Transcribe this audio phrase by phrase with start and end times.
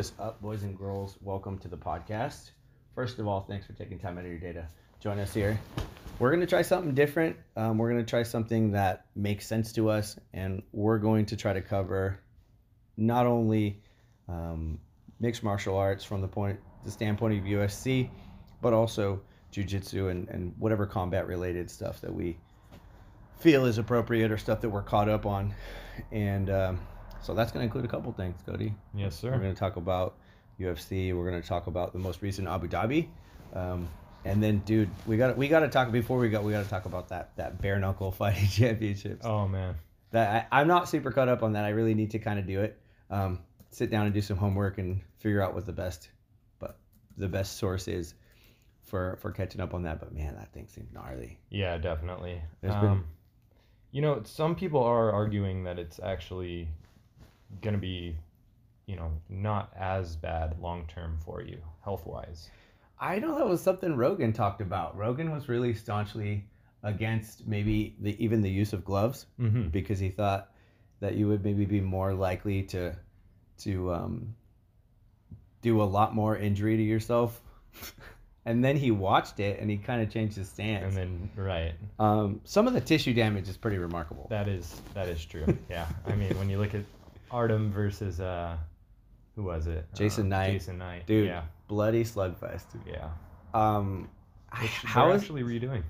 [0.00, 1.18] is up, boys and girls?
[1.20, 2.52] Welcome to the podcast.
[2.94, 4.66] First of all, thanks for taking time out of your day to
[4.98, 5.60] join us here.
[6.18, 7.36] We're going to try something different.
[7.54, 11.36] Um, we're going to try something that makes sense to us, and we're going to
[11.36, 12.18] try to cover
[12.96, 13.82] not only
[14.26, 14.78] um,
[15.20, 18.08] mixed martial arts from the point, the standpoint of UFC,
[18.62, 19.20] but also
[19.52, 22.38] jujitsu and, and whatever combat related stuff that we
[23.38, 25.52] feel is appropriate or stuff that we're caught up on.
[26.10, 26.80] And um,
[27.22, 28.74] so that's going to include a couple things, Cody.
[28.94, 29.30] Yes, sir.
[29.30, 30.16] We're going to talk about
[30.58, 31.14] UFC.
[31.16, 33.08] We're going to talk about the most recent Abu Dhabi.
[33.54, 33.88] Um,
[34.24, 36.42] and then, dude, we got we got to talk before we go.
[36.42, 39.24] We got to talk about that that bare knuckle fighting championships.
[39.24, 39.76] Oh man,
[40.10, 41.64] that I, I'm not super caught up on that.
[41.64, 42.78] I really need to kind of do it.
[43.08, 46.10] Um, sit down and do some homework and figure out what the best,
[46.58, 46.78] but
[47.16, 48.14] the best source is
[48.82, 50.00] for for catching up on that.
[50.00, 51.38] But man, that thing seems gnarly.
[51.48, 52.42] yeah, definitely.
[52.60, 53.04] There's been- Um,
[53.92, 56.68] you know, some people are arguing that it's actually
[57.62, 58.16] gonna be,
[58.86, 62.50] you know, not as bad long term for you health wise.
[62.98, 64.96] I know that was something Rogan talked about.
[64.96, 66.44] Rogan was really staunchly
[66.82, 69.68] against maybe the even the use of gloves Mm-hmm.
[69.68, 70.50] because he thought
[71.00, 72.94] that you would maybe be more likely to
[73.58, 74.34] to um,
[75.62, 77.40] do a lot more injury to yourself.
[78.46, 80.84] and then he watched it and he kind of changed his stance.
[80.84, 84.26] And then right, um, some of the tissue damage is pretty remarkable.
[84.30, 85.46] that is that is true.
[85.70, 86.82] yeah, I mean when you look at
[87.30, 88.56] Artem versus uh,
[89.36, 89.86] who was it?
[89.94, 90.52] Jason Uh, Knight.
[90.52, 91.06] Jason Knight.
[91.06, 92.64] Dude, Yeah, bloody slugfest.
[92.86, 93.08] yeah.
[93.54, 94.08] Um,
[94.60, 95.82] Which how is actually redoing?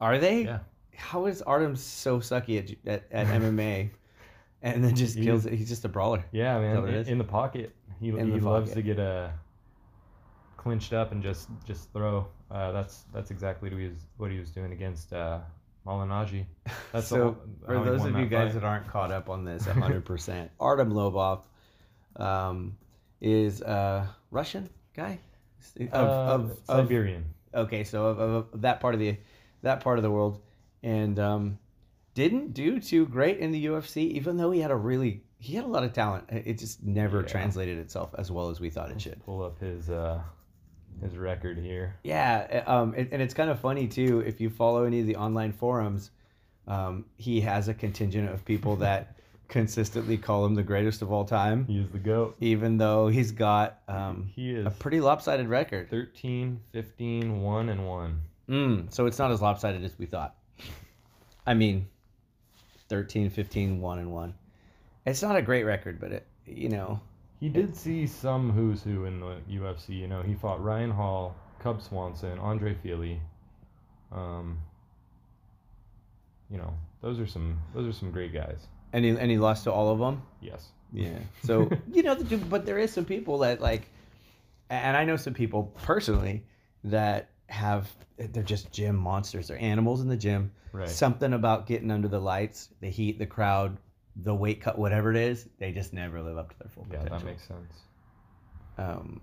[0.00, 0.44] are they?
[0.44, 0.58] Yeah.
[0.96, 3.90] How is Artem so sucky at at, at MMA,
[4.62, 5.56] and then just kills is- it?
[5.56, 6.24] He's just a brawler.
[6.32, 6.74] Yeah, man.
[6.74, 8.74] that what it in, in the pocket, he, In he loves pocket.
[8.74, 9.28] to get uh,
[10.56, 12.26] clinched up and just just throw.
[12.50, 15.38] Uh, that's that's exactly what he was what he was doing against uh,
[15.86, 16.44] Malignaggi.
[16.92, 18.60] That's so the, for those of you guys fight.
[18.60, 21.42] that aren't caught up on this 100% artem lobov
[22.16, 22.76] um,
[23.20, 25.18] is a russian guy
[25.80, 27.24] of, uh, of, of, Siberian.
[27.54, 29.16] okay so of, of, of that part of the
[29.62, 30.40] that part of the world
[30.82, 31.58] and um,
[32.14, 35.64] didn't do too great in the ufc even though he had a really he had
[35.64, 37.26] a lot of talent it just never Yeah.
[37.28, 40.20] translated itself as well as we thought it should Pull up his uh,
[41.02, 41.96] his record here.
[42.02, 44.20] Yeah, um, and, and it's kind of funny too.
[44.26, 46.10] If you follow any of the online forums,
[46.66, 49.16] um, he has a contingent of people that
[49.48, 52.36] consistently call him the greatest of all time, He is the goat.
[52.40, 55.88] even though he's got um, He is a pretty lopsided record.
[55.88, 58.20] 13, 15, 1 and 1.
[58.50, 60.34] Mm, so it's not as lopsided as we thought.
[61.46, 61.88] I mean,
[62.90, 64.34] 13, 15, 1 and 1.
[65.06, 67.00] It's not a great record, but it, you know,
[67.40, 69.90] He did see some who's who in the UFC.
[69.90, 73.20] You know, he fought Ryan Hall, Cub Swanson, Andre Fili.
[74.10, 74.58] Um,
[76.50, 78.66] you know, those are some those are some great guys.
[78.92, 80.22] and he, and he lost to all of them.
[80.40, 80.68] Yes.
[80.92, 81.18] Yeah.
[81.44, 82.16] So you know,
[82.48, 83.88] but there is some people that like,
[84.70, 86.44] and I know some people personally
[86.84, 87.88] that have
[88.18, 89.48] they're just gym monsters.
[89.48, 90.52] They're animals in the gym.
[90.72, 90.88] Right.
[90.88, 93.78] Something about getting under the lights, the heat, the crowd,
[94.22, 96.98] the weight cut, whatever it is, they just never live up to their full yeah,
[96.98, 97.18] potential.
[97.18, 97.74] that makes sense.
[98.76, 99.20] Um,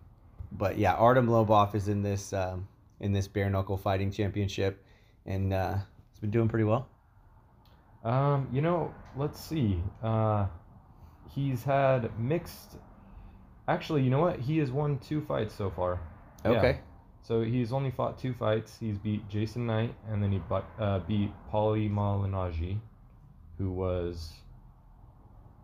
[0.52, 2.68] but yeah, Artem Lobov is in this um,
[3.00, 4.84] in this bare knuckle fighting championship,
[5.26, 5.76] and uh,
[6.12, 6.88] he's been doing pretty well.
[8.04, 9.82] Um, you know, let's see.
[10.04, 10.48] Uh,
[11.34, 12.78] he's had mixed.
[13.68, 14.40] Actually, you know what?
[14.40, 16.00] He has won two fights so far.
[16.44, 16.52] Yeah.
[16.52, 16.80] Okay.
[17.24, 18.78] So he's only fought two fights.
[18.80, 22.78] He's beat Jason Knight and then he bu- uh, beat Paulie Malignaggi,
[23.58, 24.32] who was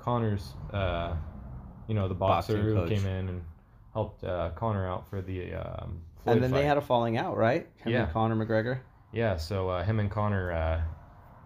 [0.01, 1.15] Conor's, uh,
[1.87, 2.89] you know, the boxer Boxing who coach.
[2.89, 3.41] came in and
[3.93, 7.37] helped uh, Conor out for the um, Floyd And then they had a falling out,
[7.37, 7.67] right?
[7.77, 8.03] Him Yeah.
[8.03, 8.79] and Conor McGregor.
[9.11, 10.81] Yeah, so uh, him and Conor, uh,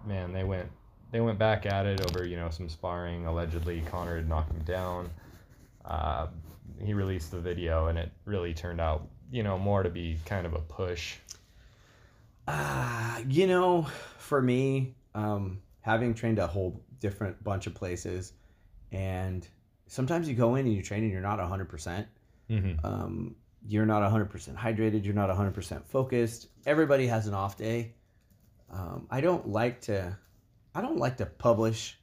[0.07, 0.69] man, they went
[1.11, 3.25] they went back at it over you know some sparring.
[3.25, 5.09] Allegedly, Conor had knocked him down.
[5.83, 6.27] Uh,
[6.79, 10.45] he released the video, and it really turned out you know more to be kind
[10.45, 11.15] of a push.
[12.47, 13.87] Uh, you know,
[14.19, 18.33] for me, um, having trained a whole different bunch of places,
[18.91, 19.47] and
[19.87, 22.05] sometimes you go in and you train and you're not 100%.
[22.49, 22.85] Mm-hmm.
[22.85, 23.35] Um,
[23.67, 25.05] you're not 100% hydrated.
[25.05, 26.47] You're not 100% focused.
[26.65, 27.93] Everybody has an off day.
[28.71, 30.17] Um, I don't like to,
[30.73, 31.97] I don't like to publish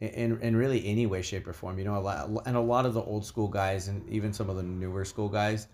[0.00, 1.78] in, in really any way, shape, or form.
[1.78, 4.50] You know, a lot, and a lot of the old school guys and even some
[4.50, 5.68] of the newer school guys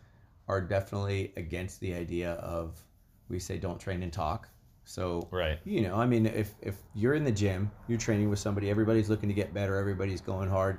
[0.48, 2.80] are definitely against the idea of
[3.28, 4.48] we say don't train and talk.
[4.84, 5.58] So Right.
[5.64, 9.08] you know, I mean, if if you're in the gym, you're training with somebody, everybody's
[9.08, 10.78] looking to get better, everybody's going hard,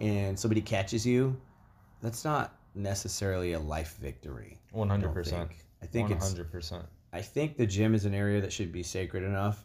[0.00, 1.36] and somebody catches you,
[2.00, 4.58] that's not necessarily a life victory.
[4.74, 5.50] Hundred don't percent.
[5.82, 6.28] I think One it's.
[6.28, 6.84] hundred percent.
[7.12, 9.64] I think the gym is an area that should be sacred enough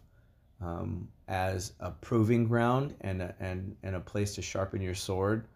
[0.62, 5.48] um, as a proving ground and a, and and a place to sharpen your sword,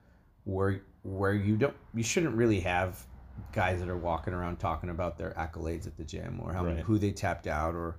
[0.45, 3.06] where where you don't you shouldn't really have
[3.51, 6.75] guys that are walking around talking about their accolades at the gym or how many,
[6.77, 6.83] Right.
[6.85, 7.97] who they tapped out or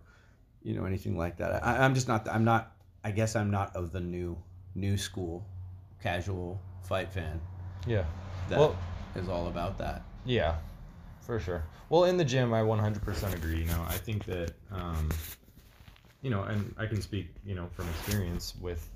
[0.62, 1.64] you know anything like that.
[1.64, 2.28] I, I'm just not.
[2.28, 2.72] I'm not.
[3.04, 4.36] I guess I'm not of the new
[4.74, 5.44] new school
[6.02, 7.40] casual fight fan
[7.86, 8.04] Yeah.
[8.48, 8.54] that
[9.14, 10.02] is Well- all about that.
[10.24, 10.56] Yeah,
[11.20, 11.62] for sure.
[11.90, 13.60] Well, in the gym, I 100% agree.
[13.60, 15.08] You know, I think that, um,
[16.22, 18.90] you know, and I can speak, you know, from experience with,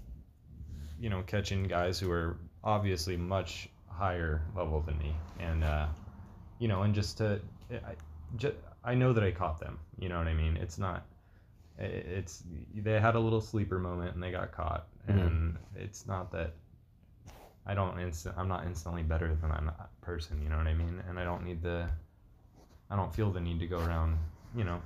[0.99, 5.87] you know, catching guys who are obviously much higher level than me, and, uh,
[6.59, 7.41] you know, and just to,
[7.71, 7.95] I,
[8.37, 9.79] just, I know that I caught them.
[9.99, 10.57] You know what I mean?
[10.57, 11.05] It's not.
[11.79, 12.43] It's
[12.75, 15.27] they had a little sleeper moment and they got caught, Mhm.
[15.27, 16.55] and it's not that
[17.67, 18.35] I don't instant.
[18.37, 20.43] I'm not instantly better than I'm a person.
[20.43, 21.03] You know what I mean?
[21.09, 21.89] And I don't need the.
[22.91, 24.19] I don't feel the need to go around,
[24.57, 24.81] you know,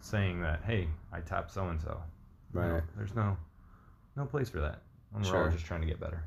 [0.00, 2.02] saying that hey, I tapped so and so.
[2.52, 2.82] Right.
[2.96, 3.36] There's no,
[4.16, 4.82] no place for that.
[5.14, 5.44] And we're Sure.
[5.44, 6.24] all just trying to get better.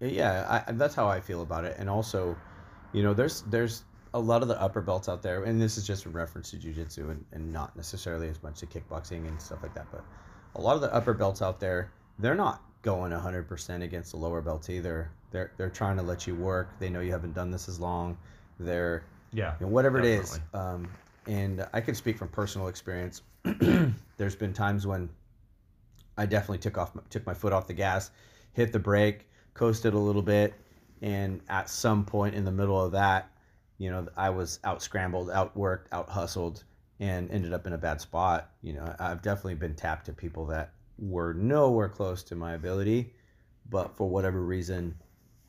[0.00, 1.76] Yeah, I, that's how I feel about it.
[1.78, 2.36] And also,
[2.92, 3.84] you know, there's there's
[4.14, 6.56] a lot of the upper belts out there, and this is just in reference to
[6.56, 9.86] jujitsu and, and not necessarily as much to kickboxing and stuff like that.
[9.90, 10.04] But
[10.54, 14.40] a lot of the upper belts out there, they're not going 100% against the lower
[14.40, 15.10] belts either.
[15.30, 16.78] They're they're trying to let you work.
[16.78, 18.16] They know you haven't done this as long.
[18.58, 19.54] They're Yeah.
[19.60, 20.40] you know, whatever it is.
[20.54, 20.88] Um,
[21.26, 23.22] and I can speak from personal experience.
[24.16, 25.10] There's been times when
[26.16, 28.10] I definitely took off took my foot off the gas,
[28.52, 30.54] hit the brake, coasted a little bit,
[31.02, 33.30] and at some point in the middle of that,
[33.78, 36.64] you know, I was out scrambled, outworked, out hustled,
[37.00, 38.50] and ended up in a bad spot.
[38.62, 43.12] You know, I've definitely been tapped to people that were nowhere close to my ability,
[43.70, 44.94] but for whatever reason,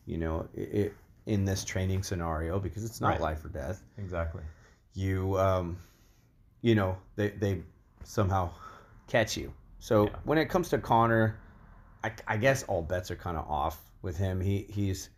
[0.05, 0.93] you know, it, it
[1.25, 3.21] in this training scenario because it's not Right.
[3.21, 4.41] life or death Exactly.
[4.93, 5.77] you um,
[6.61, 7.61] you know they they
[8.03, 8.49] somehow
[9.07, 9.53] catch you.
[9.79, 10.15] So Yeah.
[10.23, 11.35] when it comes to Conor,
[12.03, 14.41] I, I guess all bets are kind of off with him.
[14.41, 15.09] He he's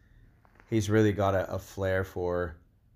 [0.69, 2.55] he's really got a, a flair for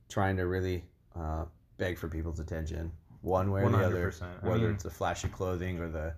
[0.09, 0.83] trying to really
[1.15, 1.45] uh,
[1.77, 2.91] beg for people's attention
[3.21, 4.21] one way or the other, 100%.
[4.43, 6.13] I whether mean- it's the flashy clothing or the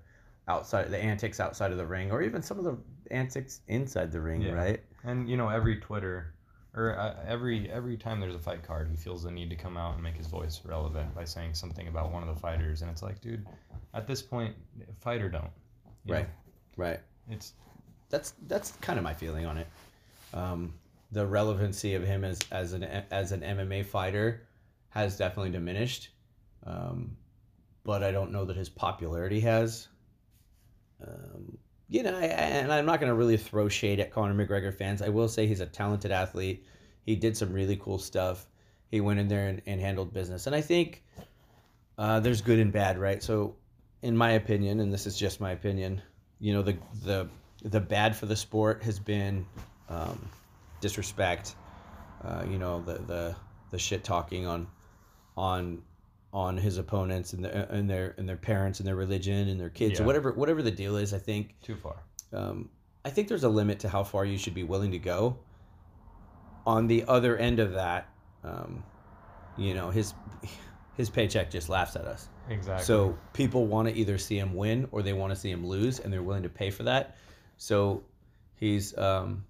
[0.49, 2.77] outside the antics outside of the ring or even some of the
[3.11, 4.53] antics inside the ring, Yeah.
[4.53, 4.81] right?
[5.03, 6.33] And you know, every Twitter
[6.73, 9.77] or uh, every every time there's a fight card, he feels the need to come
[9.77, 12.91] out and make his voice relevant by saying something about one of the fighters, and
[12.91, 13.45] it's like, dude,
[13.93, 14.55] at this point,
[14.99, 15.49] fight or don't.
[16.05, 16.23] Right.
[16.25, 16.29] know?
[16.83, 16.99] Right.
[17.29, 17.53] It's
[18.09, 19.67] that's that's kind of my feeling on it.
[20.33, 20.73] Um,
[21.11, 24.47] the relevancy of him as as an as an MMA fighter
[24.89, 26.09] has definitely diminished,
[26.65, 27.15] um,
[27.83, 29.87] but I don't know that his popularity has.
[31.05, 31.57] Um,
[31.89, 35.01] you know, I, and I'm not going to really throw shade at Conor McGregor fans.
[35.01, 36.65] I will say he's a talented athlete.
[37.05, 38.47] He did some really cool stuff.
[38.89, 41.03] He went in there and, and handled business, and I think
[41.97, 43.23] uh, there's good and bad, right?
[43.23, 43.55] So,
[44.01, 46.01] in my opinion, and this is just my opinion,
[46.39, 47.29] you know, the the
[47.63, 49.45] the bad for the sport has been
[49.89, 50.29] um,
[50.81, 51.55] disrespect.
[52.23, 53.35] Uh, you know, the the
[53.71, 54.67] the shit talking on
[55.35, 55.81] on
[56.33, 59.69] on his opponents and their and their and their parents and their religion and their
[59.69, 61.13] kids or whatever whatever the deal is.
[61.13, 61.95] I think too far.
[62.33, 62.69] um,
[63.05, 65.37] I think there's a limit to how far you should be willing to go.
[66.65, 68.09] On the other end of that,
[68.43, 68.83] um,
[69.57, 70.13] you know, his
[70.97, 72.27] his paycheck just laughs at us.
[72.49, 72.83] Exactly.
[72.83, 75.99] So people want to either see him win or they want to see him lose,
[75.99, 77.15] and they're willing to pay for that.
[77.57, 78.03] So
[78.55, 79.45] he's um,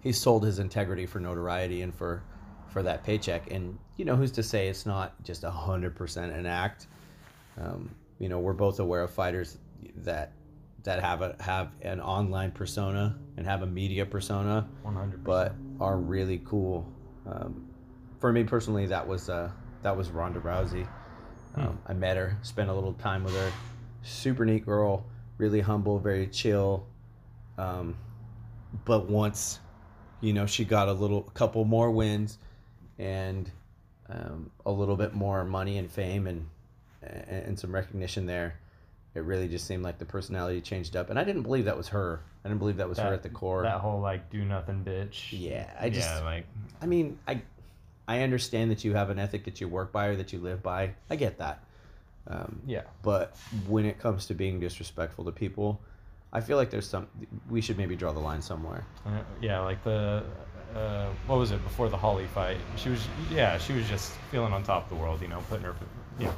[0.00, 2.22] he's sold his integrity for notoriety and for
[2.68, 3.50] for that paycheck.
[3.50, 6.86] And you know, who's to say it's not just a hundred percent an act?
[7.60, 9.58] Um, you know, we're both aware of fighters
[9.96, 10.32] that
[10.84, 15.24] that have a have an online persona and have a media persona one hundred.
[15.24, 16.90] but are really cool.
[17.26, 17.68] Um,
[18.20, 19.50] for me personally, that was uh,
[19.82, 20.88] that was Ronda Rousey.
[21.54, 23.52] Um, I met her, spent a little time with her.
[24.02, 25.06] Super neat girl,
[25.38, 26.86] really humble, very chill.
[27.56, 27.96] Um,
[28.84, 29.58] but once,
[30.20, 32.38] you know, she got a little, a couple more wins,
[32.98, 33.50] and
[34.08, 36.46] um, a little bit more money and fame and
[37.02, 38.54] and, and some recognition there.
[39.14, 41.88] It really just seemed like the personality changed up, and I didn't believe that was
[41.88, 42.20] her.
[42.44, 43.62] I didn't believe that was her at the core.
[43.62, 45.28] that whole like do nothing bitch.
[45.30, 46.46] Yeah, I just, yeah, like
[46.80, 47.42] I mean, I,
[48.06, 50.62] I understand that you have an ethic that you work by or that you live
[50.62, 50.92] by.
[51.10, 51.64] I get that.
[52.28, 55.80] Um, yeah, but when it comes to being disrespectful to people,
[56.32, 57.08] I feel like there's some.
[57.48, 58.84] We should maybe draw the line somewhere.
[59.06, 60.24] Uh, yeah, like the
[60.74, 62.58] uh, what was it before the Holly fight?
[62.76, 65.64] She was yeah, she was just feeling on top of the world, you know, putting
[65.64, 65.74] her
[66.18, 66.34] you know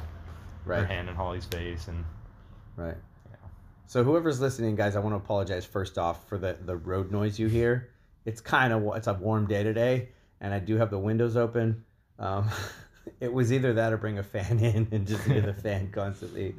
[0.65, 2.05] her hand in Holly's face and
[2.77, 2.95] Right.
[3.29, 3.35] Yeah.
[3.85, 7.37] So whoever's listening, guys, I want to apologize first off for the the road noise
[7.37, 7.89] you hear.
[8.25, 11.83] It's kind of it's a warm day today, and I do have the windows open.
[12.17, 12.49] Um,
[13.19, 16.55] it was either that or bring a fan in and just hear the fan constantly.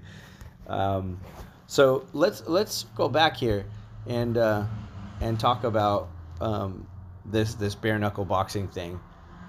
[0.67, 1.21] Um,
[1.66, 3.64] so let's let's go back here
[4.07, 4.64] and uh,
[5.21, 6.09] and talk about
[6.40, 6.87] um,
[7.25, 9.00] this this bare knuckle boxing thing.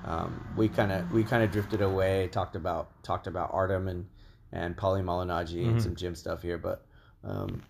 [0.05, 4.05] Um, we kind of we kind of drifted away, talked about talked about Artem and
[4.51, 5.82] and Paulie Malignaggi and Mhm.
[5.82, 6.86] some gym stuff here, but
[7.24, 7.63] um,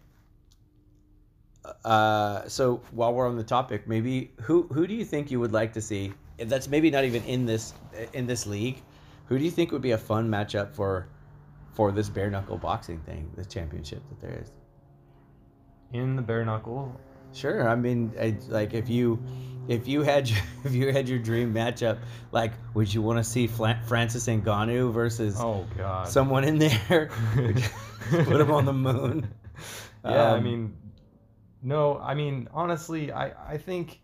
[1.85, 5.53] uh, so while we're on the topic, maybe who who do you think you would
[5.53, 6.13] like to see?
[6.37, 7.73] That's maybe not even in this
[8.13, 8.81] in this league.
[9.27, 11.07] Who do you think would be a fun matchup for
[11.73, 14.51] for this bare knuckle boxing thing, this championship that there is?
[15.91, 16.99] In the bare knuckle,
[17.33, 17.67] Sure.
[17.67, 19.23] I mean, I, like if you
[19.67, 21.97] if you had your, if you had your dream matchup,
[22.31, 26.07] like would you want to see Fla- Francis Ngannou versus oh god.
[26.07, 27.09] someone in there?
[27.35, 29.33] Put him on the moon.
[30.05, 30.77] yeah, I Um, mean,
[31.63, 33.99] no, I mean honestly, I I think,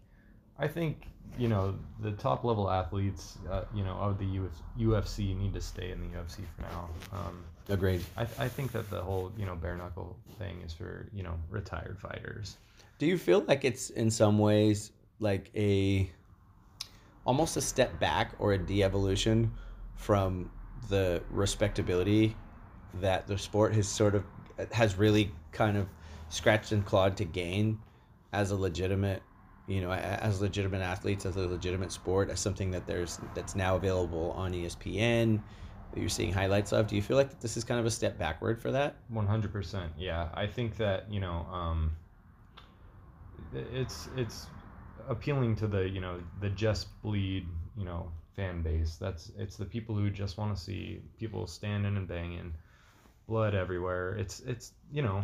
[0.57, 1.05] I think
[1.39, 5.61] you know the top level athletes, uh, you know, of the Uf- UFC need to
[5.61, 6.89] stay in the UFC for now.
[7.13, 8.03] Um, Agreed.
[8.17, 11.35] I I think that the whole you know bare knuckle thing is for you know
[11.49, 12.57] retired fighters.
[12.97, 16.11] Do you feel like it's in some ways like a
[17.25, 19.51] almost a step back or a de-evolution
[19.95, 20.49] from
[20.89, 22.35] the respectability
[22.95, 24.23] that the sport has sort of
[24.71, 25.87] has really kind of
[26.29, 27.79] scratched and clawed to gain
[28.33, 29.21] as a legitimate
[29.69, 33.75] you know as legitimate athletes as a legitimate sport as something that there's that's now
[33.75, 35.39] available on espn
[35.91, 38.17] that you're seeing highlights of do you feel like this is kind of a step
[38.17, 39.91] backward for that One hundred percent.
[39.97, 41.91] Yeah, I think that you know, um,
[43.53, 44.47] it's it's
[45.07, 47.47] appealing to the you know the just bleed
[47.77, 48.97] you know fan base.
[48.97, 52.53] That's it's the people who just want to see people standing and banging,
[53.27, 54.15] blood everywhere.
[54.15, 55.23] It's it's you know,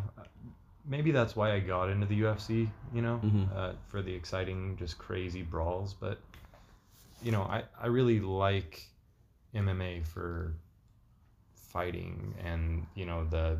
[0.87, 2.69] maybe that's why I got into the UFC.
[2.93, 3.55] You know, Mhm.
[3.55, 5.93] uh, for the exciting, just crazy brawls.
[5.93, 6.19] But
[7.21, 8.87] you know, I I really like
[9.53, 10.53] MMA for
[11.55, 13.57] fighting and you know the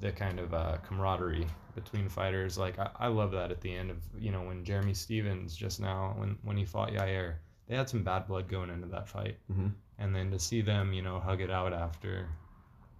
[0.00, 2.58] the kind of uh, camaraderie between fighters.
[2.58, 5.80] Like I, I love that at the end of you know when Jeremy Stephens just
[5.80, 7.34] now when when he fought Yair,
[7.68, 9.68] they had some bad blood going into that fight, mm-hmm.
[9.98, 12.28] and then to see them you know hug it out after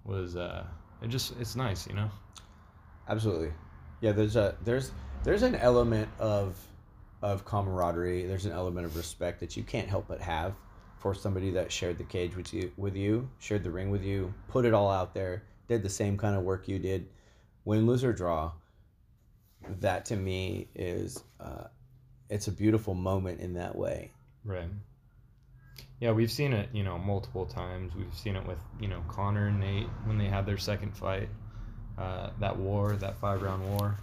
[0.04, 0.64] was uh
[1.00, 2.10] it just it's nice you know.
[3.08, 3.52] Absolutely.
[4.00, 4.90] Yeah, there's a there's
[5.24, 6.56] there's an element of
[7.22, 8.26] of camaraderie.
[8.26, 10.54] There's an element of respect that you can't help but have
[10.98, 14.32] for somebody that shared the cage with you with you, shared the ring with you,
[14.48, 17.08] put it all out there, did the same kind of work you did,
[17.64, 18.52] win, lose or draw.
[19.80, 21.64] That to me is uh,
[22.28, 24.12] it's a beautiful moment in that way.
[24.44, 24.68] Right.
[26.00, 27.94] Yeah, we've seen it, you know, multiple times.
[27.94, 31.28] We've seen it with, you know, Conor and Nate when they had their second fight.
[31.98, 33.96] Uh, that war, that five round war.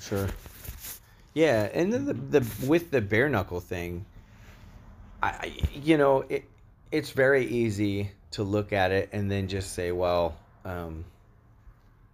[0.00, 0.28] Sure.
[1.34, 4.04] Yeah, and then the, the with the bare knuckle thing,
[5.22, 6.44] I, I you know it
[6.90, 11.04] it's very easy to look at it and then just say, well, um,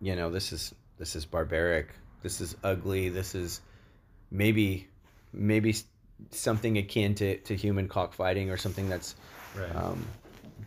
[0.00, 1.88] you know, this is this is barbaric,
[2.23, 3.61] this is ugly, this is
[4.31, 4.88] maybe
[5.33, 5.75] maybe
[6.31, 9.14] something akin to, to human cockfighting or something that's
[9.57, 9.76] Right.
[9.76, 10.04] um,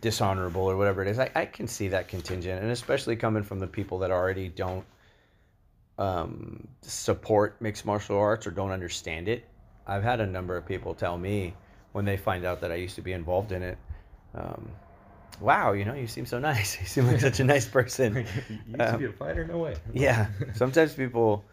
[0.00, 1.18] dishonorable or whatever it is.
[1.18, 4.84] I, I can see that contingent, and especially coming from the people that already don't
[5.98, 9.44] um, support mixed martial arts or don't understand it.
[9.86, 11.54] I've had a number of people tell me
[11.92, 13.78] when they find out that I used to be involved in it.
[14.34, 14.70] Um,
[15.40, 16.78] wow, you know, you seem so nice.
[16.80, 18.14] You seem like such a nice person.
[18.48, 19.46] you used to um, be a fighter?
[19.46, 19.76] No way.
[19.92, 21.44] yeah, sometimes people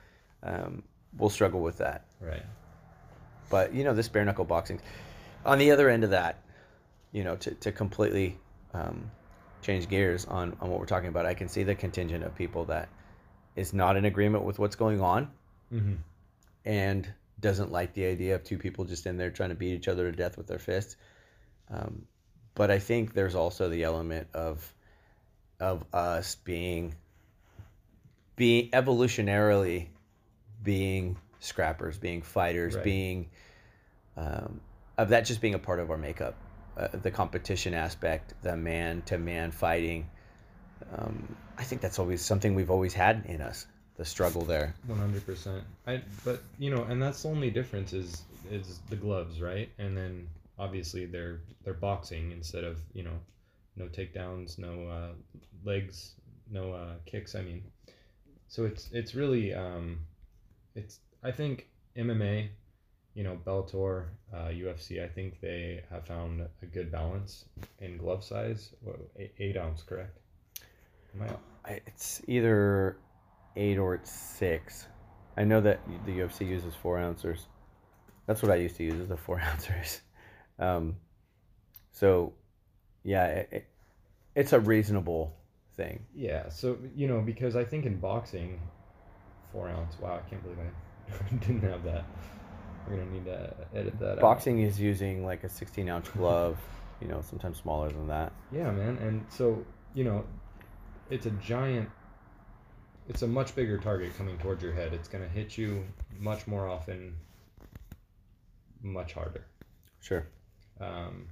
[0.44, 0.84] um,
[1.18, 2.06] will struggle with that.
[2.20, 2.44] right.
[3.50, 4.82] But you know, this bare knuckle boxing.
[5.46, 6.39] On the other end of that,
[7.15, 8.38] you know, to, to completely
[8.74, 9.10] um,
[9.62, 12.65] change gears on, on what we're talking about, I can see the contingent of people
[12.65, 12.89] that
[13.55, 15.29] is not in agreement with what's going on
[15.74, 15.95] Mm-hmm.
[16.65, 17.07] and
[17.39, 20.12] doesn't like the idea of two people just in there trying to beat each other
[20.12, 20.95] to death with their fists.
[21.72, 22.05] Um,
[22.53, 24.74] but I think there's also the element of
[25.60, 26.95] of us being
[28.36, 29.88] being evolutionarily
[30.63, 32.84] being scrappers, being fighters, Right.
[32.84, 33.29] being
[34.17, 34.60] um,
[34.98, 36.36] of that just being a part of our makeup.
[36.77, 40.10] Uh, the competition aspect, the man to man fighting.
[40.98, 43.65] Um, I think that's always something we've always had in us.
[43.96, 44.75] The struggle there.
[44.88, 45.63] One hundred percent.
[45.88, 49.70] I but you know, and that's the only difference is is the gloves, right?
[49.77, 50.27] And then
[50.60, 53.17] obviously they're they're boxing instead of you know,
[53.77, 55.13] no takedowns, no uh,
[55.63, 56.15] legs,
[56.51, 57.36] no uh, kicks.
[57.36, 57.63] I mean,
[58.50, 60.00] so it's it's really um,
[60.75, 62.50] it's I think MMA,
[63.15, 65.03] you know, Bellator, uh, UFC.
[65.03, 67.45] I think they have found a good balance
[67.79, 68.72] in glove size.
[68.81, 70.19] What, eight, eight ounce, correct?
[71.65, 72.98] I- It's either
[73.55, 74.88] eight or it's six.
[75.38, 77.48] I know that the UFC uses four ounces.
[78.27, 80.01] That's what I used to use is the four ounces.
[80.60, 80.98] Um,
[81.91, 82.34] so,
[83.03, 83.65] yeah, it, it,
[84.36, 85.36] it's a reasonable
[85.77, 86.05] thing.
[86.13, 88.60] Yeah, so you know, because I think in boxing,
[89.51, 89.98] four ounce.
[90.00, 92.05] Wow, I can't believe I didn't have that.
[92.88, 94.13] We're gonna need to edit that.
[94.13, 94.20] out.
[94.20, 96.58] Boxing is using like a 16 ounce glove,
[97.01, 98.32] you know, sometimes smaller than that.
[98.51, 98.98] Yeah, man.
[98.98, 100.25] And so, you know,
[101.10, 101.89] it's a giant,
[103.08, 104.94] it's a much bigger target coming towards your head.
[104.94, 105.84] It's going to hit you
[106.20, 107.15] much more often,
[108.82, 109.46] much harder.
[110.01, 110.27] Sure.
[110.80, 111.27] Um,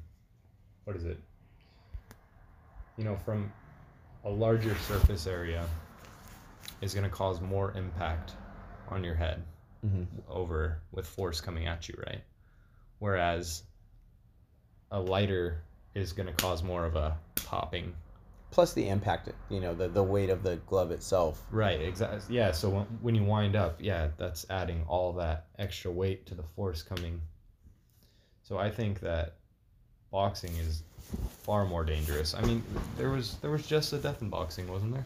[0.86, 1.20] what is it?
[2.98, 3.52] You know, from
[4.24, 5.66] a larger surface area
[6.82, 8.34] is going to cause more impact
[8.90, 9.44] on your head
[9.86, 10.04] Mm-hmm.
[10.30, 12.24] over with force coming at you, right?
[13.00, 13.64] Whereas
[14.92, 15.62] a lighter
[15.94, 17.94] is going to cause more of a popping
[18.54, 21.42] Plus the impact, you know, the, the weight of the glove itself.
[21.50, 22.36] Right, exactly.
[22.36, 26.36] Yeah, so when, when you wind up, yeah, that's adding all that extra weight to
[26.36, 27.20] the force coming.
[28.44, 29.38] So I think that
[30.12, 30.84] boxing is
[31.42, 32.36] far more dangerous.
[32.36, 32.62] I mean,
[32.96, 35.06] there was there was just a death in boxing, wasn't there?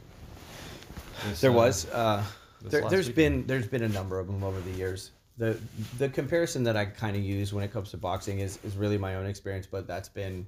[1.30, 1.90] This, There uh, was.
[1.90, 2.28] Uh, this
[2.62, 3.16] there, weekend.
[3.16, 5.12] been there's been a number of them over the years.
[5.38, 5.58] The
[6.00, 8.98] the comparison that I kind of use when it comes to boxing is is really
[8.98, 10.48] my own experience, but that's been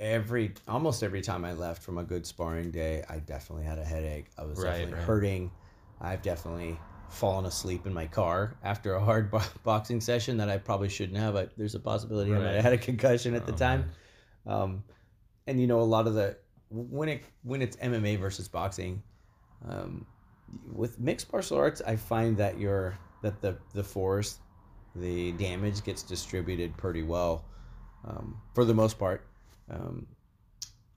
[0.00, 3.84] every almost every time I left from a good sparring day, I definitely had a
[3.84, 4.26] headache.
[4.38, 5.04] I was Right, definitely right.
[5.04, 5.50] hurting.
[6.00, 6.78] I've definitely
[7.10, 11.18] fallen asleep in my car after a hard bo- boxing session that I probably shouldn't
[11.18, 11.36] have.
[11.36, 13.90] I, there's a possibility I might have had a concussion at the Oh, time.
[14.46, 14.84] Um,
[15.46, 16.36] and you know, a lot of the
[16.70, 19.02] when it when it's MMA versus boxing,
[19.68, 20.06] um,
[20.72, 24.38] with mixed martial arts, I find that your that the the force,
[24.94, 27.44] the damage gets distributed pretty well,
[28.04, 29.26] um, for the most part,
[29.70, 30.06] um,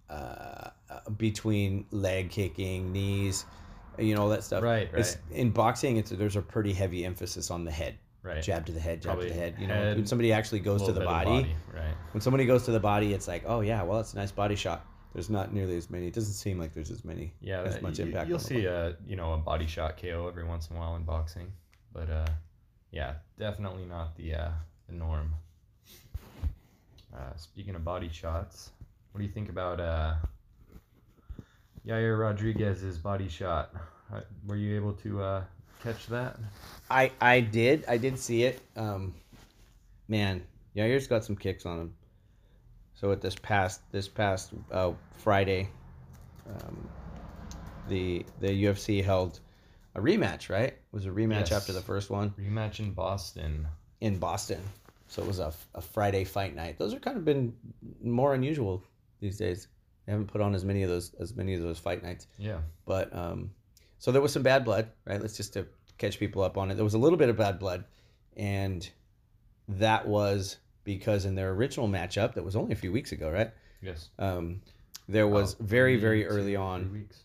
[0.10, 0.69] uh,
[1.17, 3.45] between leg kicking, knees,
[3.98, 4.63] you know all that stuff.
[4.63, 5.38] Right, It's, right.
[5.38, 8.41] in boxing, it's there's a pretty heavy emphasis on the head, right.
[8.41, 9.55] jab to the head, jab Probably to the head.
[9.60, 11.93] You know, head, when somebody actually goes to the of body, Right.
[12.12, 14.55] when somebody goes to the body, it's like, oh yeah, well, it's a nice body
[14.55, 14.86] shot.
[15.13, 16.08] There's not nearly as many.
[16.08, 17.33] It doesn't seem like there's as many.
[17.40, 18.27] Yeah, as much y- impact.
[18.27, 20.96] You'll on see a you know a body shot KO every once in a while
[20.96, 21.51] in boxing,
[21.94, 22.27] but uh,
[22.92, 24.50] yeah, definitely not the uh,
[24.87, 25.33] the norm.
[27.16, 28.72] Uh, speaking of body shots,
[29.11, 30.16] what do you think about uh,
[31.85, 33.72] Yair Rodriguez's body shot?
[34.11, 35.44] Uh, were you able to uh,
[35.83, 36.37] catch that?
[36.90, 38.59] I I did I did see it.
[38.75, 39.14] Um,
[40.07, 40.42] man,
[40.75, 41.94] Yair's got some kicks on him.
[43.03, 45.68] So at this past this past uh, Friday,
[46.50, 46.87] um,
[47.89, 49.42] the the UFC held
[49.94, 50.50] a rematch.
[50.50, 51.51] Right, it was a rematch Yes.
[51.51, 53.68] after the first one Rematch in Boston.
[54.00, 54.61] in Boston.
[55.09, 56.77] So it was a, a Friday fight night.
[56.79, 57.53] Those are kind of been
[58.01, 58.81] more unusual
[59.20, 59.68] these days.
[60.05, 62.27] They haven't put on as many of those as many of those fight nights.
[62.37, 62.59] Yeah.
[62.85, 63.51] But um,
[64.00, 65.20] so there was some bad blood, right?
[65.20, 66.75] Let's just to catch people up on it.
[66.75, 67.83] There was a little bit of bad blood,
[68.37, 68.89] and
[69.68, 73.51] that was because in their original matchup, that was only a few weeks ago, right?
[73.81, 74.09] Yes.
[74.19, 74.61] Um,
[75.09, 76.91] there was About very very early on.
[76.91, 77.17] weeks.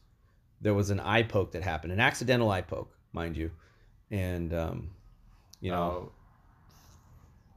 [0.61, 3.51] There was an eye poke that happened, an accidental eye poke, mind you,
[4.11, 4.91] and um,
[5.61, 6.15] you know, Uh,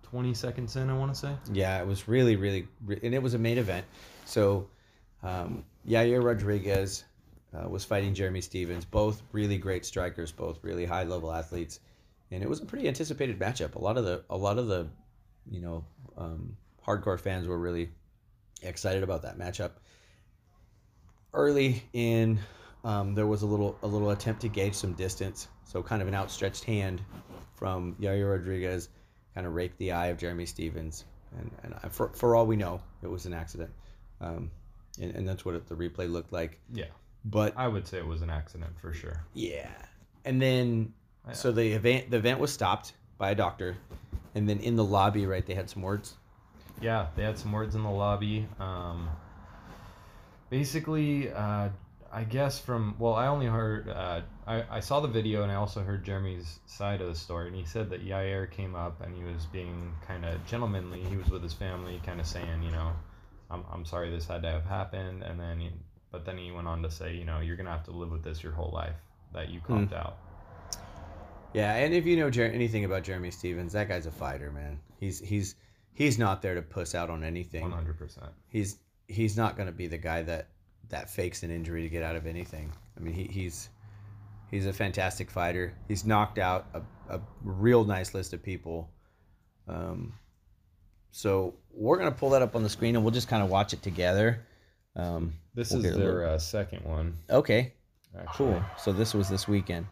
[0.04, 1.34] Twenty seconds in, I want to say.
[1.54, 2.68] Yeah, it was really, really,
[3.02, 3.86] and it was a main event.
[4.26, 4.68] So,
[5.24, 7.06] um, Yair Rodriguez
[7.56, 11.80] uh, was fighting Jeremy Stephens, both really great strikers, both really high level athletes,
[12.30, 13.76] and it was a pretty anticipated matchup.
[13.76, 14.88] A lot of the, a lot of the,
[15.50, 15.86] you know,
[16.18, 17.90] um, hardcore fans were really
[18.62, 19.72] excited about that matchup.
[21.34, 22.40] Early in,
[22.84, 25.48] um, there was a little, a little attempt to gauge some distance.
[25.64, 27.02] So, kind of an outstretched hand
[27.56, 28.90] from Yair Rodriguez
[29.34, 31.06] kind of raked the eye of Jeremy Stephens,
[31.38, 33.70] and and I, for for all we know, it was an accident,
[34.20, 34.52] um,
[35.00, 36.60] and and that's what it, the replay looked like.
[36.74, 36.86] Yeah.
[37.24, 39.24] But I would say it was an accident for sure.
[39.34, 39.70] yeah,
[40.26, 40.94] and then
[41.34, 43.78] so the event the event was stopped by a doctor,
[44.36, 46.16] and then in the lobby, right, they had some words.
[46.82, 48.48] Yeah, they had some words in the lobby.
[48.60, 49.10] Um,
[50.50, 51.70] basically, uh,
[52.12, 55.56] I guess from well, I only heard uh, I I saw the video and I
[55.56, 59.16] also heard Jeremy's side of the story, and he said that Yair came up and
[59.16, 61.04] he was being kind of gentlemanly.
[61.04, 62.92] He was with his family, kind of saying, you know,
[63.50, 65.72] I'm I'm sorry this had to have happened, and then he,
[66.12, 68.24] but then he went on to say, you know, you're gonna have to live with
[68.24, 68.96] this your whole life
[69.34, 70.18] that you copped out.
[71.54, 74.80] Yeah, and if you know Jer- anything about Jeremy Stephens, that guy's a fighter, man.
[75.00, 75.56] He's he's
[75.94, 77.62] he's not there to puss out on anything.
[77.64, 78.28] One hundred percent.
[78.48, 80.48] he's he's not going to be the guy that
[80.90, 82.72] that fakes an injury to get out of anything.
[82.98, 83.70] I mean, he, he's
[84.50, 85.74] he's a fantastic fighter.
[85.88, 88.90] He's knocked out a, a real nice list of people.
[89.68, 90.14] Um,
[91.12, 93.74] so we're gonna pull that up on the screen and we'll just kind of watch
[93.74, 94.46] it together.
[94.96, 97.14] Um, This We'll is their uh, second one.
[97.30, 97.74] okay,
[98.18, 98.52] Actually.
[98.54, 98.64] cool.
[98.78, 99.86] So this was this weekend.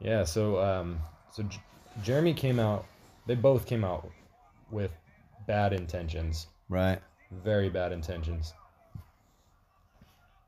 [0.00, 0.98] Yeah, so um,
[1.32, 1.60] so J-
[2.02, 2.84] Jeremy came out.
[3.26, 4.08] They both came out
[4.70, 4.90] with
[5.46, 7.00] bad intentions, Right.
[7.30, 8.52] very bad intentions.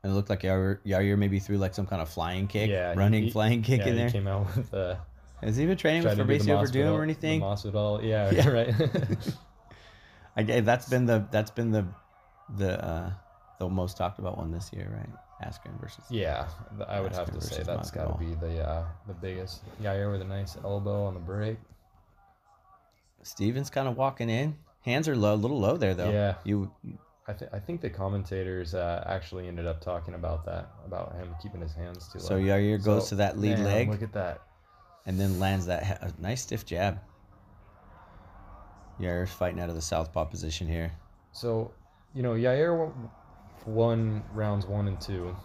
[0.03, 2.93] And it looked like Yair, Yair maybe threw like some kind of flying kick, Yeah,
[2.93, 4.05] running he- flying kick yeah, in there.
[4.07, 4.99] he came out with a
[5.41, 7.41] Has he been training with do Verdum or anything?
[7.41, 8.47] Masvidal, yeah, Yeah.
[8.57, 8.73] right.
[10.37, 11.85] I gue- that's been the that's been the
[12.57, 13.11] the uh,
[13.59, 15.09] the most talked about one this year, right?
[15.43, 16.03] Askren versus.
[16.09, 16.47] yeah,
[16.77, 19.61] th- I would have to say that's got to be the uh, the biggest.
[19.81, 21.57] Yair with a nice elbow on the break.
[23.23, 24.55] Stephens kind of walking in.
[24.81, 26.09] Hands are low, a little low there though.
[26.09, 26.35] Yeah.
[26.43, 26.71] You
[27.27, 31.35] I, th- I think the commentators uh, actually ended up talking about that, about him
[31.41, 32.25] keeping his hands too low.
[32.25, 32.41] so low.
[32.41, 34.41] Yair goes So, to that lead man, leg Look at that.
[35.05, 36.99] and then lands that he- a nice stiff jab.
[38.99, 40.91] Yair's fighting out of the southpaw position here.
[41.31, 41.71] So,
[42.15, 42.91] you know, Yair
[43.65, 45.35] won- rounds one and two,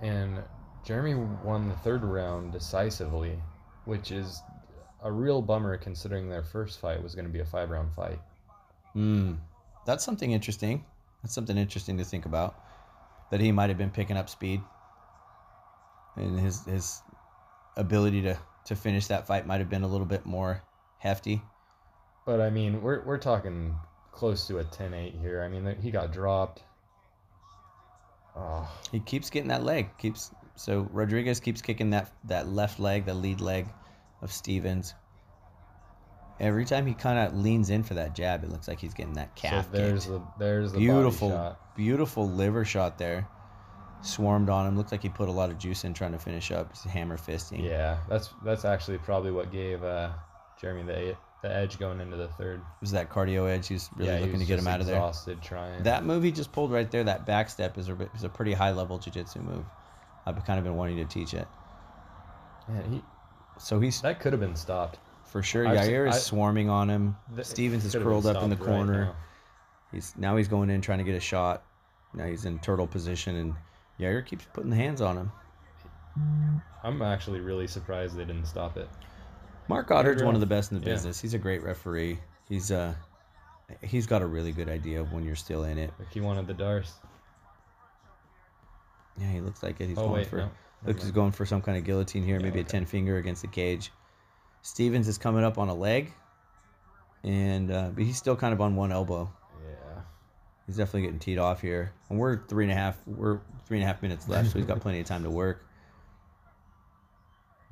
[0.00, 0.42] and
[0.84, 3.38] Jeremy won the third round decisively,
[3.84, 4.42] which is
[5.02, 8.18] a real bummer considering their first fight was going to be a five round fight.
[8.92, 9.34] Hmm.
[9.86, 10.84] That's something interesting.
[11.22, 12.54] That's something interesting to think about.
[13.30, 14.60] That he might have been picking up speed.
[16.16, 17.02] And his his
[17.76, 20.62] ability to, to finish that fight might have been a little bit more
[20.98, 21.42] hefty.
[22.24, 23.74] But I mean, we're, we're talking
[24.14, 25.42] close to a 10 8 here.
[25.42, 26.62] I mean, he got dropped.
[28.36, 29.96] Oh, He keeps getting that leg.
[29.98, 33.66] Keeps so Rodriguez keeps kicking that that left leg, the lead leg
[34.22, 34.94] of Stephens.
[36.40, 39.14] Every time he kind of leans in for that jab, it looks like he's getting
[39.14, 40.12] that calf so there's kick.
[40.14, 43.28] the there's the Beautiful, beautiful liver shot there.
[44.02, 44.76] Swarmed on him.
[44.76, 46.70] Looked like he put a lot of juice in trying to finish up.
[46.72, 47.64] He's hammer fisting.
[47.64, 50.10] Yeah, that's that's actually probably what gave uh,
[50.60, 52.60] Jeremy the the edge going into the third.
[52.60, 53.68] It was that cardio edge.
[53.68, 54.96] He's really yeah, he looking to get him out of there.
[54.96, 55.82] Exhausted trying.
[55.82, 58.54] That move he just pulled right there, that back step, is a, is a pretty
[58.54, 59.64] high level jiu-jitsu move.
[60.24, 61.46] I've kind of been wanting to teach it.
[62.66, 63.02] Man, he
[63.58, 64.98] So he's that could have been stopped.
[65.26, 65.68] for sure.
[65.68, 67.14] I've Yair is I- swarming on him.
[67.34, 69.04] Th- Stephens is could have been curled up in the stopped right corner.
[69.04, 69.16] now.
[69.92, 71.62] He's now he's going in trying to get a shot.
[72.14, 73.54] Now he's in turtle position, and
[74.00, 75.32] Yair keeps putting the hands on him.
[76.82, 78.88] I'm actually really surprised they didn't stop it.
[79.68, 80.92] Marc Goddard's one of the best in the Yeah.
[80.94, 81.20] business.
[81.20, 82.18] He's a great referee.
[82.48, 82.94] He's uh
[83.82, 85.92] he's got a really good idea of when you're still in it.
[85.98, 86.92] Like he wanted the Darce.
[89.18, 89.88] Yeah, he looks like it.
[89.88, 90.50] He's oh going wait, for no.
[90.86, 93.42] looks he's going for some kind of guillotine here, Yeah, maybe a ten finger against
[93.42, 93.90] the cage.
[94.62, 96.12] Stephens is coming up on a leg,
[97.22, 99.30] and uh, but he's still kind of on one elbow.
[99.64, 100.00] Yeah.
[100.66, 102.98] He's definitely getting teed off here, and we're three and a half.
[103.06, 105.64] We're three and a half minutes left, so he's got plenty of time to work.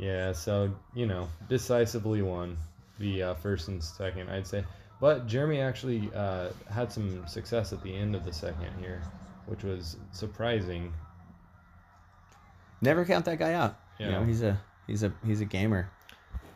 [0.03, 2.57] Yeah, so you know, decisively won
[2.99, 4.65] the uh, first and second, I'd say.
[5.01, 9.01] But Jeremy actually uh, had some success at the end of the second here,
[9.47, 10.93] which was surprising.
[12.81, 13.79] Never count that guy out.
[14.01, 14.13] You Yeah.
[14.13, 15.89] know, he's a he's a he's a gamer.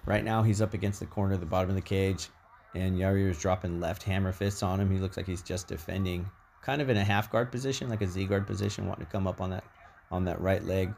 [0.06, 2.28] Right now, he's up against the corner, the bottom of the cage,
[2.74, 4.90] and Yair is dropping left hammer fists on him.
[4.90, 6.28] He looks like he's just defending,
[6.62, 9.28] kind of in a half guard position, like a Z guard position, wanting to come
[9.28, 9.62] up on that
[10.10, 10.92] on that right leg.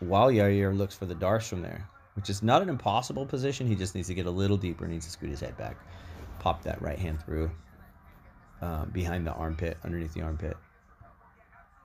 [0.00, 3.66] While Yair looks for the Darce from there, which is not an impossible position.
[3.66, 5.76] He just needs to get a little deeper, needs to scoot his head back,
[6.40, 7.50] pop that right hand through
[8.60, 10.56] uh, behind the armpit, underneath the armpit.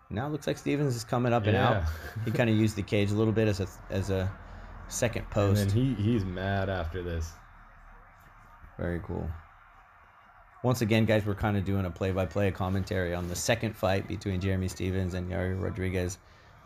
[0.10, 1.84] Now it looks like Stephens is coming up and out.
[2.26, 4.32] He kind of used the cage a little bit as a as a
[4.88, 5.68] second And post.
[5.68, 7.32] then he, he's mad after this.
[8.78, 9.30] Very cool.
[10.64, 14.40] Once again, guys, we're kind of doing a play-by-play commentary on the second fight between
[14.40, 16.18] Jeremy Stephens and Yair Rodriguez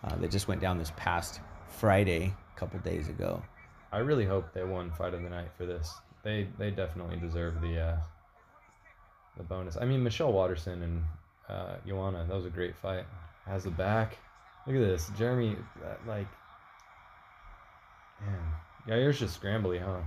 [0.04, 3.42] uh, that just went down this past Friday, a couple days ago.
[3.92, 5.94] I really hope they won fight of the night for this.
[6.24, 7.98] They they definitely deserve the uh,
[9.38, 9.78] the bonus.
[9.78, 11.04] I mean, Michelle Waterson and
[11.48, 13.06] uh, Joanna, that was a great fight.
[13.46, 14.18] Has the back.
[14.66, 15.56] Look at this, Jeremy.
[15.86, 16.28] uh, Like,
[18.20, 18.40] man,
[18.88, 20.02] Yair's just scrambly, huh?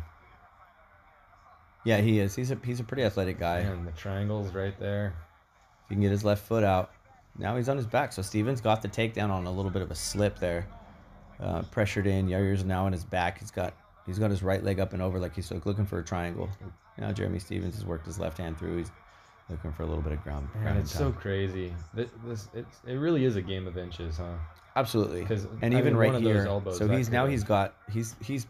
[1.85, 2.35] Yeah, he is.
[2.35, 3.63] He's a he's a pretty athletic guy.
[3.63, 5.15] Man, the triangles right there.
[5.85, 6.91] If he can get his left foot out.
[7.39, 8.13] Now he's on his back.
[8.13, 10.67] So Stephens got the takedown on a little bit of a slip there.
[11.41, 12.29] Uh, pressured in.
[12.29, 13.39] Yair's now on his back.
[13.39, 13.75] He's got
[14.07, 16.51] he's got his right leg up and over like he's looking for a triangle.
[16.99, 18.79] Now Jeremy Stephens has worked his left hand through.
[18.79, 18.91] He's
[19.49, 20.49] looking for a little bit of ground.
[20.63, 21.73] Man, it's and so crazy.
[21.95, 24.35] This, this it's, it really is a game of inches, huh?
[24.77, 25.27] absolutely.
[25.63, 26.47] And I even mean, right one of those here.
[26.47, 28.47] elbows, so he's now he's got he's he's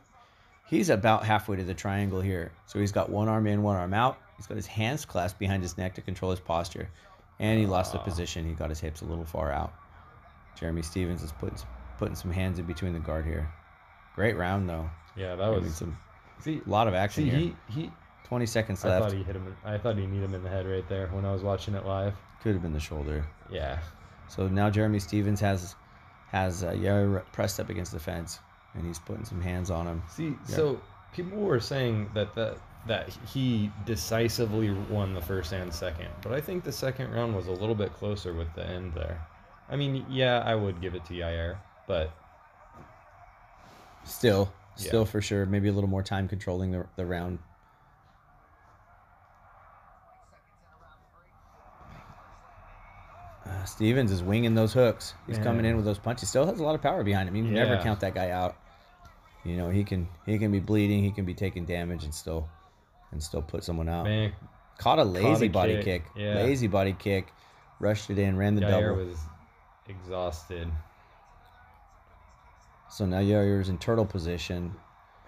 [0.68, 2.52] he's about halfway to the triangle here.
[2.66, 4.18] So he's got one arm in, one arm out.
[4.36, 6.88] He's got his hands clasped behind his neck to control his posture,
[7.40, 8.04] and he lost the Ah.
[8.04, 8.44] position.
[8.46, 9.72] He got his hips a little far out.
[10.58, 11.58] Jeremy Stephens is putting
[11.98, 13.50] putting some hands in between the guard here.
[14.14, 14.88] Great round though.
[15.16, 15.74] Yeah, that I mean, was.
[15.76, 15.98] some
[16.38, 17.38] See, a lot of action see, here.
[17.68, 17.90] he he.
[18.24, 19.02] Twenty seconds left.
[19.02, 19.56] I thought he hit him.
[19.64, 21.84] I thought he need him in the head right there when I was watching it
[21.84, 22.14] live.
[22.42, 23.26] Could have been the shoulder.
[23.50, 23.80] Yeah,
[24.28, 25.74] So now Jeremy Stephens has
[26.28, 28.38] has uh, Yair pressed up against the fence,
[28.74, 30.02] and he's putting some hands on him.
[30.08, 30.80] See, so
[31.12, 36.40] people were saying that that that he decisively won the first and second, but I
[36.40, 39.26] think the second round was a little bit closer with the end there.
[39.68, 42.10] I mean, yeah, I would give it to Yair, but
[44.04, 44.88] Still, Yeah.
[44.88, 45.44] still for sure.
[45.46, 47.38] Maybe a little more time controlling the, the round.
[53.46, 55.14] Uh, Stephens is winging those hooks.
[55.26, 56.28] He's coming in with those punches.
[56.28, 57.36] Still has a lot of power behind him.
[57.36, 58.56] You can never count that guy out.
[59.44, 61.02] You know he can he can be bleeding.
[61.02, 62.46] He can be taking damage and still
[63.12, 64.04] and still put someone out.
[64.04, 64.32] Man,
[64.78, 65.84] Caught a lazy a body kick.
[65.84, 66.04] kick.
[66.16, 66.34] Yeah.
[66.36, 67.28] Lazy body kick.
[67.80, 68.36] Rushed it in.
[68.36, 69.04] Ran the Yair double.
[69.06, 69.18] was
[69.88, 70.68] exhausted.
[72.90, 74.74] So now Yair's in turtle position.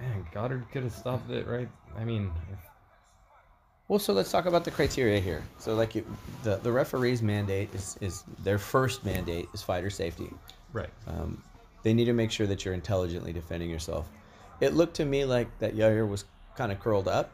[0.00, 1.68] Man, Goddard could have stopped it right.
[1.96, 2.30] I mean,
[3.88, 5.42] Well, so let's talk about the criteria here.
[5.58, 6.04] So, like, you,
[6.42, 10.30] the the referee's mandate is is their first mandate is fighter safety.
[10.72, 10.90] right.
[11.06, 11.42] Um,
[11.84, 14.08] they need to make sure that you're intelligently defending yourself.
[14.60, 16.24] It looked to me like that Yair was
[16.56, 17.30] kind of curled up,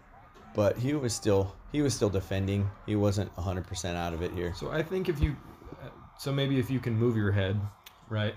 [0.58, 2.68] but he was still he was still defending.
[2.84, 4.52] He wasn't 100% out of it here.
[4.56, 5.36] So I think if you,
[5.80, 5.86] uh,
[6.18, 7.60] so maybe if you can move your head,
[8.10, 8.34] right?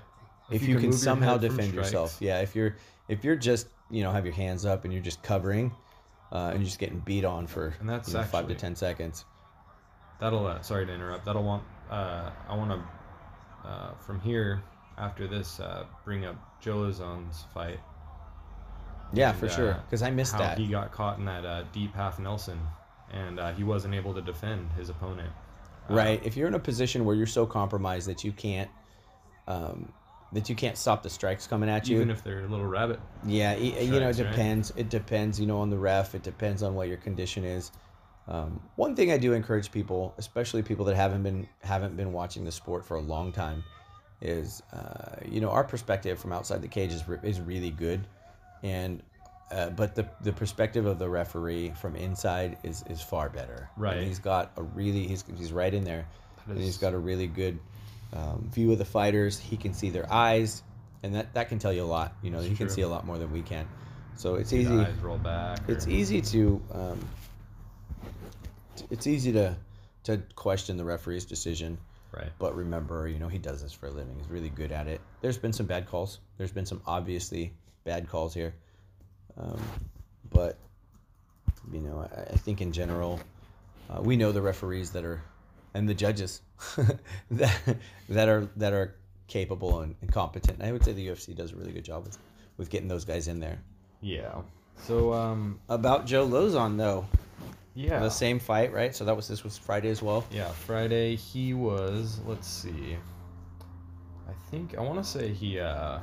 [0.51, 2.41] If, you, can, move your somehow defend yourself, yeah.
[2.41, 2.75] If you're
[3.07, 5.71] if you're just you know have your hands up and you're just covering,
[6.31, 8.75] uh, and you're just getting beat on for And that's you know, five to ten
[8.75, 9.25] seconds.
[10.19, 10.45] That'll.
[10.45, 11.25] Uh, sorry to interrupt.
[11.25, 11.63] That'll want.
[11.89, 14.61] Uh, I want to, uh, from here
[14.99, 17.79] after this, uh, bring up Joe Lauzon's fight.
[19.13, 19.71] Yeah, and, for sure.
[19.73, 20.57] uh, Because I missed how that.
[20.57, 22.59] he got caught in that uh, deep half Nelson,
[23.11, 25.29] and uh, he wasn't able to defend his opponent.
[25.89, 28.69] Uh, right if you're in a position where you're so compromised that you can't
[29.47, 29.91] um,
[30.31, 32.99] that you can't stop the strikes coming at you Even if they're a little rabbit.
[33.25, 34.29] yeah e- you know it strikes, right?
[34.31, 37.71] depends it depends you know on the ref it depends on what your condition is
[38.27, 42.45] um, one thing i do encourage people especially people that haven't been haven't been watching
[42.45, 43.63] the sport for a long time
[44.21, 48.05] is uh, you know our perspective from outside the cage is, re- is really good
[48.63, 49.01] and
[49.51, 53.69] uh, but the, the perspective of the referee from inside is, is far better.
[53.75, 54.03] And Right.
[54.03, 56.07] he's got a really he's, he's right in there,
[56.47, 57.59] and he's got a really good
[58.13, 59.37] um, view of the fighters.
[59.37, 60.63] He can see their eyes,
[61.03, 62.15] and that, that can tell you a lot.
[62.21, 63.67] You know, That's he can see a lot more than we can.
[64.15, 64.73] So it's easy.
[64.73, 65.59] eyes roll back.
[65.67, 66.99] It's easy to um,
[68.89, 69.55] it's easy to
[70.03, 71.77] to question the referee's decision.
[72.11, 72.31] Right.
[72.39, 74.15] But remember, you know, he does this for a living.
[74.17, 74.99] He's really good at it.
[75.21, 76.19] There's been some bad calls.
[76.37, 78.53] There's been some obviously bad calls here.
[79.37, 79.59] Um,
[80.31, 80.57] but,
[81.71, 83.19] you know, I, I think in general,
[83.89, 85.21] uh, we know the referees that are,
[85.73, 86.41] and the judges
[87.31, 87.59] that,
[88.09, 88.95] that are that are
[89.27, 90.61] capable and, and competent.
[90.61, 92.17] I would say the UFC does a really good job with,
[92.57, 93.57] with getting those guys in there.
[94.01, 94.41] Yeah.
[94.85, 95.59] So um.
[95.69, 97.05] About Joe Lauzon, though,
[97.73, 97.99] Yeah.
[97.99, 98.93] the same fight, right?
[98.95, 100.25] So that was this was Friday as well.
[100.31, 102.19] Yeah, Friday he was.
[102.25, 102.97] Let's see.
[104.27, 105.59] I think I want to say he.
[105.59, 105.99] uh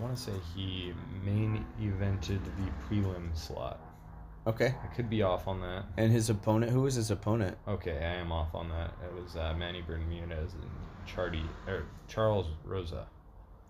[0.00, 3.78] I want to say he main evented the prelim slot.
[4.46, 4.74] Okay.
[4.82, 5.84] I could be off on that.
[5.98, 7.58] And his opponent, who was his opponent?
[7.68, 8.94] Okay, I am off on that.
[9.04, 10.70] It was uh, Manny Bermudez and
[11.06, 13.06] Chardy or Charles Rosa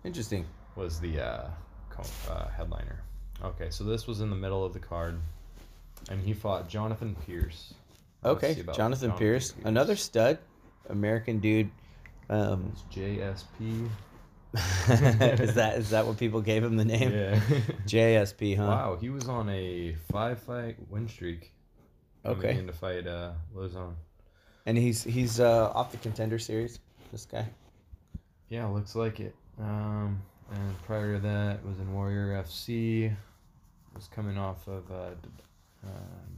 [0.05, 0.45] Interesting.
[0.77, 1.49] was the uh,
[1.89, 3.03] co- uh, headliner.
[3.43, 5.19] Okay, so this was in the middle of the card,
[6.09, 7.73] and he fought Jonathan Pearce.
[8.23, 10.37] Okay, about Jonathan, Pearce, another stud,
[10.89, 11.69] American dude.
[12.29, 13.89] Um, JSP.
[14.53, 17.11] Is that is that what people gave him the name?
[17.11, 17.39] Yeah.
[17.85, 18.63] JSP, huh?
[18.63, 21.53] Wow, he was on a five fight win streak.
[22.25, 22.57] Okay.
[22.57, 23.93] In to fight uh, Lauzon.
[24.65, 26.79] And he's he's uh, off the contender series.
[27.11, 27.47] This guy.
[28.49, 29.35] Yeah, looks like it.
[29.59, 33.15] Um, and prior to that was in Warrior FC.
[33.95, 35.11] Was coming off of uh,
[35.85, 35.89] uh,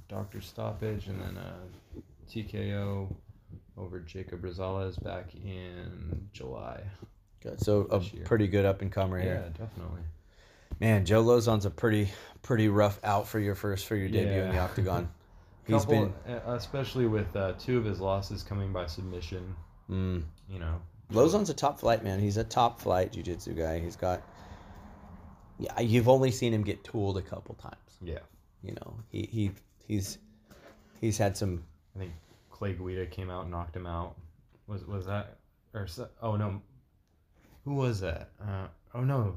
[0.07, 1.99] Doctor Stoppage and then uh,
[2.29, 3.13] TKO
[3.77, 6.81] over Jacob Rosales back in July.
[7.43, 7.59] Good.
[7.61, 8.23] So a year.
[8.25, 9.53] pretty good up and comer Yeah, here.
[9.57, 10.01] definitely.
[10.79, 12.09] Man, Joe Lauzon's a pretty
[12.41, 15.09] pretty rough out for your first for your debut in the octagon.
[15.67, 19.55] He's Couple, been uh, especially with uh, two of his losses coming by submission.
[19.89, 20.81] mm, You know,
[21.13, 22.19] Lauzon's a top flight man.
[22.19, 23.79] He's a top flight jiu-jitsu guy.
[23.79, 24.21] He's got
[25.59, 27.75] yeah, you've only seen him get tooled a couple times.
[28.01, 28.19] yeah.
[28.63, 29.51] You know, he, he
[29.87, 30.17] he's
[31.01, 31.63] he's had some
[31.95, 32.11] I think
[32.49, 34.15] Clay Guida came out and knocked him out.
[34.67, 35.37] Was was that
[35.73, 36.61] or so- oh no,
[37.65, 38.29] who was that?
[38.41, 39.35] Uh, oh no,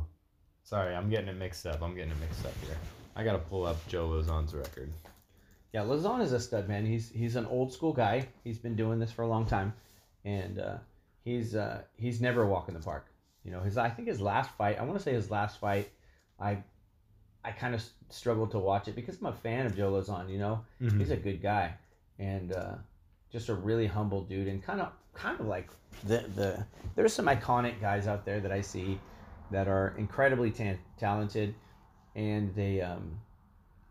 [0.65, 1.83] sorry, I'm getting it mixed up.
[1.83, 2.77] I'm getting it mixed up here.
[3.15, 4.93] I gotta pull up Joe Lauzon's record.
[5.73, 6.87] Yeah, Lauzon is a stud man.
[6.87, 8.29] He's he's an old school guy.
[8.45, 9.73] He's been doing this for a long time,
[10.25, 10.77] and uh,
[11.25, 13.07] he's uh, he's never a walk in the park.
[13.45, 14.79] You know, his I think his last fight.
[14.79, 15.91] I want to say his last fight.
[16.41, 16.59] I
[17.45, 20.31] I kind of struggled to watch it because I'm a fan of Joe Lauzon.
[20.31, 20.99] You know, Mm-hmm.
[20.99, 21.75] he's a good guy,
[22.19, 22.75] and uh,
[23.31, 25.69] just a really humble dude, and kind of kind of like
[26.05, 29.01] the the there's some iconic guys out there that I see
[29.51, 31.55] that are incredibly tan- talented,
[32.15, 33.21] and they um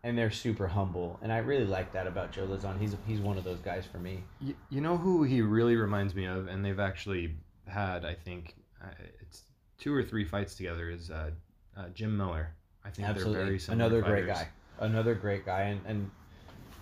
[0.02, 2.78] and they're super humble, and I really like that about Joe Lauzon.
[2.78, 4.22] He's he's one of those guys for me.
[4.40, 7.34] You, you know who he really reminds me of, and they've actually
[7.66, 8.86] had, I think, uh,
[9.20, 9.42] it's
[9.78, 10.90] two or three fights together.
[10.90, 11.30] Is uh,
[11.76, 12.54] uh, Jim Miller.
[12.84, 13.86] I think Absolutely, they're very similar.
[13.86, 16.10] another great guy, another great guy, and and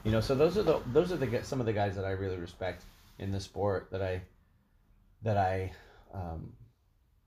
[0.04, 2.11] you know, so those are the those are the some of the guys that I
[2.11, 2.85] really respect
[3.18, 4.20] in the sport that I
[5.25, 5.73] that I
[6.13, 6.53] um,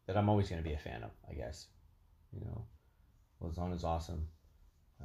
[0.08, 1.12] that I'm always going to be a fan of.
[1.30, 1.68] I guess,
[2.34, 2.66] you know,
[3.44, 4.28] Lauzon is awesome,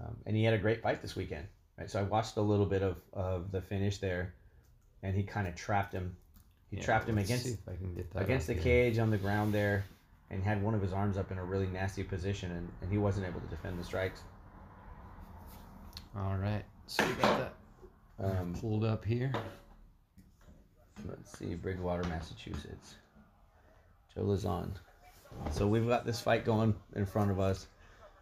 [0.01, 1.47] um, and he had a great fight this weekend.
[1.79, 4.35] Right, so I watched a little bit of of the finish there,
[5.03, 6.17] and he kind of trapped him.
[6.71, 8.63] He Yeah, trapped him against if I can get that against the here.
[8.63, 9.85] cage on the ground there
[10.31, 12.97] and had one of his arms up in a really nasty position and, and he
[12.97, 14.23] wasn't able to defend the strikes.
[16.17, 17.55] All right, so we got that
[18.19, 19.33] Um, pulled up here.
[21.09, 22.95] Let's see, Bridgewater, Massachusetts.
[24.15, 24.71] Joe Lauzon.
[25.51, 27.67] So we've got this fight going in front of us.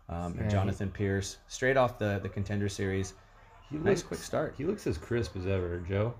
[0.08, 3.14] Um, and Jonathan Pearce, straight off the, the contender series.
[3.70, 4.54] He Nice looks, quick start.
[4.58, 6.14] He looks as crisp as ever, Joe.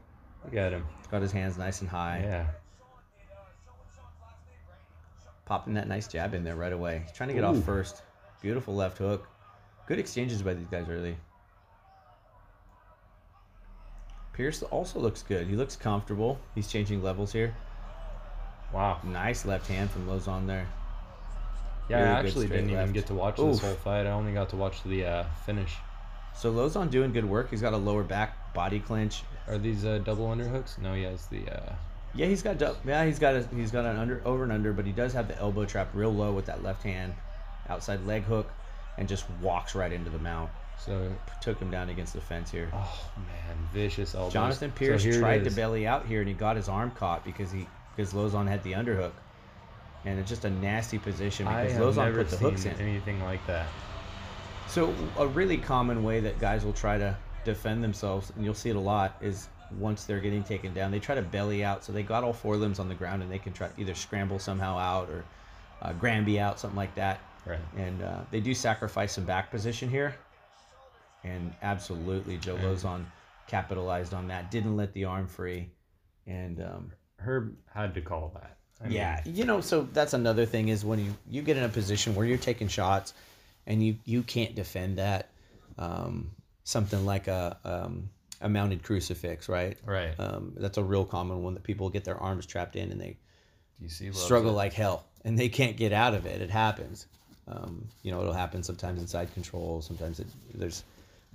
[0.44, 0.86] Look at him.
[1.10, 2.20] Got his hands nice and high.
[2.22, 2.46] Yeah.
[5.44, 7.02] Popping that nice jab in there right away.
[7.04, 7.48] He's Trying to get Ooh.
[7.48, 8.02] off first.
[8.40, 9.26] Beautiful left hook.
[9.86, 11.16] Good exchanges by these guys early.
[14.40, 15.46] Pearce also looks good.
[15.48, 16.38] He looks comfortable.
[16.54, 17.54] He's changing levels here.
[18.72, 18.98] Wow.
[19.04, 20.66] Nice left hand from Lauzon there.
[21.90, 23.50] Yeah, Really I actually didn't even get to watch Oof.
[23.50, 24.06] this whole fight.
[24.06, 25.74] I only got to watch the uh, finish.
[26.34, 27.50] So Lauzon doing good work.
[27.50, 29.24] He's got a lower back body clinch.
[29.46, 30.78] Are these uh, double underhooks?
[30.78, 31.46] No, he has the.
[31.46, 31.74] Uh,
[32.14, 34.86] Yeah, he's got yeah he's got a, he's got an under over and under, but
[34.86, 37.12] he does have the elbow trap real low with that left hand,
[37.68, 38.50] outside leg hook,
[38.96, 40.50] and just walks right into the mount.
[40.84, 41.12] So,
[41.42, 42.70] Took him down against the fence here.
[42.72, 44.32] oh man, vicious elbows.
[44.32, 47.52] Jonathan Pearce it tried to belly out here, and he got his arm caught because
[47.52, 49.12] he because Lauzon had the underhook,
[50.04, 52.74] and it's just a nasty position because Lauzon put the hooks in.
[52.80, 53.66] anything like that.
[54.68, 58.70] So a really common way that guys will try to defend themselves, and you'll see
[58.70, 61.84] it a lot, is once they're getting taken down, they try to belly out.
[61.84, 63.94] So they got all four limbs on the ground, and they can try to either
[63.94, 65.24] scramble somehow out or
[65.82, 67.20] uh, Granby out, something like that.
[67.46, 67.58] Right.
[67.76, 70.14] And uh, they do sacrifice some back position here,
[71.24, 73.04] and absolutely Joe Lauzon
[73.46, 74.50] capitalized on that.
[74.50, 75.70] Didn't let the arm free,
[76.26, 78.56] and um, Herb had to call that.
[78.80, 81.64] I mean, yeah, you know, so that's another thing is when you you get in
[81.64, 83.12] a position where you're taking shots,
[83.66, 85.30] and you you can't defend that,
[85.78, 86.30] um,
[86.64, 88.08] something like a um,
[88.40, 89.76] a mounted crucifix, right?
[89.84, 90.14] Right.
[90.18, 93.18] Um, that's a real common one that people get their arms trapped in and they
[93.78, 94.12] Do you see?
[94.12, 94.54] struggle it.
[94.54, 96.40] like hell, and they can't get out of it.
[96.40, 97.06] It happens.
[97.48, 99.82] Um, you know, it'll happen sometimes inside control.
[99.82, 100.84] Sometimes it, there's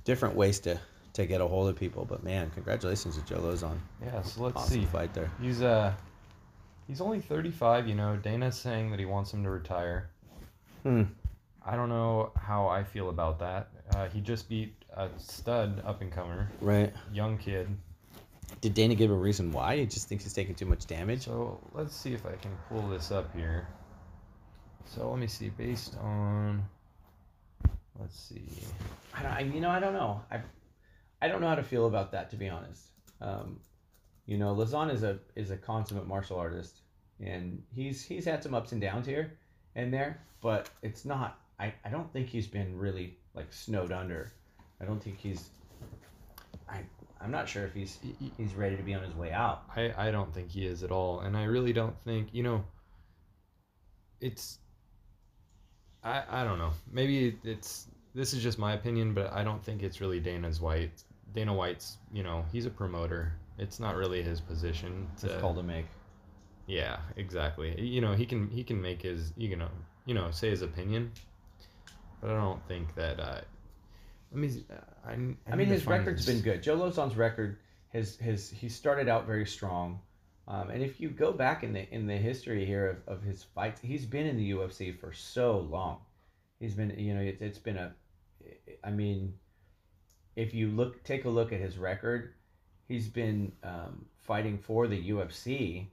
[0.06, 0.80] different ways to
[1.14, 2.06] to get a hold of people.
[2.06, 3.78] But man, congratulations to Joe Lauzon.
[4.04, 4.22] Yeah.
[4.22, 4.86] So let's Awesome see.
[4.86, 5.30] fight there.
[5.42, 5.94] He's uh,
[6.88, 7.88] he's only 35.
[7.88, 10.10] You know, Dana's saying that he wants him to retire.
[10.84, 11.04] Hmm.
[11.68, 13.70] I don't know how I feel about that.
[13.96, 16.94] Uh, he just beat a stud up and comer, Right.
[17.12, 17.68] young kid.
[18.62, 19.78] Did Dana give a reason why?
[19.78, 21.24] He just thinks he's taking too much damage.
[21.26, 23.68] So let's see if I can pull this up here.
[24.86, 25.50] So let me see.
[25.50, 26.64] Based on,
[28.00, 28.50] let's see.
[29.14, 30.22] I don't, I, you know, I don't know.
[30.32, 30.42] I,
[31.22, 32.84] I don't know how to feel about that, to be honest.
[33.22, 33.60] Um,
[34.26, 36.82] you know, Lauzon is a is a consummate martial artist,
[37.20, 39.38] and he's he's had some ups and downs here
[39.76, 41.40] and there, but it's not.
[41.60, 44.32] I, I don't think he's been really like snowed under.
[44.82, 45.50] I don't think he's.
[46.68, 46.82] I
[47.22, 49.64] I'm not sure if he's Y- y- he's ready to be on his way out.
[49.76, 51.22] I, I don't think he is at all.
[51.22, 52.64] And I really don't think, you know,
[54.22, 54.60] it's,
[56.06, 56.72] I, I don't know.
[56.92, 61.04] Maybe it's, this is just my opinion, but I don't think it's really Dana's White.
[61.34, 63.34] Dana White's, you know, he's a promoter.
[63.58, 65.88] It's not really his position to, It's called to make.
[66.68, 67.80] yeah, exactly.
[67.82, 69.70] You know, he can, he can make his, you know,
[70.06, 71.12] you know, say his opinion,
[72.22, 73.42] but I don't think that, uh,
[74.32, 74.76] let me, uh,
[75.08, 76.36] I, I, I mean, his record's this.
[76.36, 76.64] been good.
[76.64, 77.58] Joe Lauzon's record
[77.90, 80.00] has his he started out very strong,
[80.48, 83.44] um, and if you go back in the in the history here of, of his
[83.44, 86.00] fights, he's been in the UFC for so long.
[86.60, 87.94] He's been, you know, it's it's been a,
[88.84, 89.34] I mean,
[90.36, 92.34] if you look take a look at his record,
[92.88, 95.88] he's been um, fighting for the UFC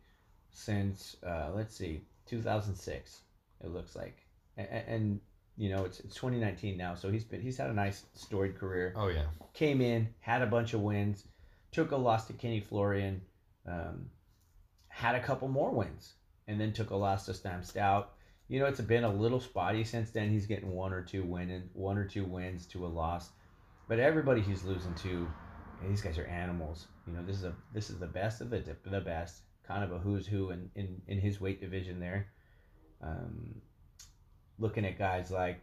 [0.51, 3.20] since uh, let's see, 2006.
[3.64, 4.18] It looks like,
[4.57, 5.20] and, and
[5.57, 8.93] you know it's it's 2019 now, so he's been he's had a nice storied career
[8.97, 9.24] Oh yeah.
[9.55, 11.24] came in, had a bunch of wins,
[11.70, 13.20] took a loss to Kenny Florian,
[13.66, 14.11] um,
[14.93, 16.12] had a couple more wins,
[16.47, 18.12] and then took a loss to Stam Stout.
[18.49, 20.30] You know, it's been a little spotty since then.
[20.30, 23.30] He's getting one or two win one or two wins to a loss,
[23.88, 25.26] but everybody he's losing to,
[25.88, 26.88] these guys are animals.
[27.07, 29.93] You know, this is a this is the best of the the best, kind of
[29.93, 32.26] a who's who in in, in his weight division there.
[33.03, 33.62] Um,
[34.59, 35.61] looking at guys like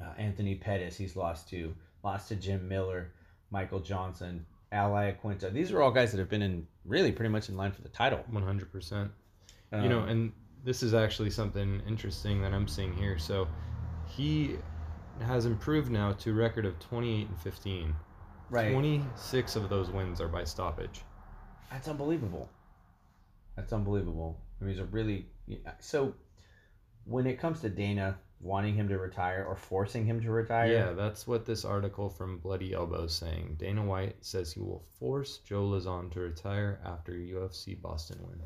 [0.00, 3.12] uh, Anthony Pettis, he's lost to lost to Jim Miller,
[3.50, 5.52] Michael Johnson, Al Iaquinta.
[5.52, 7.88] These are all guys that have been in really pretty much in line for the
[7.88, 8.24] title.
[8.30, 9.10] One hundred percent.
[9.72, 10.32] you know, Um, and
[10.64, 13.18] this is actually something interesting that I'm seeing here.
[13.18, 13.48] So
[14.06, 14.56] he
[15.20, 17.94] has improved now to a record of 28 and 15.
[18.48, 18.72] Right.
[18.72, 21.02] 26 of those wins are by stoppage.
[21.70, 22.48] That's unbelievable.
[23.56, 24.40] That's unbelievable.
[24.60, 25.26] I mean, he's a really
[25.78, 26.14] so.
[27.04, 30.92] When it comes to Dana wanting him to retire or forcing him to retire, Yeah,
[30.92, 33.56] that's what this article from Bloody Elbow is saying.
[33.58, 38.40] Dana White says he will force Joe Lauzon to retire after UFC Boston win.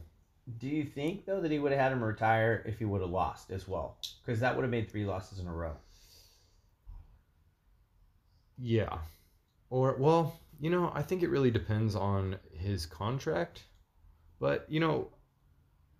[0.58, 3.10] Do you think though that he would have had him retire if he would have
[3.10, 3.98] lost as well?
[4.24, 5.76] Because that would have made three losses in a row.
[8.58, 8.98] Yeah.
[9.70, 13.62] Or well, you know, I think it really depends on his contract.
[14.40, 15.08] But, you know,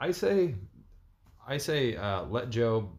[0.01, 0.55] I say
[1.47, 2.91] I say uh, let Joe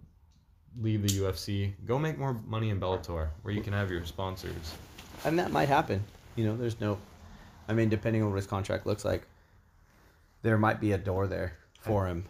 [0.81, 1.73] leave the UFC.
[1.85, 4.73] Go make more money in Bellator where you can have your sponsors.
[5.23, 6.03] And that might happen.
[6.35, 6.97] You know, there's no.
[7.67, 9.25] I mean, depending on what his contract looks like,
[10.43, 12.25] there might be a door there for him.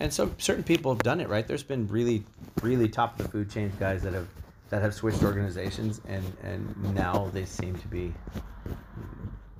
[0.00, 1.46] And so certain people have done it, right?
[1.46, 2.24] There's been really,
[2.62, 4.28] really top of the food chain guys that have
[4.70, 8.12] that have switched organizations, and and now they seem to be,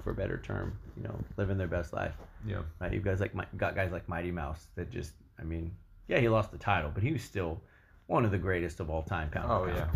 [0.04, 2.14] for a better term, you know, living their best life.
[2.46, 2.62] Yeah.
[2.80, 2.92] Right?
[2.92, 5.74] You guys like got guys like Mighty Mouse that just, I mean,
[6.08, 7.60] yeah, he lost the title, but he was still
[8.08, 9.30] one of the greatest of all time.
[9.30, 9.88] Pound Oh yeah.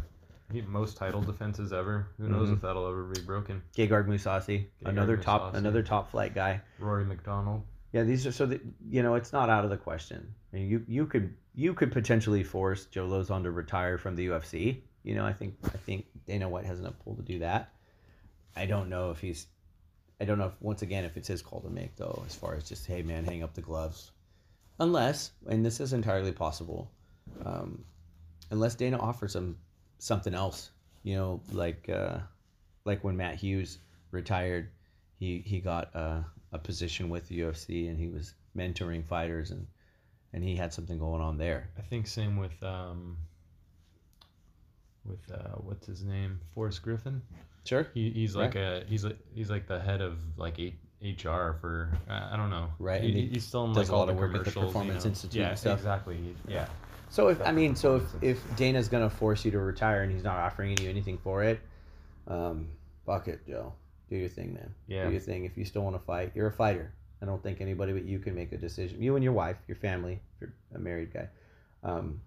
[0.52, 2.08] He, most title defenses ever.
[2.18, 2.54] Who knows Mhm.
[2.54, 3.62] if that'll ever be broken?
[3.74, 5.56] Gegard Mousasi, another top, Mousasi.
[5.58, 6.60] another top flight guy.
[6.78, 7.62] Rory MacDonald.
[7.92, 10.34] Yeah, these are so that you know it's not out of the question.
[10.52, 14.26] I mean, you you could you could potentially force Joe Lauzon to retire from the
[14.28, 14.82] UFC.
[15.02, 17.72] You know, I think I think Dana White has enough pull to do that.
[18.54, 19.46] I don't know if he's,
[20.20, 22.54] I don't know if once again if it's his call to make though, as far
[22.54, 24.10] as just hey man, hang up the gloves,
[24.78, 26.90] unless and this is entirely possible,
[27.44, 27.82] um,
[28.52, 29.56] unless Dana offers him
[29.98, 30.70] something else.
[31.02, 32.18] You know, like uh,
[32.84, 33.78] like when Matt Hughes
[34.12, 34.68] retired,
[35.18, 36.20] he he got uh,
[36.52, 39.66] a position with the UFC and he was mentoring fighters and
[40.32, 41.70] and he had something going on there.
[41.76, 43.16] I think same with um
[45.04, 46.40] with uh what's his name?
[46.54, 47.20] Forrest Griffin.
[47.64, 47.88] Sure.
[47.94, 51.90] He, he's like a he's like he's like the head of like eight HR for
[52.08, 52.68] uh, I don't know.
[52.78, 55.10] Right, He, he's still in like all the at the Performance you know.
[55.10, 56.18] Institute Yeah, exactly.
[56.46, 56.68] Yeah.
[57.12, 60.24] So if I mean, so if if Dana's gonna force you to retire and he's
[60.24, 61.60] not offering you anything for it,
[62.26, 62.68] um,
[63.04, 63.74] fuck it, Joe.
[64.08, 64.74] Do your thing, man.
[64.88, 65.04] Yeah.
[65.04, 65.44] Do your thing.
[65.44, 66.94] If you still want to fight, you're a fighter.
[67.20, 69.02] I don't think anybody but you can make a decision.
[69.02, 71.28] You and your wife, your family, if you're a married guy,
[71.84, 72.18] um,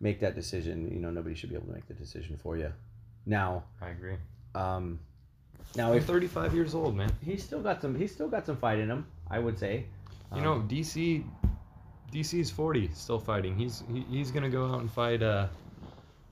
[0.00, 0.90] make that decision.
[0.92, 2.72] You know, nobody should be able to make the decision for you.
[3.24, 4.16] Now, I agree.
[4.56, 4.98] um,
[5.76, 7.12] now if 35 years old, man.
[7.24, 9.06] he's still got some, he's still got some fight in him.
[9.30, 9.86] I would say.
[10.34, 11.24] You know, DC
[12.12, 13.56] DC's 40, still fighting.
[13.56, 15.48] He's he, he's gonna go out and fight uh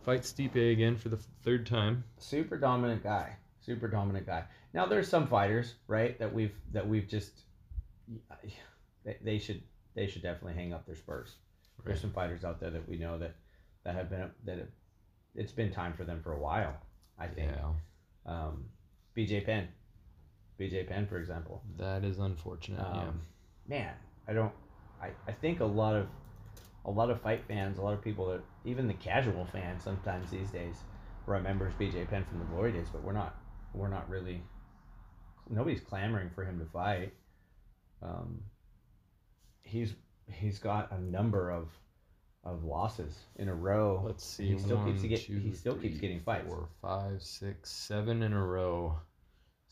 [0.05, 2.05] fight Stipe again for the third time.
[2.19, 3.37] super dominant guy.
[3.61, 4.45] Super dominant guy.
[4.75, 7.33] Now there's some fighters right that we've that we've just
[9.05, 9.63] they, they should
[9.95, 11.37] they should definitely hang up their spurs.
[11.85, 13.35] There's some fighters out there that we know that
[13.85, 14.69] that have been that have,
[15.35, 16.75] it's been time for them for a while
[17.19, 17.51] i think.
[17.53, 17.73] Yeah,
[18.27, 18.65] um
[19.17, 19.69] bj penn.
[20.59, 21.63] Bj penn for example.
[21.79, 22.81] That is unfortunate.
[22.81, 23.21] um,
[23.67, 23.95] man
[24.29, 24.53] i don't
[25.03, 26.07] I, I think a lot of
[26.85, 30.31] a lot of fight fans a lot of people that even the casual fans sometimes
[30.31, 30.77] these days
[31.27, 33.37] remembers bj penn from the glory days but we're not
[33.75, 34.43] we're not really
[35.49, 37.13] nobody's clamoring for him to fight
[38.03, 38.41] um,
[39.63, 39.95] he's
[40.33, 41.69] he's got a number of
[42.45, 44.53] of losses in a row Let's see.
[44.53, 46.49] he still keeps one, get- two, he still keeps three, getting fights.
[46.49, 48.97] Four, five, six, seven in a row.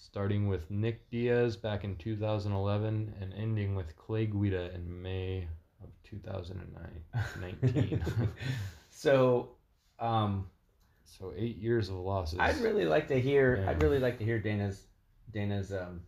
[0.00, 5.48] Starting with Nick Diaz back in 2011 and ending with Clay Guida in May
[5.82, 8.04] of 2019.
[8.90, 9.50] so
[9.98, 10.46] um,
[11.04, 12.38] so eight years of losses.
[12.38, 13.62] I'd really like to hear.
[13.62, 13.70] Yeah.
[13.70, 14.86] I'd really like to hear Dana's
[15.32, 16.02] Dana's um,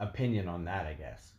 [0.00, 0.86] opinion on that.
[0.86, 1.34] I guess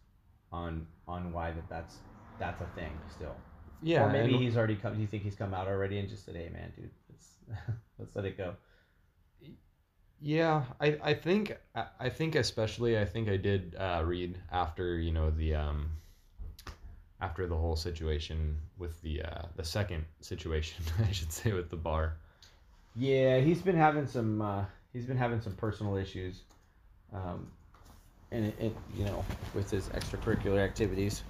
[0.52, 2.00] on on why that that's
[2.38, 3.41] that's a thing still.
[3.82, 4.95] yeah, or maybe he's already come.
[4.95, 7.38] Do you think he's come out already and just said, "Hey, man, dude, let's
[8.00, 8.56] let's let it go."
[10.22, 15.11] Yeah, I, I think I, think especially I think I did uh, read after you
[15.11, 15.91] know the um
[17.22, 21.78] after the whole situation with the uh, the second situation I should say with the
[21.78, 22.15] bar.
[22.95, 24.41] Yeah, he's been having some.
[24.41, 26.41] Uh, he's been having some personal issues,
[27.13, 27.51] um,
[28.32, 31.22] and it, it you know with his extracurricular activities.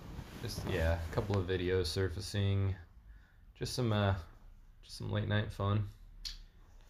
[0.42, 2.74] Just yeah, a couple of videos surfacing,
[3.60, 4.16] just some uh
[4.82, 5.90] just some late night fun.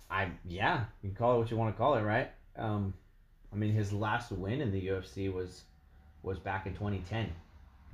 [0.10, 2.30] I yeah, you can call it what you want to call it, right?
[2.56, 2.94] Um,
[3.52, 5.64] I mean, his last win in the UFC was
[6.24, 7.30] was back in 2010.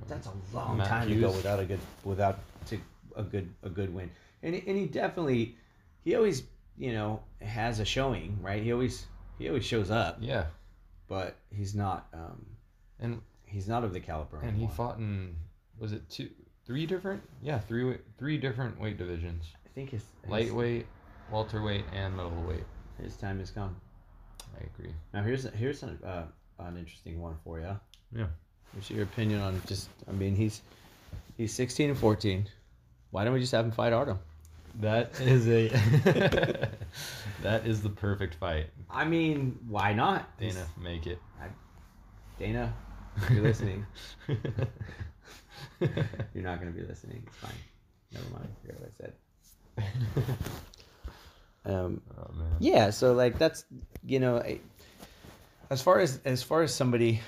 [0.07, 2.80] That's a long Matt time to go without a good without to
[3.16, 4.09] a good a good win.
[4.41, 5.55] And he- and he definitely
[6.03, 6.43] he always
[6.78, 8.61] you know has a showing, right?
[8.61, 9.05] He always
[9.39, 10.45] he always shows up, Yeah,
[11.07, 12.45] but he's not um
[12.99, 14.39] and he's not of the caliber.
[14.41, 15.36] and he fought in
[15.80, 16.30] was it two
[16.66, 20.86] three different yeah three three different weight divisions I think his, his lightweight
[21.32, 22.63] welterweight and middleweight
[23.01, 23.76] His time has come.
[24.59, 26.24] i agree Now here's here's an uh,
[26.59, 27.78] an interesting one for you.
[28.15, 28.28] Yeah.
[28.74, 29.89] What's your opinion on just?
[30.07, 30.61] I mean, he's
[31.38, 32.47] he's 16 and 14.
[33.11, 34.19] Why don't we just have him fight Artem?
[34.82, 35.67] that is a
[37.43, 40.36] that is the perfect fight I mean, why not?
[40.39, 41.19] dana make it
[42.39, 42.74] Dana,
[43.30, 43.86] you're listening.
[45.80, 47.24] You're not gonna be listening.
[47.28, 47.51] It's fine.
[48.11, 48.49] Never mind.
[48.61, 49.13] Forget what I said.
[51.66, 52.89] Um, oh yeah.
[52.89, 53.66] So like that's
[54.05, 54.59] you know, I-
[55.70, 57.22] as far as as far as somebody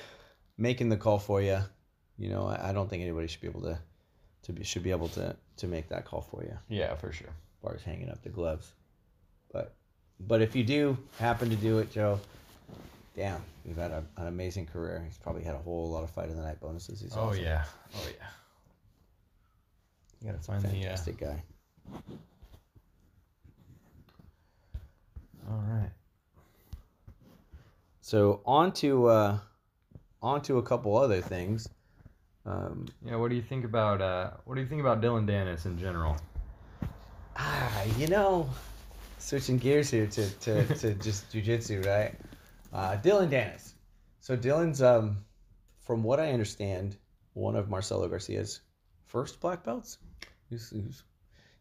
[0.57, 1.59] making the call for you,
[2.17, 3.79] you know, I, I don't think anybody should be able to
[4.43, 7.29] to be should be able to to make that call for you yeah for sure
[7.29, 8.71] As far as hanging up the gloves.
[9.51, 9.73] But
[10.19, 12.19] but if you do happen to do it, Joe,
[13.15, 15.01] damn, you've had a, an amazing career.
[15.05, 17.01] He's probably had a whole lot of fight of the night bonuses.
[17.01, 17.43] He's oh awesome.
[17.43, 17.63] yeah
[17.95, 18.27] oh yeah
[20.21, 21.43] you gotta find the uh, guy.
[25.49, 25.91] All right
[28.01, 29.37] So on to uh,
[30.21, 31.67] on to a couple other things.
[32.45, 35.65] Um, yeah what do you think about uh what do you think about dillon danis
[35.65, 36.15] in general
[37.35, 38.49] ah, you know,
[39.17, 42.15] switching gears here to, to, to just jujitsu, right?
[42.73, 43.73] Uh, Dillon Danis.
[44.19, 45.17] So Dillon's, um,
[45.81, 46.97] from what I understand,
[47.33, 48.61] one of Marcelo Garcia's
[49.05, 49.97] first black belts.
[50.49, 51.03] He's he's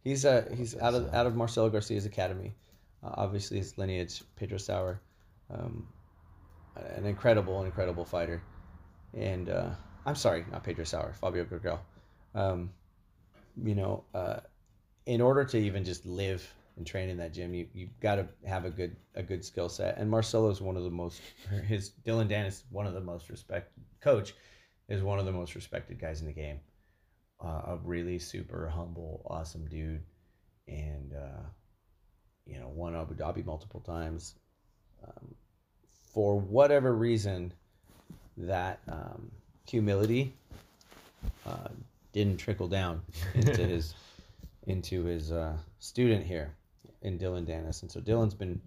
[0.03, 2.55] he's, uh, he's out of out of Marcelo Garcia's academy.
[3.05, 5.01] Uh, obviously, his lineage, Pedro Sauer,
[5.51, 5.87] um,
[6.97, 8.43] an incredible, incredible fighter.
[9.13, 9.71] And uh,
[10.07, 11.79] I'm sorry, not Pedro Sauer, Fabio Gurgel.
[12.35, 12.71] Um,
[13.63, 14.41] you know, uh,
[15.07, 18.27] in order to even just live and train in that gym, you you've got to
[18.47, 19.97] have a good a good skill set.
[19.99, 21.21] And Marcelo is one of the most
[21.67, 24.35] his Dylan Dan is one of the most respected coach
[24.89, 26.61] is one of the most respected guys in the game.
[27.43, 30.03] Uh, a really super humble, awesome dude,
[30.69, 31.43] and uh,
[32.47, 34.35] you know won Abu Dhabi multiple times.
[35.07, 35.35] Um,
[36.13, 37.53] for whatever reason,
[38.37, 39.31] that um,
[39.69, 40.35] humility
[41.47, 41.69] uh,
[42.13, 43.03] didn't trickle down
[43.35, 43.95] into his
[44.67, 46.55] into his uh, student here
[47.03, 47.83] in Dillon Danis.
[47.83, 48.61] And so Dillon's been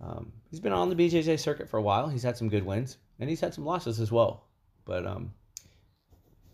[0.00, 2.08] um, he's been on the BJJ circuit for a while.
[2.08, 4.44] He's had some good wins and he's had some losses as well.
[4.84, 5.32] But um,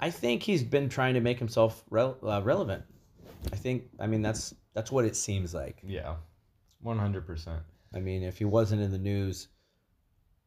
[0.01, 2.85] I think he's been trying to make himself rel- uh, relevant.
[3.53, 5.81] I think I mean that's that's what it seems like.
[5.85, 6.15] yeah
[6.85, 7.61] 100%
[7.95, 9.49] I mean, if he wasn't in the news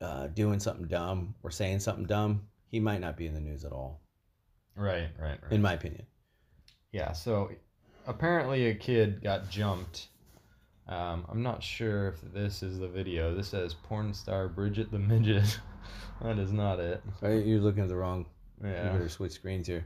[0.02, 3.64] uh, doing something dumb or saying something dumb, he might not be in the news
[3.64, 4.02] at all,
[4.76, 6.06] right right right in my opinion.
[6.92, 7.52] Yeah, so
[8.08, 10.08] apparently a kid got jumped.
[10.88, 13.34] Um, I'm not sure if this is the video.
[13.36, 15.60] This says porn star Bridget the Midget.
[16.22, 17.02] that is not it.
[17.22, 18.26] Right, You're looking at the wrong.
[18.64, 18.92] You Yeah.
[18.92, 19.86] better switch screens here.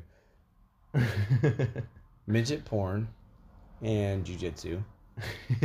[2.27, 3.07] Midget porn
[3.81, 4.83] and jujitsu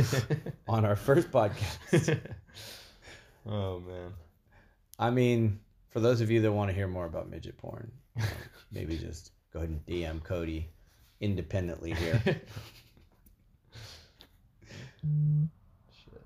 [0.67, 2.19] on our first podcast.
[3.45, 4.13] oh man.
[4.97, 7.91] I mean, for those of you that want to hear more about midget porn,
[8.71, 10.69] maybe just go ahead and DM Cody
[11.19, 12.21] independently here.
[15.91, 16.23] Shit.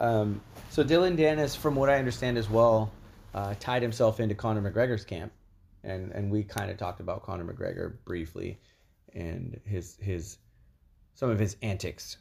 [0.00, 0.40] Um,
[0.70, 2.92] so Dillon Danis, from what I understand as well,
[3.34, 5.32] uh, tied himself into Conor McGregor's camp,
[5.84, 8.58] and and we kind of talked about Conor McGregor briefly,
[9.14, 10.38] and his his
[11.14, 12.18] some of his antics,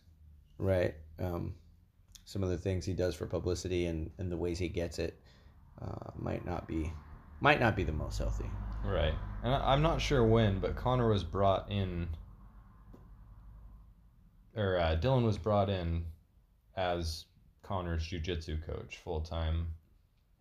[0.57, 0.93] right?
[1.19, 1.53] Um,
[2.25, 5.19] some of the things he does for publicity and, and the ways he gets it
[5.81, 6.91] uh, might not be
[7.39, 8.49] might not be the most healthy.
[8.85, 9.13] Right.
[9.43, 12.07] And I'm not sure when, but Conor was brought in,
[14.55, 16.05] or uh, Dillon was brought in
[16.75, 17.25] as
[17.63, 19.67] Conor's jujitsu coach, full time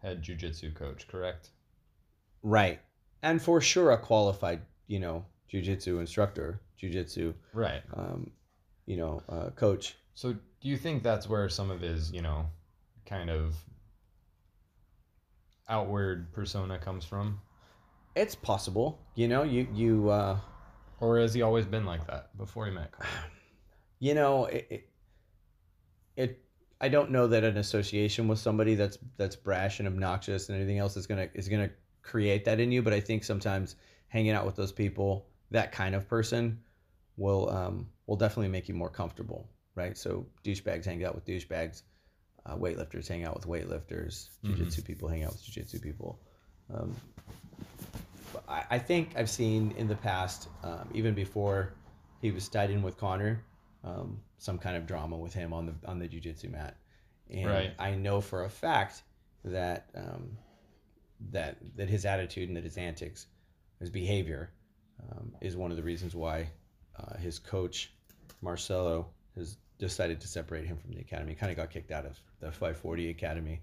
[0.03, 1.51] head jujitsu coach, correct?
[2.43, 2.81] Right,
[3.23, 7.83] and for sure a qualified, you know, jujitsu instructor, jujitsu, Right.
[7.95, 8.31] um,
[8.91, 9.97] you know, uh, coach.
[10.15, 12.47] So do you think that's where some of his, you know,
[13.07, 13.55] kind of
[15.69, 17.41] outward persona comes from?
[18.17, 20.39] It's possible, you know, you you uh,
[20.99, 22.91] Or has he always been like that before he met
[24.01, 24.89] you know it, it,
[26.17, 26.45] it
[26.81, 30.79] I don't know that an association with somebody that's that's brash and obnoxious and anything
[30.79, 31.71] else is gonna is gonna
[32.03, 32.83] create that in you.
[32.83, 33.77] But I think sometimes
[34.09, 36.59] hanging out with those people, that kind of person,
[37.17, 39.97] will um, will definitely make you more comfortable, right?
[39.97, 41.83] So douchebags hang out with douchebags,
[42.45, 44.57] uh, weightlifters hang out with weightlifters, Mhm.
[44.57, 46.19] jujitsu people hang out with jujitsu people.
[46.75, 46.97] Um,
[48.49, 51.73] I, I think I've seen in the past, um, even before
[52.21, 53.45] he was tied in with Conor,
[53.85, 56.77] um, some kind of drama with him on the on the jujitsu mat,
[57.31, 57.75] and Right.
[57.79, 59.05] I know for a fact
[59.45, 60.37] that um,
[61.31, 63.29] that that his attitude and that his antics,
[63.79, 64.51] his behavior,
[65.01, 66.51] um, is one of the reasons why
[66.99, 67.93] uh, his coach
[68.43, 71.35] Marcelo has decided to separate him from the academy.
[71.35, 73.61] Kind of got kicked out of the 540 academy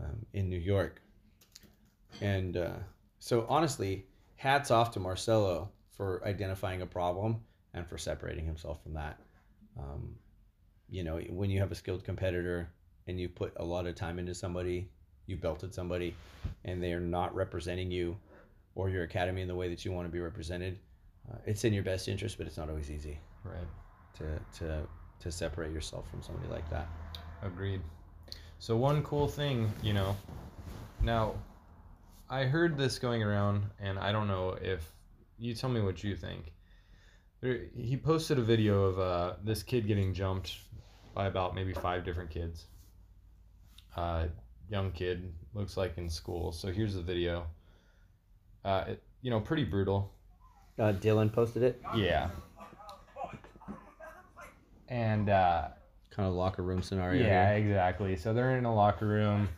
[0.00, 1.00] um, in New York,
[2.20, 2.76] and uh,
[3.18, 7.40] so honestly, hats off to Marcelo for identifying a problem
[7.72, 9.18] and for separating himself from that.
[9.78, 10.16] Um,
[10.88, 12.68] you know, when you have a skilled competitor
[13.06, 14.88] and you put a lot of time into somebody,
[15.26, 16.14] you belted somebody,
[16.64, 18.16] and they are not representing you
[18.74, 20.78] or your academy in the way that you want to be represented,
[21.30, 23.66] uh, it's in your best interest, but it's not always easy Right.
[24.18, 24.82] To to
[25.20, 26.88] to separate yourself from somebody like that.
[27.42, 27.80] Agreed.
[28.58, 30.16] So one cool thing, you know,
[31.02, 31.34] now
[32.30, 34.90] I heard this going around, and I don't know if
[35.38, 36.52] you tell me what you think.
[37.40, 40.56] There, he posted a video of uh, this kid getting jumped
[41.14, 42.64] by about maybe five different kids.
[43.96, 44.26] Uh,
[44.70, 46.52] young kid looks like in school.
[46.52, 47.46] So here's the video.
[48.64, 50.12] Uh, it, you know, pretty brutal.
[50.78, 51.80] Uh, Dillon posted it.
[51.94, 52.30] Yeah.
[54.94, 55.68] And uh,
[56.10, 57.24] Kind of locker room scenario.
[57.24, 57.66] yeah, here.
[57.66, 58.14] exactly.
[58.16, 59.48] So they're in a locker room.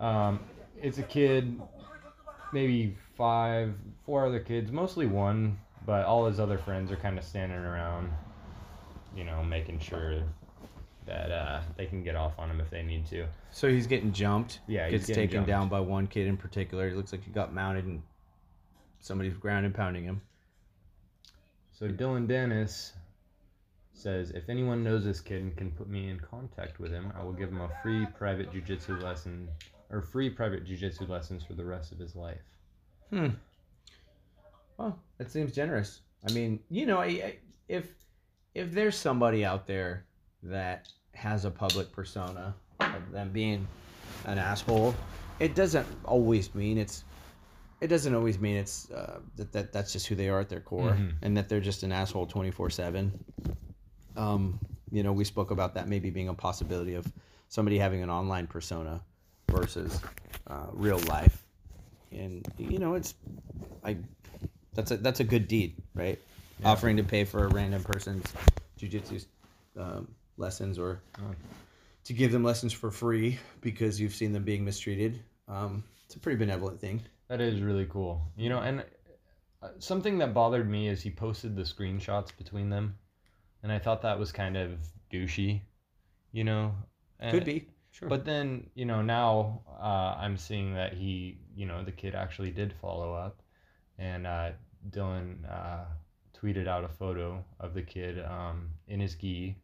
[0.00, 0.40] Um,
[0.82, 1.60] it's a kid,
[2.52, 3.72] maybe five,
[4.04, 8.10] four other kids, mostly one, but all his other friends are kind of standing around,
[9.16, 10.20] you know, making sure
[11.06, 13.26] that uh, they can get off on him if they need to.
[13.52, 14.58] So he's getting jumped.
[14.66, 15.48] Yeah, he's gets taken jumped.
[15.48, 16.88] down by one kid in particular.
[16.88, 18.02] It looks like he got mounted and
[18.98, 20.20] somebody's ground and pounding him.
[21.78, 22.92] So Dillon Danis
[23.94, 27.22] says, if anyone knows this kid and can put me in contact with him, I
[27.22, 29.48] will give him a free private jujitsu lesson
[29.90, 32.40] or free private jujitsu lessons for the rest of his life.
[33.10, 33.28] Hmm.
[34.78, 36.00] Well, that seems generous.
[36.28, 37.36] I mean, you know, I, I,
[37.68, 37.88] if
[38.54, 40.04] if there's somebody out there
[40.42, 43.66] that has a public persona of them being
[44.24, 44.94] an asshole,
[45.38, 47.04] it doesn't always mean it's.
[47.80, 50.60] It doesn't always mean it's uh, that, that that's just who they are at their
[50.60, 51.12] core, Mhm.
[51.22, 53.12] and that they're just an asshole twenty four seven.
[54.16, 54.58] Um,
[54.90, 57.10] you know, we spoke about that maybe being a possibility of
[57.48, 59.00] somebody having an online persona
[59.50, 60.00] versus
[60.46, 61.44] uh, real life,
[62.12, 63.14] and you know, it's
[63.84, 63.96] I
[64.74, 66.18] that's a that's a good deed, right?
[66.60, 66.68] Yeah.
[66.68, 68.32] Offering to pay for a random person's
[68.78, 69.24] jujitsu
[69.78, 71.34] um, lessons or Oh.
[72.04, 75.20] to give them lessons for free because you've seen them being mistreated.
[75.48, 77.02] Um, it's a pretty benevolent thing.
[77.28, 78.22] That is really cool.
[78.36, 78.84] You know, and
[79.62, 82.96] uh, something that bothered me is he posted the screenshots between them,
[83.64, 84.78] and I thought that was kind of
[85.12, 85.60] douchey.
[86.32, 86.74] You know,
[87.20, 88.08] and, Could be, sure.
[88.08, 92.50] But then, you know, now uh, I'm seeing that he, you know, the kid actually
[92.50, 93.40] did follow up,
[93.98, 94.50] and uh,
[94.90, 95.84] Dillon uh,
[96.36, 99.56] tweeted out a photo of the kid um, in his gi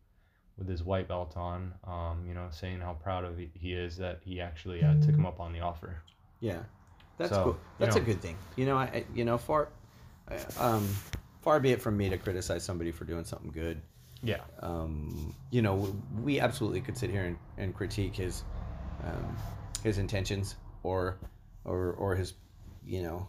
[0.56, 4.20] with his white belt on, um, you know, saying how proud of he- is that
[4.22, 5.96] he actually uh, took him up on the offer.
[6.40, 6.60] yeah,
[7.18, 7.52] that's So, cool.
[7.52, 8.36] you That's a good thing.
[8.56, 9.68] You know, I I- you know far,
[10.58, 10.86] um,
[11.42, 13.80] far be it from me to criticize somebody for doing something good.
[14.22, 14.40] Yeah.
[14.60, 18.42] um, you know, we absolutely could sit here and, and critique his
[19.04, 19.36] um,
[19.82, 21.18] his intentions or
[21.64, 22.34] or or his
[22.84, 23.28] you know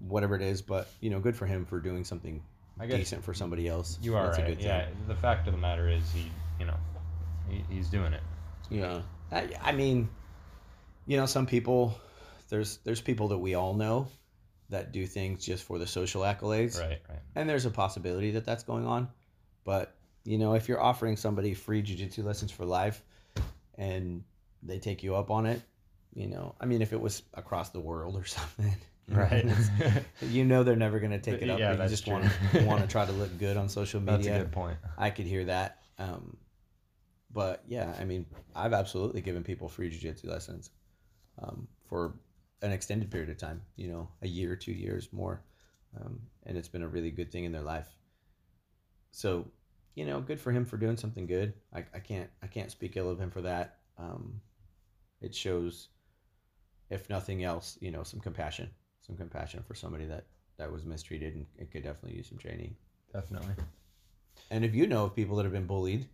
[0.00, 2.42] whatever it is, but you know, good for him for doing something
[2.78, 3.98] I guess decent for somebody else.
[4.02, 4.48] You are That's a right.
[4.48, 4.66] good thing.
[4.66, 4.86] Yeah.
[5.06, 6.76] The fact of the matter is, he, you know,
[7.48, 8.22] he, he's doing it.
[8.68, 9.02] Yeah.
[9.30, 10.08] I, I mean,
[11.06, 11.96] you know, some people
[12.48, 14.08] there's there's people that we all know
[14.70, 16.80] that do things just for the social accolades.
[16.80, 17.00] Right.
[17.08, 17.18] Right.
[17.36, 19.08] and there's a possibility that that's going on
[19.64, 19.94] but
[20.24, 23.02] you know if you're offering somebody free jiu-jitsu lessons for life
[23.76, 24.22] and
[24.62, 25.60] they take you up on it
[26.14, 28.74] you know i mean if it was across the world or something
[29.08, 29.44] Right.
[30.22, 32.80] you know they're never going to take it up Yeah, you just want to want
[32.80, 34.16] to try to look good on social media.
[34.18, 34.78] That's a good point.
[34.96, 36.36] i could hear that um,
[37.32, 40.70] but yeah i mean i've absolutely given people free jiu-jitsu lessons
[41.42, 42.14] um, for
[42.62, 45.42] an extended period of time you know a year two years more
[46.00, 47.88] um, and it's been a really good thing in their life
[49.10, 49.44] so
[49.94, 52.96] you know good for him for doing something good i, I can't i can't speak
[52.96, 54.40] ill of him for that um,
[55.20, 55.88] it shows
[56.88, 58.70] if nothing else you know some compassion
[59.00, 60.26] some compassion for somebody that
[60.58, 62.74] that was mistreated and it could definitely use some training
[63.12, 63.54] Definitely.
[64.50, 66.06] and if you know of people that have been bullied,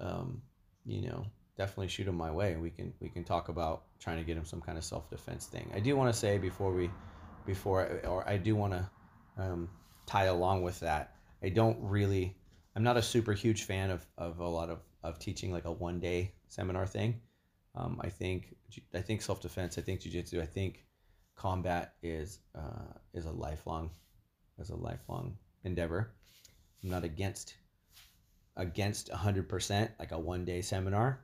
[0.00, 0.42] um,
[0.86, 2.56] you know, definitely shoot them my way.
[2.56, 5.46] We can we can talk about trying to get them some kind of self defense
[5.46, 5.70] thing.
[5.74, 6.90] I do want to say before we,
[7.46, 8.90] before or I do want to
[9.38, 9.68] um,
[10.06, 11.16] tie along with that.
[11.42, 12.36] I don't really.
[12.76, 15.72] I'm not a super huge fan of, of a lot of, of teaching like a
[15.72, 17.20] one day seminar thing.
[17.76, 18.54] Um, I think
[18.94, 19.78] I think self defense.
[19.78, 20.40] I think jujitsu.
[20.40, 20.84] I think
[21.36, 23.90] combat is uh, is a lifelong
[24.58, 26.12] is a lifelong endeavor.
[26.82, 27.54] I'm not against
[28.56, 31.20] against 100% like a one day seminar.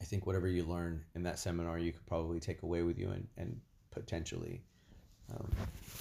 [0.00, 3.10] I think whatever you learn in that seminar, you could probably take away with you
[3.10, 4.62] and, and potentially
[5.30, 5.50] um,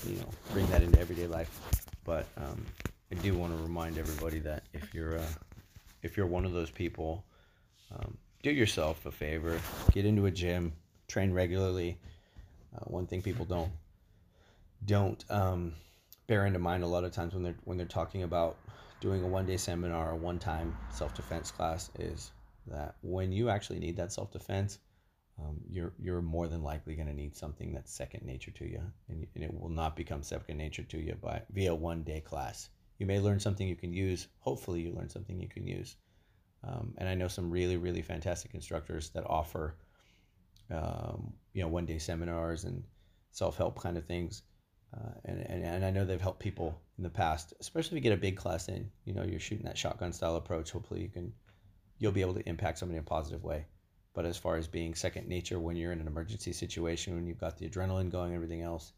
[0.07, 1.59] you know, bring that into everyday life.
[2.05, 2.65] But um,
[3.11, 5.25] I do want to remind everybody that if you're uh,
[6.03, 7.25] if you're one of those people,
[7.91, 9.59] um, do yourself a favor,
[9.91, 10.73] get into a gym,
[11.07, 11.97] train regularly.
[12.75, 13.71] Uh, one thing people don't
[14.85, 15.73] don't um,
[16.27, 18.57] bear into mind a lot of times when they're when they're talking about
[19.01, 22.31] doing a one day seminar, a one time self defense class is
[22.67, 24.77] that when you actually need that self defense,
[25.39, 28.81] um, you're you're more than likely going to need something that's second nature to you,
[29.07, 32.69] and, and it will not become second nature to you by via one day class.
[32.99, 34.27] You may learn something you can use.
[34.39, 35.95] Hopefully, you learn something you can use.
[36.63, 39.77] Um, and I know some really really fantastic instructors that offer,
[40.69, 42.83] um, you know, one day seminars and
[43.31, 44.43] self help kind of things.
[44.93, 48.09] Uh, and, and, and I know they've helped people in the past, especially if you
[48.09, 48.89] get a big class in.
[49.05, 50.71] You know, you're shooting that shotgun style approach.
[50.71, 51.31] Hopefully, you can
[51.99, 53.65] you'll be able to impact somebody in a positive way.
[54.13, 57.39] But as far as being second nature when you're in an emergency situation, when you've
[57.39, 58.93] got the adrenaline going, everything else,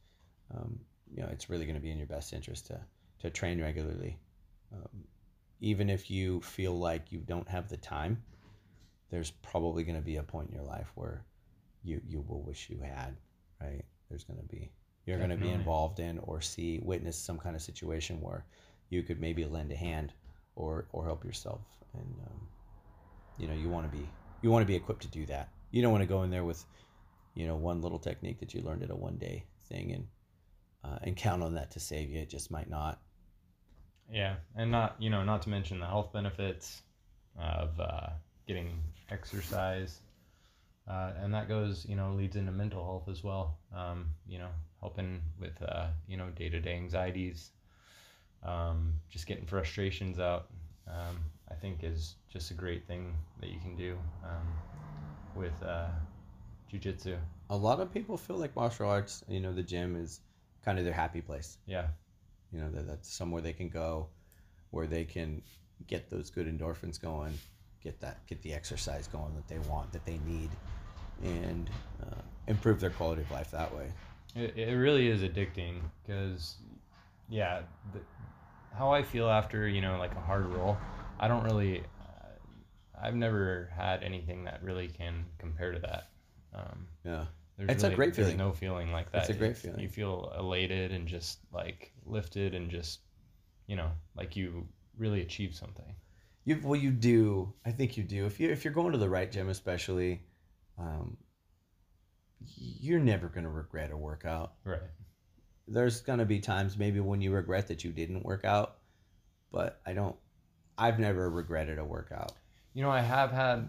[0.56, 0.80] um,
[1.14, 2.80] you know, it's really going to be in your best interest to
[3.22, 4.18] to train regularly.
[4.74, 5.04] Um,
[5.60, 8.22] even if you feel like you don't have the time,
[9.10, 11.24] there's probably going to be a point in your life where
[11.84, 13.16] you you will wish you had.
[13.62, 13.84] Right?
[14.10, 14.72] There's going to be
[15.06, 18.46] you're going to be involved in or see witness some kind of situation where
[18.90, 20.14] you could maybe lend a hand
[20.56, 21.62] or or help yourself
[21.94, 22.48] and um,
[23.38, 24.08] you know you want to be
[24.42, 26.44] you want to be equipped to do that you don't want to go in there
[26.44, 26.64] with
[27.34, 30.08] you know one little technique that you learned at a one day thing and
[30.84, 33.00] uh, and count on that to save you it just might not
[34.10, 36.82] yeah and not you know not to mention the health benefits
[37.38, 38.10] of uh,
[38.48, 40.00] getting exercise
[40.88, 44.50] uh, and that goes you know leads into mental health as well um, you know
[44.80, 47.52] helping with uh, you know day-to-day anxieties
[48.44, 50.48] um, just getting frustrations out
[50.88, 51.18] um,
[51.50, 54.48] i think is just a great thing that you can do um,
[55.36, 55.88] with uh,
[56.70, 57.18] jiu-jitsu
[57.50, 60.22] a lot of people feel like martial arts you know the gym is
[60.64, 61.58] kind of their happy place.
[61.66, 61.88] Yeah
[62.52, 64.08] you know that that's somewhere they can go
[64.72, 65.42] where they can
[65.88, 67.34] get those good endorphins going
[67.84, 70.50] get that get the exercise going that they want that they need
[71.24, 71.70] and
[72.02, 73.92] uh, improve their quality of life that way.
[74.36, 76.56] It, it really is addicting because
[77.30, 77.62] yeah
[77.94, 78.00] the,
[78.78, 80.78] how i feel after you know like a hard roll
[81.20, 86.10] i don't really uh, i've never had anything that really can compare to that
[86.54, 87.26] um, yeah
[87.68, 88.38] there's It's a really- great there's feeling.
[88.38, 89.80] no feeling like that It's a great feeling.
[89.80, 93.00] you feel elated and just like lifted and just
[93.68, 95.96] you know like you really achieved something.
[96.46, 98.26] You well you do i think you do.
[98.26, 100.22] If you if you're going to the right gym especially
[100.78, 101.18] um,
[102.58, 104.54] you're never going to regret a workout.
[104.66, 104.80] Right.
[105.68, 108.78] There's going to be times maybe when you regret that you didn't work out
[109.52, 110.16] but i don't
[110.78, 112.32] i've never regretted a workout.
[112.74, 113.68] You know, I have had,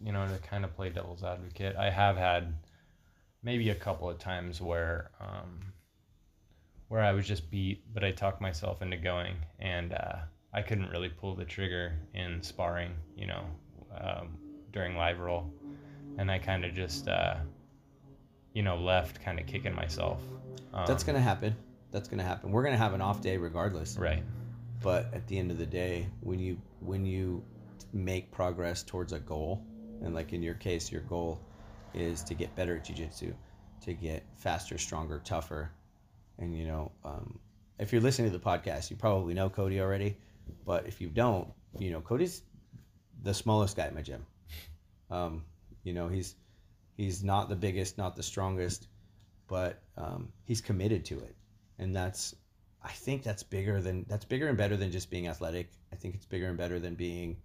[0.00, 2.54] you know, to kind of play devil's advocate, I have had
[3.42, 5.72] maybe a couple of times where, um,
[6.88, 10.16] where I was just beat, but I talked myself into going, and uh,
[10.52, 13.44] I couldn't really pull the trigger in sparring, you know,
[13.98, 14.36] um,
[14.72, 15.50] during live roll,
[16.18, 17.36] and I kind of just, uh,
[18.52, 20.20] you know, left, kind of kicking myself.
[20.72, 21.56] Um, that's going to happen
[21.96, 24.22] that's going to happen we're going to have an off day regardless right.
[24.82, 27.42] but at the end of the day when you when you
[27.92, 29.64] make progress towards a goal
[30.02, 31.40] and like in your case your goal
[31.94, 33.32] is to get better at jiu-jitsu
[33.84, 35.70] to get faster stronger tougher.
[36.38, 37.38] And you know um,
[37.78, 40.16] if you're listening to the podcast you probably know cody already.
[40.64, 42.42] But if you don't you know cody's
[43.22, 44.24] the smallest guy at my gym.
[45.10, 45.44] Um,
[45.84, 46.34] you know he's
[46.96, 48.88] he's not the biggest not the strongest
[49.48, 51.34] but um, he's committed to it.
[51.78, 52.34] And that's
[52.82, 55.70] I think that's bigger than that's bigger and better than just being athletic.
[55.92, 57.36] I think it's bigger and better than being,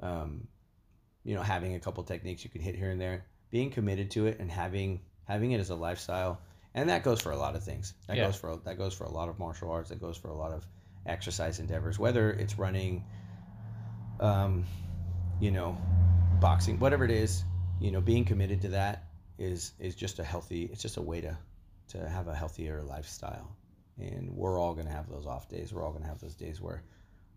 [0.00, 0.46] um,
[1.24, 3.24] you know, having a couple techniques you can hit here and there.
[3.50, 6.40] Being committed to it and having having it as a lifestyle,
[6.74, 7.94] and that goes for a lot of things.
[8.06, 8.26] That Yeah.
[8.26, 9.90] goes for that goes for a lot of martial arts.
[9.90, 10.66] That goes for a lot of
[11.06, 11.98] exercise endeavors.
[11.98, 13.04] Whether it's running,
[14.20, 14.64] um,
[15.40, 15.76] you know,
[16.40, 17.44] boxing, whatever it is,
[17.80, 19.04] you know, being committed to that
[19.38, 20.64] is is just a healthy.
[20.64, 21.36] It's just a way to
[21.88, 23.56] to have a healthier lifestyle
[23.98, 26.34] and we're all going to have those off days we're all going to have those
[26.34, 26.82] days where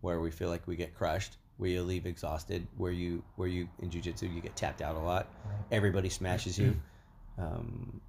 [0.00, 3.68] where we feel like we get crushed where you leave exhausted where you where you
[3.80, 5.28] in jiu-jitsu you get tapped out a lot.
[5.70, 6.74] Everybody smashes you.
[7.38, 8.00] Um,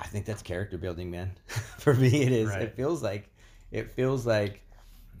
[0.00, 1.30] i think that's character building man.
[1.78, 2.48] For me it is.
[2.48, 2.62] Right.
[2.62, 3.28] it feels like
[3.70, 4.62] it feels like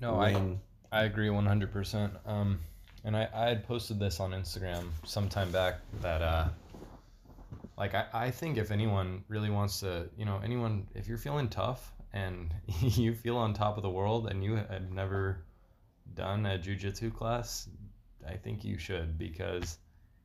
[0.00, 0.58] No, I, when
[0.92, 2.10] I agree 100%.
[2.26, 2.60] Um,
[3.04, 6.48] and I, I had posted this on Instagram some time back that, uh,
[7.76, 11.48] like, I, I think if anyone really wants to, you know, anyone, if you're feeling
[11.48, 15.38] tough and you feel on top of the world and you had never
[16.16, 17.68] done a jujitsu class,
[18.26, 19.78] I think you should because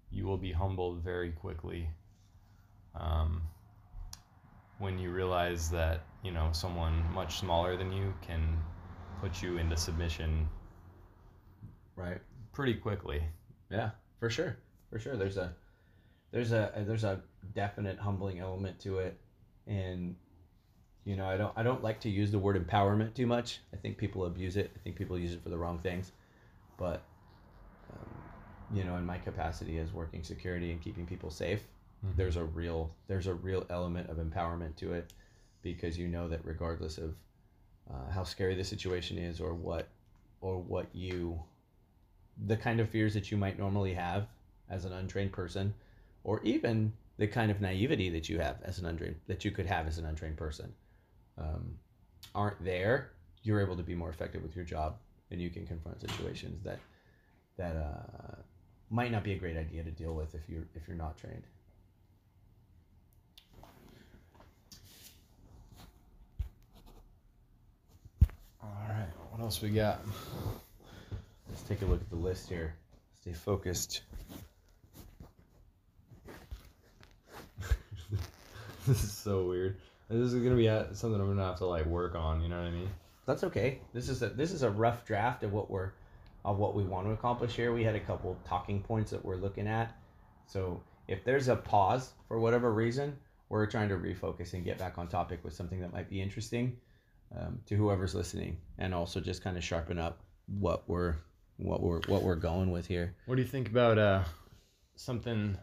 [0.09, 1.87] you will be humbled very quickly.
[2.95, 3.41] Um,
[4.79, 8.57] when you realize that you know someone much smaller than you can
[9.21, 10.49] put you into submission
[11.95, 12.19] Right.
[12.51, 13.21] pretty quickly.
[13.69, 14.57] Yeah, for sure,
[14.89, 15.15] for sure.
[15.15, 15.53] There's a
[16.31, 17.21] there's a there's a
[17.53, 19.19] definite humbling element to it,
[19.67, 20.15] and
[21.05, 23.59] you know I don't I don't like to use the word empowerment too much.
[23.73, 24.71] I think people abuse it.
[24.75, 26.11] I think people use it for the wrong things,
[26.77, 27.03] but
[27.93, 28.21] um,
[28.69, 31.63] you know, in my capacity as working security and keeping people safe,
[32.05, 32.15] Mhm.
[32.15, 35.13] there's a real there's a real element of empowerment to it,
[35.61, 37.15] because you know that regardless of
[37.89, 39.87] uh, how scary the situation is or what
[40.39, 41.43] or what you
[42.47, 44.27] the kind of fears that you might normally have
[44.69, 45.73] as an untrained person
[46.23, 49.65] or even the kind of naivety that you have as an untrained that you could
[49.65, 50.73] have as an untrained person
[51.41, 51.77] um,
[52.35, 53.11] aren't there
[53.43, 54.95] you're able to be more effective with your job
[55.31, 56.79] and you can confront situations that
[57.57, 58.35] that uh,
[58.89, 61.43] might not be a great idea to deal with if you're if you're not trained
[68.63, 70.01] All right, what else we got?
[71.49, 72.75] let's take a look at the list here
[73.21, 74.01] stay focused
[78.87, 79.77] this is so weird.
[80.11, 82.41] This is gonna be uh, something I'm gonna have to like work on.
[82.41, 82.89] You know what I mean?
[83.25, 83.79] that's okay.
[83.93, 85.91] This is a this is a rough draft of what we're
[86.43, 87.73] of what we want to accomplish here.
[87.73, 89.95] We had a couple talking points that we're looking at.
[90.47, 93.15] So if there's a pause for whatever reason,
[93.49, 96.77] we're trying to refocus and get back on topic with something that might be interesting
[97.37, 100.19] um, to whoever's listening, and also just kind of sharpen up
[100.59, 101.15] what we're
[101.57, 103.15] what we're what we're going with here.
[103.27, 104.23] What do you think about uh
[104.95, 105.57] something?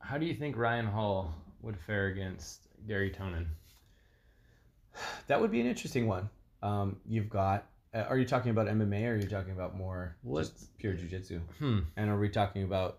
[0.00, 3.46] How do you think Ryan Hall would fare against Garry Tonon?
[5.26, 6.28] That would be an interesting one.
[6.62, 7.66] Um, you've got.
[7.94, 10.92] Uh, are you talking about MMA or are you talking about more Let's- just pure
[10.94, 11.40] jujitsu?
[11.58, 11.80] Hmm.
[11.96, 12.98] And are we talking about?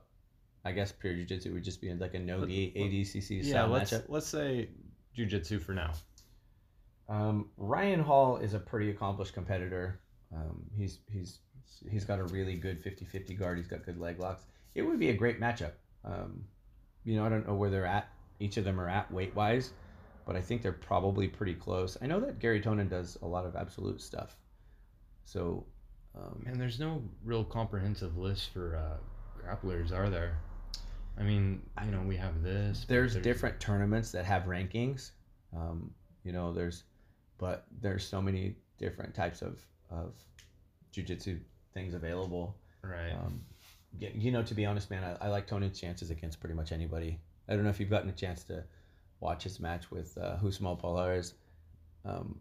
[0.65, 3.49] I guess pure jujitsu would just be like a no gi ADCC Yeah.
[3.49, 4.03] style Let's matchup.
[4.09, 4.69] let's say
[5.17, 5.91] jujitsu for now.
[7.07, 9.99] Um, Ryan Hall is a pretty accomplished competitor.
[10.35, 11.39] Um, he's he's
[11.89, 13.57] he's got a really good 50-50 guard.
[13.57, 14.43] He's got good leg locks.
[14.75, 15.71] It would be a great matchup.
[16.03, 16.43] Um,
[17.03, 18.09] you know, I don't know where they're at.
[18.39, 19.71] Each of them are at weight wise,
[20.29, 21.97] but I think they're probably pretty close.
[22.03, 24.37] I know that Garry Tonon does a lot of absolute stuff.
[25.25, 25.65] So,
[26.15, 28.97] um, Man, there's no real comprehensive list for uh,
[29.41, 30.37] grapplers, are there?
[31.17, 32.81] I mean, you know, we have this.
[32.81, 35.09] but there's different tournaments that have rankings.
[35.57, 35.89] Um,
[36.23, 36.83] you know, there's,
[37.39, 39.59] but there's so many different types of
[39.89, 40.13] of
[40.93, 41.39] jujitsu
[41.73, 42.55] things available.
[42.83, 43.13] right.
[43.13, 43.41] Um,
[43.99, 47.17] you know, to be honest, man, I, I like Tonon's chances against pretty much anybody.
[47.47, 48.63] I don't know if you've gotten a chance to
[49.19, 51.33] watch his match with uh, Rousimar Palhares,
[52.05, 52.39] um,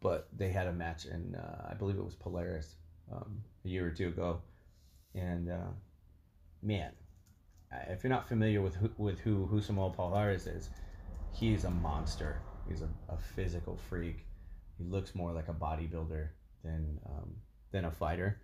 [0.00, 2.74] but they had a match, and uh, I believe it was Polaris
[3.12, 4.40] um, a year or two ago.
[5.14, 5.72] And uh,
[6.62, 6.92] man,
[7.88, 10.70] if you're not familiar with who, with who Rousimar Palhares is,
[11.32, 12.42] he's a monster.
[12.68, 14.26] He's a, a physical freak.
[14.78, 16.28] He looks more like a bodybuilder
[16.64, 17.34] than um,
[17.72, 18.40] than a fighter,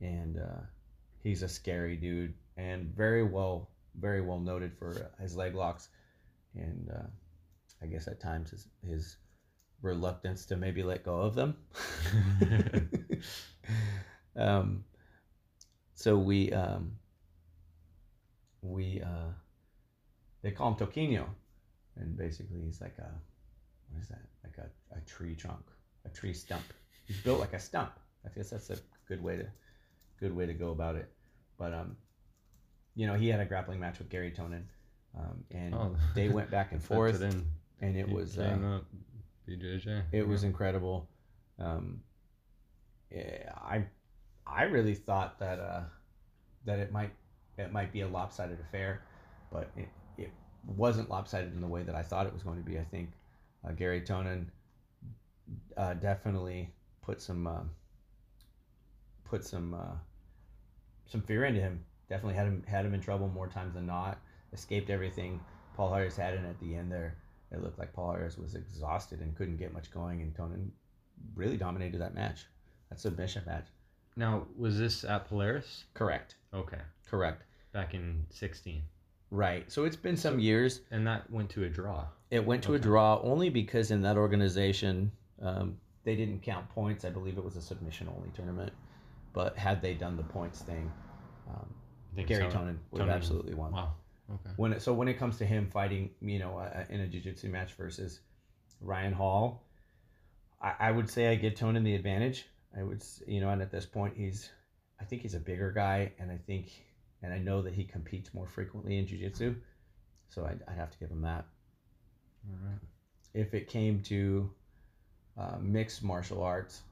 [0.00, 0.60] and uh,
[1.22, 5.88] he's a scary dude and very well very well noted for his leg locks
[6.58, 7.06] and uh,
[7.82, 9.16] i guess at times his, his
[9.82, 11.56] reluctance to maybe let go of them.
[14.38, 14.84] Um,
[15.94, 16.92] so we um,
[18.62, 19.32] we uh,
[20.42, 21.26] they call him toquinho.
[21.96, 23.10] And basically he's like a
[23.90, 24.22] what is that?
[24.44, 25.64] Like a, a tree trunk
[26.04, 26.62] a tree stump.
[27.06, 27.92] He's built like a stump.
[28.24, 28.78] I guess that's a
[29.08, 29.46] good way to
[30.20, 31.10] good way to go about it.
[31.58, 31.96] But um,
[32.94, 34.62] you know, he had a grappling match with Garry Tonon,
[35.16, 35.96] um, and Oh.
[36.14, 37.34] they went back and forth, it
[37.80, 38.80] and it He was uh,
[39.48, 40.04] BJJ.
[40.12, 41.08] it was incredible.
[41.58, 42.02] Um,
[43.10, 43.86] yeah, I
[44.46, 45.82] I really thought that uh,
[46.64, 47.10] that it might
[47.56, 49.02] it might be a lopsided affair,
[49.50, 50.30] but it, it
[50.66, 52.78] wasn't lopsided in the way that I thought it was going to be.
[52.78, 53.10] I think
[53.66, 54.46] uh, Garry Tonon
[55.76, 56.70] uh, definitely
[57.02, 57.70] put some um
[59.24, 59.96] put some uh,
[61.06, 61.84] some fear into him.
[62.08, 64.18] Definitely had him had him in trouble more times than not.
[64.52, 65.40] Escaped everything
[65.78, 67.16] Palhares had, and at the end there,
[67.52, 70.70] it looked like Palhares was exhausted and couldn't get much going, and Tonon
[71.34, 72.46] really dominated that match,
[72.90, 73.66] that submission match.
[74.16, 75.84] Now, was this at Polaris?
[75.94, 76.34] Correct.
[76.52, 77.44] Okay, Correct.
[77.72, 78.82] back in 16.
[79.30, 79.70] Right.
[79.70, 80.80] So it's been some So- years.
[80.90, 82.06] And that went to a draw.
[82.30, 87.04] It went to a draw only because in that organization, um, they didn't count points.
[87.04, 88.72] I believe it was a submission only tournament.
[89.34, 90.90] But had they done the points thing,
[91.48, 91.74] um,
[92.16, 92.50] Gary.
[92.50, 93.72] Tonon would have absolutely won.
[93.72, 93.94] Wow.
[94.30, 94.50] Okay.
[94.56, 97.48] When it, so when it comes to him fighting, you know, uh, in a jiu-jitsu
[97.48, 98.20] match versus
[98.80, 99.64] Ryan Hall,
[100.60, 102.46] I, I would say I give Tonon the advantage.
[102.78, 104.50] I would, you know, and at this point he's,
[105.00, 106.70] I think he's a bigger guy, and I think,
[107.22, 109.54] and I know that he competes more frequently in jiu-jitsu,
[110.28, 111.46] so I'd, I'd have to give him that.
[112.46, 112.78] All right.
[113.34, 114.50] if it came to
[115.38, 116.82] uh, mixed martial arts,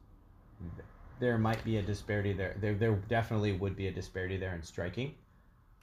[1.19, 2.57] there might be a disparity there.
[2.61, 5.15] There, there definitely would be a disparity there in striking.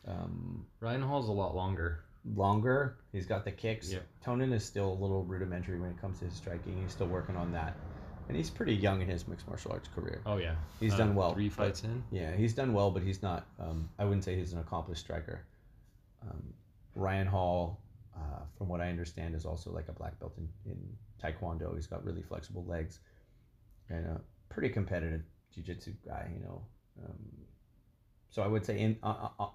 [0.08, 2.04] Um, Ryan Hall's a lot longer.
[2.36, 3.91] longer, he's got the kicks.
[3.91, 3.99] Yeah.
[4.26, 6.82] Tonon is still a little rudimentary when it comes to his striking.
[6.82, 7.76] He's still working on that,
[8.28, 10.22] and he's pretty young in his mixed martial arts career.
[10.26, 11.34] Oh yeah, He's Uh, done well.
[11.34, 12.04] Three but- in.
[12.12, 13.45] Yeah, he's done well, but he's not.
[13.60, 15.41] Um, I wouldn't say he's an accomplished striker.
[16.22, 16.54] Um,
[16.95, 17.82] Ryan Hall,
[18.16, 20.78] uh, from what I understand, is also like a black belt in, in
[21.22, 21.74] Taekwondo.
[21.76, 22.99] He's got really flexible legs,
[23.89, 25.24] and a pretty competitive
[25.54, 26.30] jiu-jitsu guy.
[26.34, 26.62] You know,
[27.04, 27.20] um,
[28.30, 29.49] so I would say in uh, uh, uh,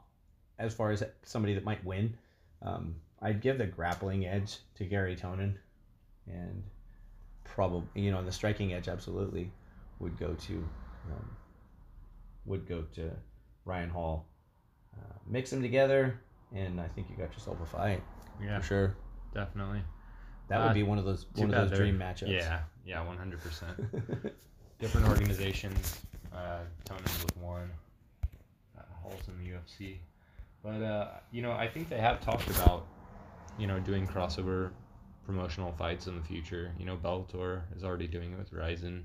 [0.58, 2.16] as far as somebody that might win,
[2.62, 5.54] um, I'd give the grappling edge to Garry Tonon,
[6.26, 6.62] and
[7.44, 9.50] probably you know the striking edge absolutely
[9.98, 10.54] would go to
[11.10, 11.30] um,
[12.46, 13.10] would go to
[13.64, 14.26] Ryan Hall.
[14.96, 16.18] Uh, mix them together,
[16.54, 18.02] and I think you got yourself a fight
[18.42, 18.96] Yeah, for sure.
[19.34, 19.82] definitely.
[20.48, 22.28] That Uh, would be one of those one of those dream matchups.
[22.30, 23.76] Yeah, yeah, one hundred percent.
[24.78, 26.00] Different organizations.
[26.32, 27.70] Uh, Tonon's with one.
[28.78, 29.96] Uh, Hall's in the UFC,
[30.62, 32.86] but uh, you know, I think they have talked about,
[33.58, 34.70] you know, doing crossover
[35.24, 36.72] promotional fights in the future.
[36.78, 39.04] You know, Bellator is already doing it with Rizin.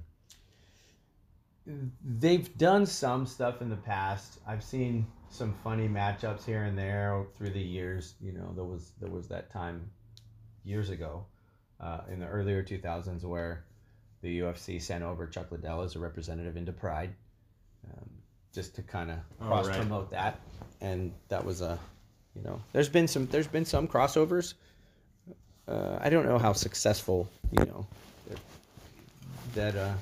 [2.04, 4.40] They've done some stuff in the past.
[4.46, 8.16] I've seen some funny matchups here and there through the years.
[8.20, 9.90] You know, there was there was that time
[10.66, 11.26] years ago
[11.80, 13.64] uh, in the earlier 2000s where
[14.22, 17.14] the UFC sent over Chuck Liddell as a representative into Pride,
[17.86, 18.10] um,
[18.54, 19.78] just to kind of Oh, cross right.
[19.78, 20.40] promote that,
[20.84, 21.80] and that was a,
[22.36, 24.54] you know, there's been some there's been some crossovers.
[25.68, 27.28] Uh, I don't know how successful,
[27.58, 27.88] you know,
[29.56, 29.94] that uh,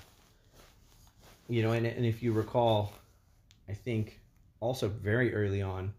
[1.47, 2.93] you know, and, and if you recall,
[3.69, 4.19] I think
[4.59, 5.93] also very early on,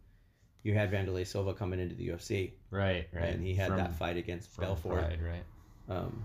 [0.62, 3.24] you had Vanderlei Silva coming into the UFC, Right, right.
[3.24, 5.96] and he had From- that fight against Belfort, Pride, right.
[5.96, 6.24] um,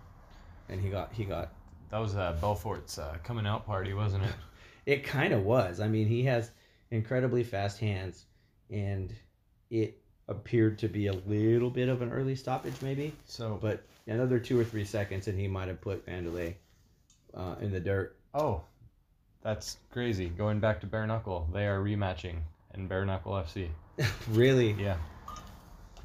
[0.69, 1.53] and he got he got.
[1.91, 4.33] That was uh, Belfort's uh, coming out party, wasn't it?
[4.85, 5.81] It kind of was.
[5.81, 6.49] I mean, he has
[6.91, 8.23] incredibly fast hands,
[8.71, 9.13] and
[9.69, 14.39] it appeared to be a little bit of an early stoppage, maybe, So, but another
[14.39, 16.55] two or three seconds, and he might have put Vanderlei
[17.33, 18.17] uh, in the dirt.
[18.33, 18.61] oh,
[19.43, 20.27] that's crazy.
[20.29, 22.39] Going back to Bare Knuckle, they are rematching
[22.73, 23.69] in Bare Knuckle FC.
[24.31, 24.97] really, Yeah.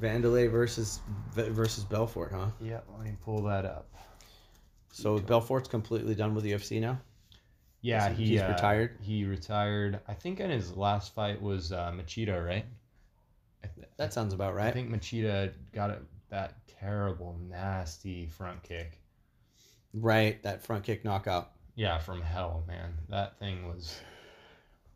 [0.01, 0.99] Vanderlei versus
[1.33, 2.47] versus Belfort, huh?
[2.61, 3.87] Yeah, let me pull that up.
[4.91, 6.99] So Belfort's completely done with the UFC now.
[7.83, 8.97] Yeah, He's- he he's uh, retired?
[9.01, 9.99] He retired.
[10.07, 12.65] I think in his last fight was uh, Machida, right?
[13.75, 14.67] Th- That sounds about right.
[14.67, 18.99] I think Machida got it, that terrible, nasty front kick.
[19.93, 21.51] right, that front kick knockout.
[21.75, 22.93] Yeah, from hell, man.
[23.09, 23.99] That thing was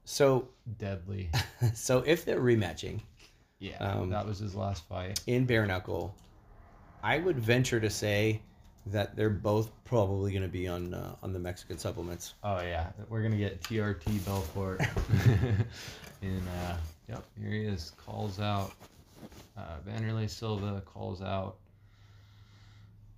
[0.05, 1.29] So, deadly.
[1.73, 3.01] so if they're rematching
[3.59, 5.19] Yeah, Um, that was his last fight.
[5.27, 6.15] in bare knuckle,
[7.03, 8.41] I would venture to say
[8.91, 12.33] that they're both probably going to be on uh, on the Mexican supplements.
[12.43, 14.81] Oh yeah, we're gonna get TRT Belfort.
[16.21, 16.77] in uh,
[17.07, 17.91] yep, here he is.
[18.05, 18.73] Calls out.
[19.57, 21.57] Uh, Vanderlei Silva calls out.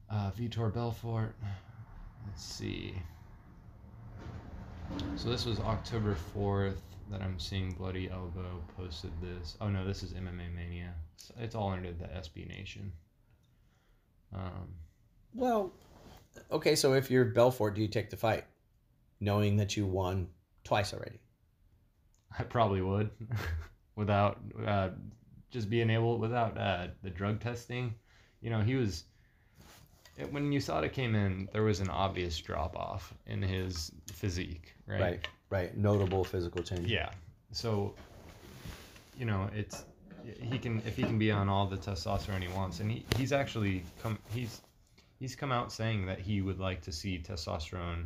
[0.09, 1.35] Uh, Vitor Belfort.
[2.25, 2.93] Let's see.
[5.15, 9.57] So this was October fourth that I'm seeing Bloody Elbow posted this.
[9.61, 10.93] Oh no, this is MMA Mania.
[11.15, 12.91] It's, it's all under the SB Nation.
[14.33, 14.67] Um,
[15.33, 15.71] Well,
[16.51, 18.45] okay, so if you're Belfort, do you take the fight,
[19.19, 20.27] knowing that you won
[20.63, 21.19] twice already?
[22.37, 23.09] I probably would,
[23.95, 24.89] without uh,
[25.51, 27.95] just being able without uh, the drug testing.
[28.41, 29.03] You know, he was
[30.17, 35.01] it, when USADA came in, there was an obvious drop off in his physique, right?
[35.01, 35.77] Right, right.
[35.77, 36.87] Notable physical change.
[36.87, 37.09] Yeah.
[37.51, 37.93] So,
[39.17, 39.85] you know, it's
[40.41, 43.31] he can if he can be on all the testosterone he wants, and he, he's
[43.31, 44.61] actually come he's
[45.19, 48.05] he's come out saying that he would like to see testosterone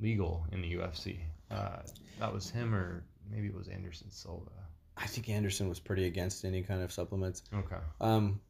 [0.00, 1.18] legal in the UFC.
[1.50, 1.78] Uh,
[2.18, 4.50] that was him, or maybe it was Anderson Silva.
[4.96, 7.42] I think Anderson was pretty against any kind of supplements.
[7.52, 7.76] Okay.
[8.00, 8.40] Um,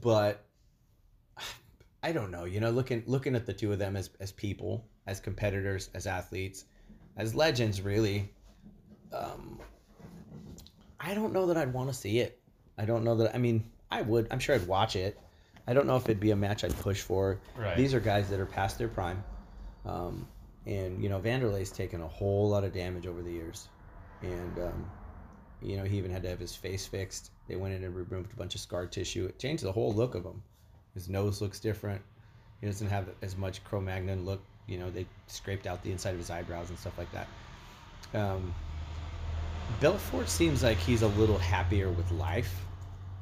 [0.00, 0.44] but
[2.02, 2.44] I don't know.
[2.44, 6.06] You know, looking looking at the two of them as as people, as competitors, as
[6.06, 6.64] athletes,
[7.16, 8.32] as legends, really.
[9.12, 9.60] Um,
[10.98, 12.40] I don't know that I'd want to see it.
[12.78, 13.34] I don't know that.
[13.34, 14.28] I mean, I would.
[14.30, 15.18] I'm sure I'd watch it.
[15.66, 17.40] I don't know if it'd be a match I'd push for.
[17.56, 17.76] Right.
[17.76, 19.22] These are guys that are past their prime,
[19.86, 20.28] um,
[20.66, 23.68] and you know Vanderlei's taken a whole lot of damage over the years,
[24.22, 24.90] and um,
[25.62, 27.30] you know he even had to have his face fixed.
[27.48, 29.26] They went in and removed a bunch of scar tissue.
[29.26, 30.42] It changed the whole look of him.
[30.94, 32.00] His nose looks different.
[32.60, 34.42] He doesn't have as much Cro-Magnon look.
[34.66, 37.28] You know they scraped out the inside of his eyebrows and stuff like that.
[38.12, 38.54] Um,
[39.80, 42.54] Belfort seems like he's a little happier with life.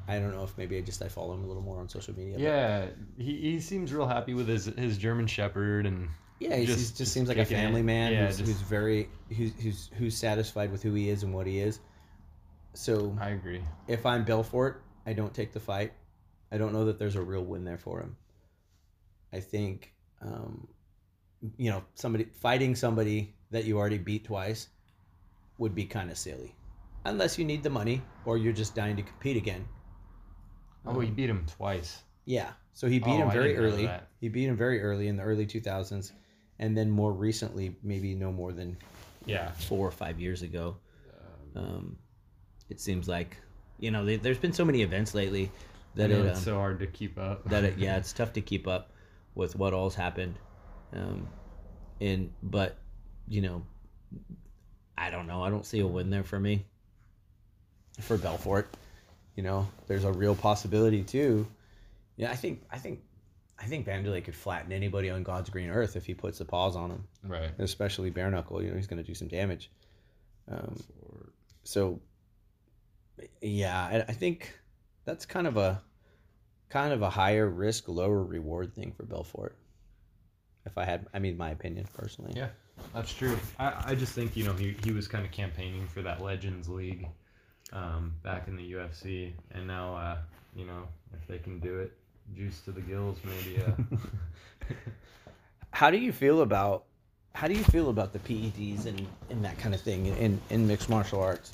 [0.07, 2.13] I don't know if maybe I just I follow him a little more on social
[2.15, 2.33] media.
[2.33, 2.85] but- Yeah,
[3.17, 7.13] he, he seems real happy with his his German Shepherd and Yeah, he's, Just- just,
[7.13, 7.47] seems like a it.
[7.47, 11.23] family man Yeah, who's, just- who's very who's, who's who's satisfied with who he is
[11.23, 11.79] and what he is.
[12.73, 13.61] So I agree.
[13.87, 15.93] if I'm Belfort, I don't take the fight.
[16.51, 18.15] I don't know that there's a real win there for him.
[19.31, 20.67] I think, um,
[21.57, 24.67] you know, somebody fighting somebody that you already beat twice
[25.57, 26.55] would be kind of silly,
[27.05, 29.65] unless you need the money or you're just dying to compete again.
[30.85, 32.01] Oh, he Um, beat him twice.
[32.25, 32.51] yeah.
[32.73, 33.89] So he beat Oh, him very early.
[34.19, 36.11] He beat him very early in the early 2000s,
[36.59, 38.77] and then more recently, maybe no more than
[39.25, 39.51] Yeah.
[39.51, 40.77] four or five years ago.
[41.55, 41.97] Um,
[42.69, 43.37] it seems like,
[43.79, 45.51] you know, they, there's been so many events lately
[45.95, 47.43] that it, it's um, so hard to keep up.
[47.49, 48.91] that it, yeah, it's tough to keep up
[49.35, 50.35] with what all's happened.
[50.93, 51.27] Um,
[52.01, 52.77] and but,
[53.27, 53.63] you know,
[54.97, 55.43] I don't know.
[55.43, 56.65] I don't see a win there for me.
[57.99, 58.67] For Belfort,
[59.35, 61.47] you know, there's a real possibility too.
[62.17, 63.01] Yeah, I think I think
[63.59, 66.75] I think Vanderlei could flatten anybody on God's green earth if he puts the paws
[66.75, 67.51] on him, right.
[67.59, 68.61] especially bare knuckle.
[68.61, 69.71] You know, he's going to do some damage.
[70.51, 70.75] Um,
[71.63, 71.99] so
[73.41, 74.59] yeah I, I think
[75.05, 75.81] that's kind of a
[76.69, 79.55] kind of a higher risk lower reward thing for belfort
[80.65, 82.49] if i had i mean my opinion personally Yeah.
[82.93, 83.37] That's true.
[83.59, 86.67] I, I just think, you know, he, he was kind of campaigning for that Legends
[86.67, 87.07] League
[87.73, 89.33] um, back in the UFC.
[89.51, 90.17] And now, uh,
[90.55, 91.91] you know, if they can do it,
[92.35, 93.61] juice to the gills, maybe.
[93.61, 93.97] Uh,
[95.71, 96.85] how do you feel about
[97.35, 100.67] how do you feel about the peds and, and that kind of thing in, in
[100.67, 101.51] mixed martial arts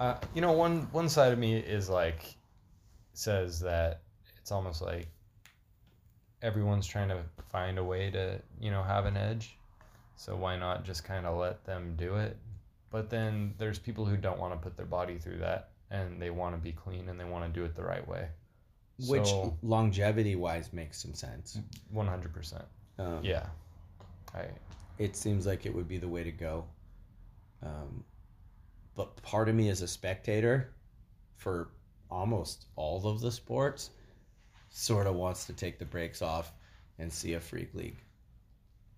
[0.00, 2.34] Uh, you know, one one side of me is like
[3.12, 4.00] says that
[4.38, 5.06] it's almost like
[6.42, 9.56] everyone's trying to find a way to you know have an edge,
[10.16, 12.36] so why not just kind of let them do it?
[12.90, 16.30] But then there's people who don't want to put their body through that, and they
[16.30, 18.28] want to be clean and they want to do it the right way.
[19.08, 21.58] which So- longevity wise makes some sense
[21.90, 22.64] One hundred percent.
[22.98, 23.46] um, Yeah.
[24.34, 24.48] I
[24.98, 26.66] it seems like it would be the way to go.
[27.62, 28.04] Um,
[28.94, 30.74] but part of me as a spectator
[31.36, 31.70] for
[32.10, 33.88] almost all of the sports
[34.68, 36.52] sort of wants to take the brakes off
[36.98, 37.96] and see a freak league.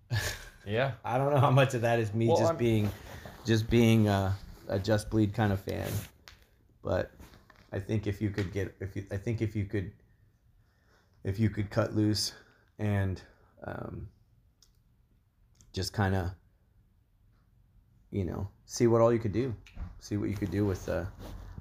[0.65, 0.91] yeah.
[1.05, 2.91] I don't know how much of that is me Well, just I'm- being
[3.45, 4.35] just being a,
[4.67, 5.89] a just bleed kind of fan.
[6.83, 7.11] But
[7.71, 9.91] I think if you could get if you I think if you could
[11.23, 12.33] if you could cut loose
[12.79, 13.21] and
[13.63, 14.09] um,
[15.73, 16.31] just kind of
[18.11, 19.55] you know see what all you could do.
[19.99, 21.07] See what you could do with the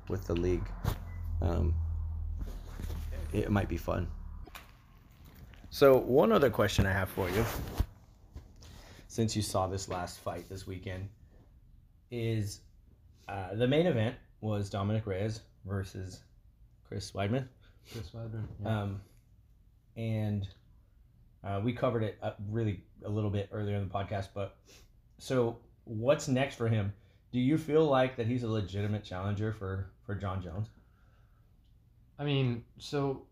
[0.08, 0.68] with the league.
[1.40, 1.74] Um,
[3.32, 4.08] it might be fun.
[5.70, 7.44] So one other question i have for you.
[9.08, 11.08] Since you saw this last fight this weekend
[12.12, 12.60] is
[13.28, 16.20] uh, the main event was dominick reyes versus
[16.86, 17.48] chris weidman
[17.92, 18.46] Chris Weidman.
[18.64, 19.00] um,
[19.96, 20.46] and
[21.42, 24.28] uh, we covered it uh, really a little bit earlier in the podcast.
[24.34, 24.56] But
[25.18, 26.92] so, what's next for him?
[27.32, 30.68] Do you feel like that he's a legitimate challenger for for John Jones?
[32.20, 33.22] I mean, so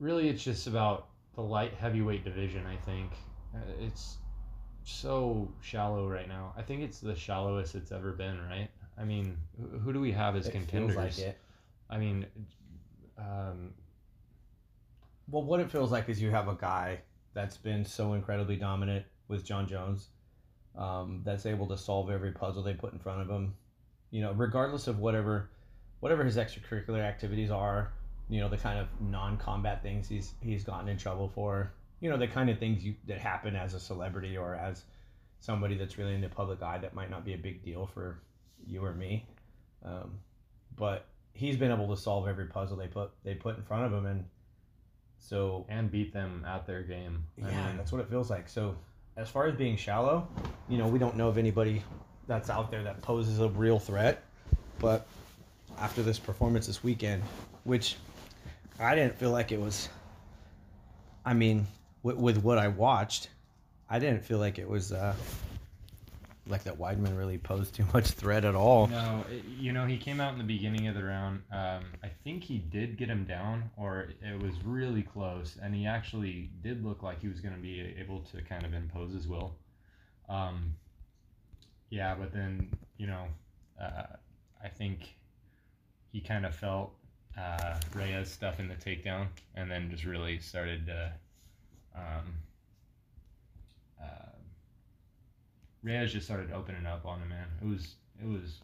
[0.00, 2.64] really, it's just about the light heavyweight division.
[2.66, 3.12] I think
[3.54, 4.16] Uh, it's
[4.84, 6.52] so shallow right now.
[6.56, 8.38] I think it's the shallowest it's ever been.
[8.48, 8.68] Right?
[8.98, 9.36] I mean,
[9.82, 10.96] who, do we have as It feels contenders?
[10.96, 11.38] like it.
[11.90, 12.26] I mean,
[13.18, 13.72] um,
[15.28, 17.00] Well, what it feels like is you have a guy
[17.32, 20.08] that's been so incredibly dominant with John Jones,
[20.76, 23.54] um, that's able to solve every puzzle they put in front of him.
[24.10, 25.50] You know, regardless of whatever,
[26.00, 27.92] whatever his extracurricular activities are.
[28.30, 31.72] You know, the kind of non-combat things he's he's gotten in trouble for.
[32.00, 34.84] You know, the kind of things you that happen as a celebrity or as
[35.40, 38.18] somebody that's really in the public eye that might not be a big deal for
[38.66, 39.26] you or me.
[39.84, 40.18] Um,
[40.76, 43.92] but he's been able to solve every puzzle they put they put in front of
[43.92, 44.24] him, and
[45.18, 47.24] so and beat them at their game.
[47.42, 48.48] I yeah, mean, that's what it feels like.
[48.48, 48.76] So,
[49.16, 50.26] as far as being shallow,
[50.68, 51.82] you know, we don't know of anybody
[52.26, 54.22] that's out there that poses a real threat.
[54.78, 55.06] But
[55.78, 57.22] after this performance this weekend,
[57.64, 57.96] which
[58.78, 59.88] I didn't feel like it was,
[61.24, 61.66] I mean,
[62.04, 63.28] with, with what I watched,
[63.90, 65.16] I didn't feel like it was uh,
[66.46, 68.86] like that Weidman really posed too much threat at all.
[68.86, 71.42] No, it, you know, he came out in the beginning of the round.
[71.50, 75.86] Um, I think he did get him down, or it was really close, and he
[75.86, 79.26] actually did look like he was going to be able to kind of impose his
[79.26, 79.56] will.
[80.28, 80.74] Um,
[81.90, 83.24] yeah, but then, you know,
[83.80, 84.04] uh,
[84.62, 85.14] I think
[86.12, 86.92] he kind of felt
[87.38, 91.12] uh, Reyes stuff in the takedown, and then just really started to.
[91.94, 92.34] Um,
[94.02, 94.36] uh,
[95.82, 97.46] Reyes just started opening up on him, man.
[97.62, 98.60] It was it was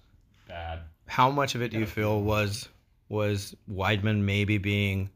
[0.49, 0.81] bad.
[1.07, 2.69] How much of it do you feel was
[3.09, 5.11] was Weidman maybe being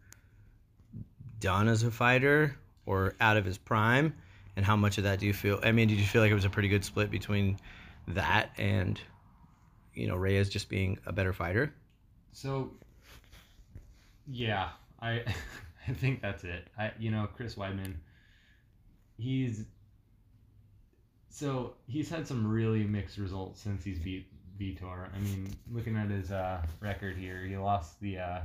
[1.41, 4.15] done as a fighter or out of his prime?
[4.57, 5.59] And how much of that do you feel?
[5.65, 7.59] I mean, did you feel like it was a pretty good split between
[8.09, 9.01] that and,
[9.95, 11.75] you know, Reyes just being a better fighter?
[12.33, 12.71] So,
[14.29, 14.69] yeah,
[15.03, 15.25] I
[15.89, 16.69] I think that's it.
[16.79, 17.95] I you know Chris Weidman,
[19.19, 19.65] he's
[21.29, 24.27] so he's had some really mixed results since he's beat
[24.59, 25.09] Vitor.
[25.15, 28.41] I mean, looking at his uh, record here, he lost the uh,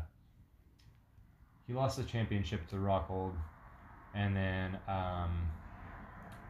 [1.68, 3.34] he lost the championship to Rockhold,
[4.16, 5.30] and then um,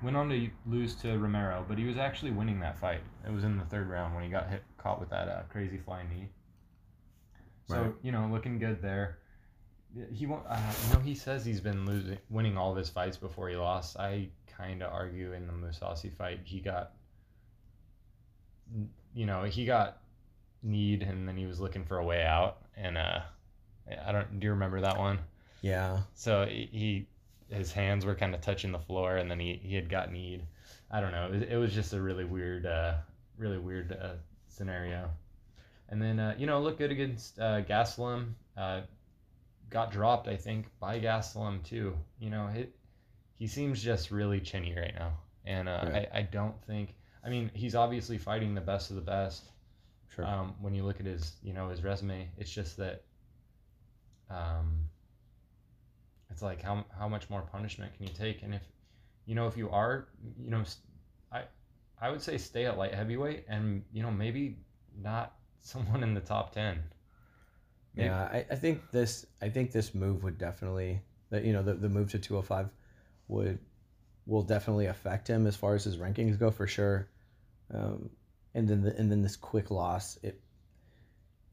[0.01, 1.65] went on to lose to Romero.
[1.67, 3.01] But he was actually winning that fight.
[3.27, 5.77] It was in the third round when he got hit caught with that uh, crazy
[5.77, 6.29] flying knee.
[7.67, 7.93] So Right.
[8.01, 9.19] you know, looking good there.
[10.13, 10.45] He won't.
[10.47, 13.55] Uh, you know, he says he's been losing, winning all of his fights before he
[13.55, 13.97] lost.
[13.97, 14.29] I
[14.59, 16.91] kind of argue in the Mousasi fight, he got,
[19.13, 20.01] you know, he got
[20.61, 22.57] kneed, and then he was looking for a way out.
[22.77, 23.21] And uh,
[24.05, 24.39] I don't.
[24.39, 25.19] Do you remember that one?
[25.61, 26.01] Yeah.
[26.13, 27.07] So he,
[27.49, 30.43] his hands were kind of touching the floor, and then he, he had got kneed.
[30.91, 31.27] I don't know.
[31.27, 32.95] It was, it was just a really weird, uh,
[33.37, 34.13] really weird uh,
[34.47, 35.09] scenario.
[35.89, 38.33] And then uh, you know, look good against uh, Gastelum.
[38.55, 38.81] Uh,
[39.69, 41.95] got dropped, I think, by Gastelum too.
[42.19, 42.75] You know, it,
[43.37, 45.13] he seems just really chinny right now,
[45.45, 46.09] and uh, Right.
[46.13, 46.95] I, I don't think.
[47.23, 49.49] I mean, he's obviously fighting the best of the best.
[50.15, 50.25] Sure.
[50.25, 53.03] Um, when you look at his, you know, his resume, it's just that.
[54.29, 54.85] Um,
[56.29, 58.43] it's like how how much more punishment can you take?
[58.43, 58.61] And if,
[59.25, 60.07] you know, if you are,
[60.39, 60.63] you know,
[61.31, 61.43] I,
[61.99, 64.57] I would say stay at light heavyweight, and you know maybe
[65.01, 66.79] not someone in the top ten.
[67.95, 71.63] Maybe- Yeah, I, I think this I think this move would definitely that you know
[71.63, 72.69] the, the move to 205
[73.27, 73.59] would
[74.25, 77.09] will definitely affect him as far as his rankings go for sure.
[77.73, 78.09] Um,
[78.55, 80.39] and then the, and then this quick loss it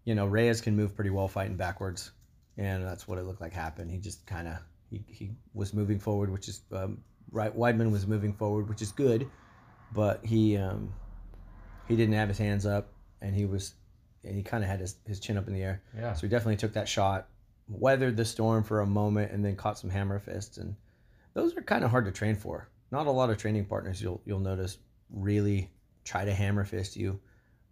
[0.04, 2.10] you know Reyes can move pretty well fighting backwards
[2.58, 3.90] and that's what it looked like happened.
[3.90, 4.56] He just kind of
[4.90, 8.92] he, he was moving forward which is um, right Weidman was moving forward which is
[8.92, 9.28] good
[9.92, 10.92] but he um,
[11.88, 13.74] he didn't have his hands up and he was
[14.26, 15.82] and he kind of had his, his chin up in the air.
[15.96, 16.12] Yeah.
[16.14, 17.28] So he definitely took that shot,
[17.68, 20.58] weathered the storm for a moment, and then caught some hammer fists.
[20.58, 20.76] And
[21.34, 22.68] those are kind of hard to train for.
[22.90, 24.78] Not a lot of training partners you'll you'll notice
[25.10, 25.70] really
[26.04, 27.20] try to hammer fist you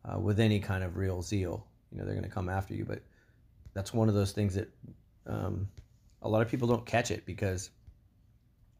[0.05, 1.67] uh, with any kind of real zeal.
[1.91, 3.01] You know they're going to come after you, but
[3.75, 4.69] that's one of those things that
[5.27, 5.69] um,
[6.23, 7.71] a lot of people don't catch it because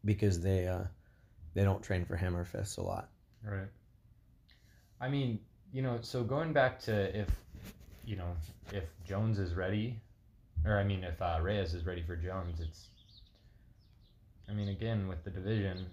[0.03, 0.83] because they uh,
[1.53, 3.09] they don't train for hammer fists a lot.
[3.43, 3.67] Right.
[4.99, 5.39] I mean,
[5.71, 7.29] you know, so going back to if,
[8.05, 8.35] you know,
[8.71, 9.99] if Jones is ready,
[10.65, 12.87] or I mean, if uh, Reyes is ready for Jones, it's.
[14.47, 15.87] I mean, again, with the division,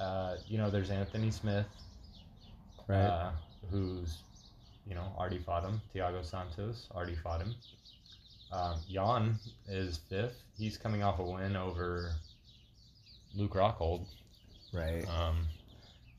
[0.00, 1.66] uh, you know, there's Anthony Smith,
[2.88, 3.30] uh,
[3.70, 4.18] who's,
[4.84, 5.80] you know, already fought him.
[5.94, 7.54] Thiago Santos already fought him.
[8.50, 9.38] Um, Jan
[9.68, 10.42] is fifth.
[10.58, 12.12] He's coming off a win over
[13.36, 14.06] Luke Rockhold.
[14.72, 15.06] right.
[15.08, 15.46] Um,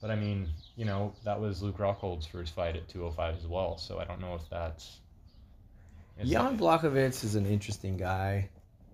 [0.01, 3.77] but I mean, you know, that was Luke Rockhold's first fight at 205 as well.
[3.77, 4.97] So I don't know if that's.
[6.23, 8.49] Jan Blachowicz is an interesting guy,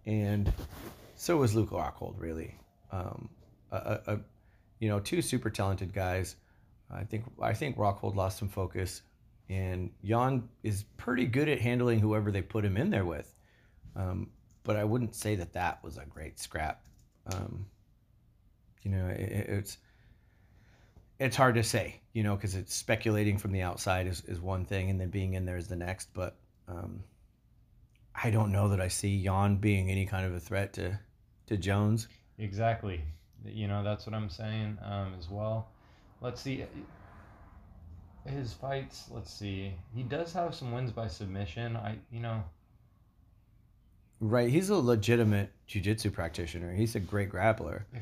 [0.05, 0.51] and
[1.15, 2.15] so was Luke Rockhold.
[2.19, 2.55] Really,
[2.91, 3.27] um,
[3.71, 4.19] a, a, a,
[4.79, 6.35] you know, two super talented guys.
[6.89, 9.01] I think I think Rockhold lost some focus,
[9.49, 13.33] and Jan is pretty good at handling whoever they put him in there with.
[13.95, 14.29] Um,
[14.63, 16.85] but I wouldn't say that that was a great scrap.
[17.33, 17.65] Um,
[18.83, 19.77] you know, it- it's
[21.19, 24.65] it's hard to say, you know, because it's speculating from the outside is, is one
[24.65, 26.13] thing, and then being in there is the next.
[26.13, 26.35] But
[26.67, 27.03] um,
[28.15, 30.99] I don't know that I see Jan being any kind of a threat to
[31.47, 32.07] to Jones.
[32.37, 33.01] Exactly.
[33.45, 35.69] You know, that's what I'm saying um, as well.
[36.21, 36.65] Let's see.
[38.25, 39.73] His fights, let's see.
[39.95, 41.77] He does have some wins by submission.
[41.77, 42.43] I, you know,
[44.19, 46.73] Right, he's a legitimate jiu-jitsu practitioner.
[46.73, 47.83] He's a great grappler.
[47.93, 48.01] if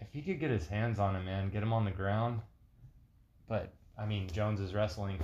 [0.00, 2.40] if he could get his hands on him, man, get him on the ground.
[3.48, 5.18] But I mean, Jones is wrestling.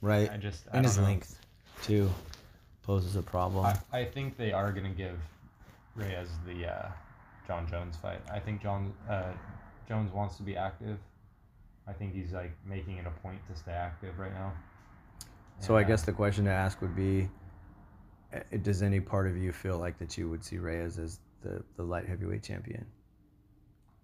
[0.00, 1.04] Right, I just I and his know.
[1.04, 1.38] length
[1.82, 2.10] too
[2.82, 3.64] poses a problem.
[3.64, 5.18] I, I think they are going to give
[5.94, 6.88] Reyes the uh,
[7.46, 8.20] John Jones fight.
[8.30, 9.32] I think John uh,
[9.88, 10.98] Jones wants to be active.
[11.86, 14.52] I think he's like making it a point to stay active right now.
[15.58, 17.28] so I uh, guess the question to ask would be:
[18.34, 21.62] uh, Does any part of you feel like that you would see Reyes as the
[21.76, 22.86] the light heavyweight champion?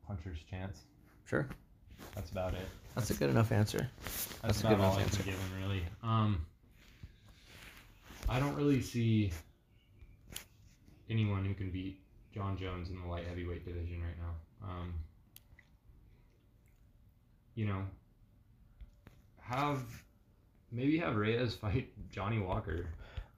[0.08, 0.80] Puncher's chance.
[1.26, 1.46] Sure,
[2.14, 2.66] That's about it.
[2.94, 3.86] that's a good enough answer.
[4.02, 5.22] That's, That's a about good all enough I answer.
[5.22, 5.82] can give him really.
[6.02, 6.46] Um,
[8.28, 9.30] I don't really see
[11.10, 12.00] anyone who can beat
[12.34, 14.68] John Jones in the light heavyweight division right now.
[14.70, 14.94] Um,
[17.54, 17.82] you know,
[19.40, 19.80] have
[20.72, 22.86] maybe have Reyes fight Johnny Walker.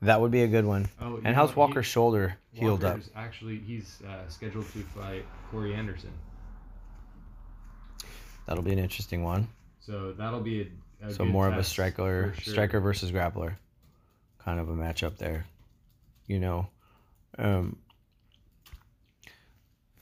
[0.02, 0.88] That would be a good one.
[1.00, 2.92] Oh, And how's know, Walker's he- shoulder healed up?
[2.94, 6.10] Walker's Actually, he's uh, scheduled to fight Corey Anderson.
[8.50, 9.46] That'll be an interesting one.
[9.78, 10.68] So that'll be
[11.00, 12.52] a, a So more of a striker, sure.
[12.52, 13.54] striker versus grappler,
[14.38, 15.46] kind of a matchup there.
[16.26, 16.66] You know,
[17.38, 17.76] um,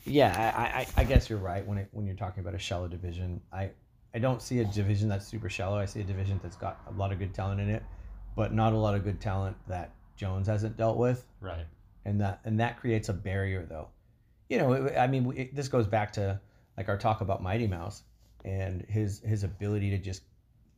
[0.07, 2.89] yeah, I, I, I guess you're right when it when you're talking about a shallow
[2.89, 3.41] division.
[3.53, 3.71] I
[4.15, 5.77] I don't see a division that's super shallow.
[5.79, 7.83] I see a division that's got a lot of good talent in it,
[8.35, 11.67] but not a lot of good talent that Jones hasn't dealt with Right.
[12.07, 13.89] and that and that creates a barrier though
[14.49, 16.41] you know it, i mean it, this goes back to
[16.77, 18.03] like our talk about mighty mouse
[18.49, 20.23] and his his ability to just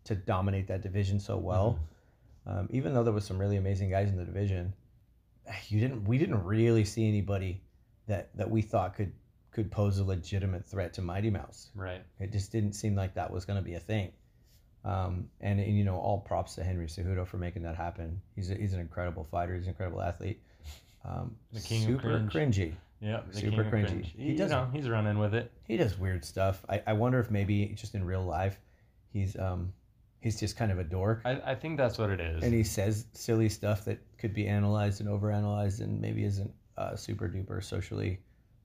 [0.05, 1.78] to dominate that division so well
[2.47, 4.72] um, even though there was some really amazing guys in the division
[5.68, 7.60] you didn't we didn't really see anybody
[8.09, 9.12] that that we thought could
[9.52, 12.02] could pose a legitimate threat to mighty mouse Right.
[12.18, 14.12] it just didn't seem like that was going to be a thing.
[14.82, 18.22] Um, and, and, you know, all props to Henry Cejudo for making that happen.
[18.34, 19.55] He's, a, he's an incredible fighter.
[19.55, 20.40] He's an incredible athlete.
[21.05, 22.56] Um, The king of super cringe.
[22.56, 22.72] cringy.
[23.01, 23.20] Yeah.
[23.31, 23.86] Super cringy.
[23.86, 24.12] cringe.
[24.16, 25.51] He He, you does- know, he's running with it.
[25.66, 26.64] He does weird stuff.
[26.68, 28.59] I, I wonder if maybe just in real life,
[29.12, 29.72] he's um,
[30.20, 31.22] he's just kind of a dork.
[31.24, 32.43] I, I think that's what it is.
[32.44, 36.94] and he says silly stuff that could be analyzed and overanalyzed and maybe isn't uh,
[36.97, 38.20] super duper socially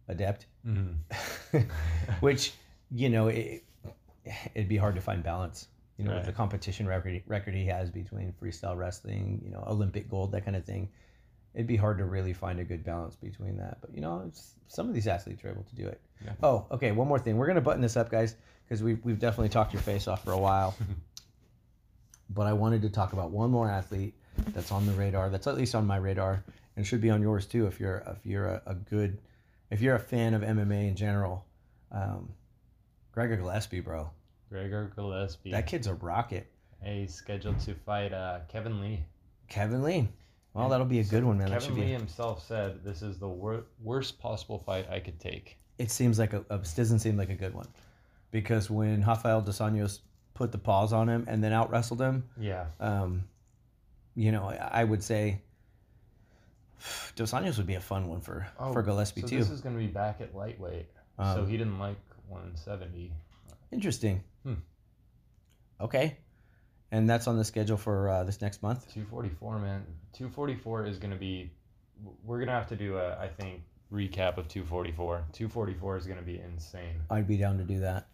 [0.09, 0.47] adept.
[0.67, 0.95] Mhm.
[2.19, 2.53] which
[2.91, 3.63] you know it,
[4.53, 5.67] it'd be hard to find balance
[5.97, 10.09] you know with the competition record record he has between freestyle wrestling you know olympic
[10.09, 10.89] gold that kind of thing
[11.55, 14.53] it'd be hard to really find a good balance between that but you know it's,
[14.67, 16.33] some of these athletes are able to do it Yeah.
[16.43, 18.35] oh okay one more thing we're gonna button this up guys
[18.67, 20.75] because we've, we've definitely talked your face off for a while
[22.29, 24.13] but i wanted to talk about one more athlete
[24.53, 26.43] that's on the radar that's at least on my radar
[26.75, 29.17] and should be on yours too if you're if you're a, a good
[29.71, 31.45] if you're a fan of mma in general
[31.91, 32.29] um,
[33.13, 34.09] Gregor Gillespie, bro.
[34.49, 35.51] Gregor Gillespie.
[35.51, 36.51] That kid's a rocket.
[36.83, 39.05] He's scheduled to fight uh, Kevin Lee.
[39.47, 40.09] Kevin Lee.
[40.55, 41.49] Well, that'll be a good one, man.
[41.49, 41.93] That should Kevin Lee be.
[41.93, 46.33] himself said, "This is the wor- worst possible fight I could take." It seems like
[46.33, 47.67] a, a doesn't seem like a good one,
[48.31, 49.99] because when Rafael dos Anjos
[50.33, 52.67] put the paws on him and then out wrestled him, Yeah.
[52.79, 53.25] um,
[54.15, 55.41] you know, I, I would say
[57.15, 59.37] Dos Anjos would be a fun one for for Gillespie Oh, so too.
[59.39, 60.87] This is going to be back at lightweight.
[61.17, 61.97] so Um, he didn't like
[62.29, 63.11] 170.
[63.71, 64.23] Interesting.
[64.43, 64.53] Hmm.
[65.81, 66.17] Okay,
[66.95, 68.91] and that's on the schedule for uh, this next month.
[68.93, 69.85] 244, man.
[70.13, 71.51] 244 is going to be.
[72.23, 73.61] We're going to have to do a, I think,
[73.91, 75.25] recap of 244.
[75.33, 77.01] 244 is going to be insane.
[77.09, 78.07] I'd be down to do that.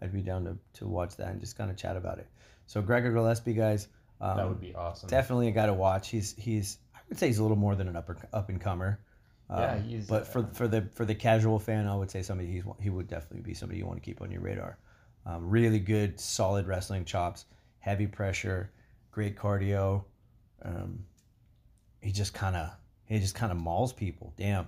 [0.00, 2.26] I'd be down to, to watch that and just kind of chat about it.
[2.66, 3.88] So Gregor Gillespie, guys,
[4.20, 5.08] um, that would be awesome.
[5.08, 6.08] definitely a guy to watch.
[6.08, 9.00] He's he's I would say he's a little more than an upper up and comer.
[9.50, 12.50] Yeah, he's, But for uh, for the for the casual fan, I would say somebody
[12.50, 14.78] he's he would definitely be somebody you want to keep on your radar.
[15.26, 17.44] Um, really good, solid wrestling chops,
[17.82, 18.70] heavy pressure,
[19.10, 20.04] great cardio.
[20.64, 21.04] Um,
[22.00, 22.70] he just kind of
[23.06, 24.32] he just kind of mauls people.
[24.38, 24.66] Damn,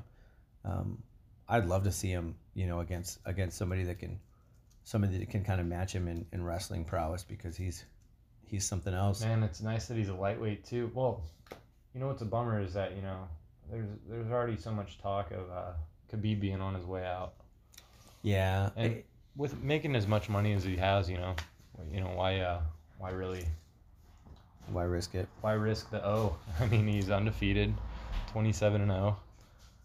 [0.64, 1.02] um,
[1.48, 4.18] I'd love to see him, you know, against against somebody that can
[4.82, 7.84] somebody that can kind of match him in, in wrestling prowess because he's
[8.46, 9.22] he's something else.
[9.22, 10.90] Man, it's nice that he's a lightweight too.
[10.92, 11.22] Well,
[11.94, 13.28] you know what's a bummer is that you know
[13.70, 15.72] there's there's already so much talk of uh,
[16.12, 17.34] Khabib being on his way out,
[18.22, 19.02] Yeah, and
[19.36, 21.34] with making as much money as he has, you know,
[21.92, 22.60] you know why uh
[22.98, 23.46] why really
[24.72, 25.28] why risk it?
[25.40, 26.36] why risk the O?
[26.60, 27.74] I mean, he's undefeated,
[28.32, 29.16] twenty seven and zero,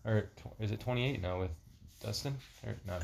[0.05, 1.51] or tw- is it twenty eight now with
[2.01, 2.35] Dustin?
[2.65, 2.97] Or no,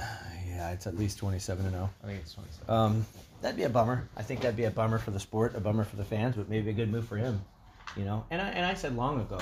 [0.48, 1.90] Yeah, it's at least twenty seven and zero.
[2.04, 2.74] I think it's twenty seven.
[2.74, 3.06] Um,
[3.42, 4.08] that'd be a bummer.
[4.16, 6.50] I think that'd be a bummer for the sport, a bummer for the fans, but
[6.50, 7.42] maybe a good move for him.
[7.98, 9.40] You know, and I and I said long ago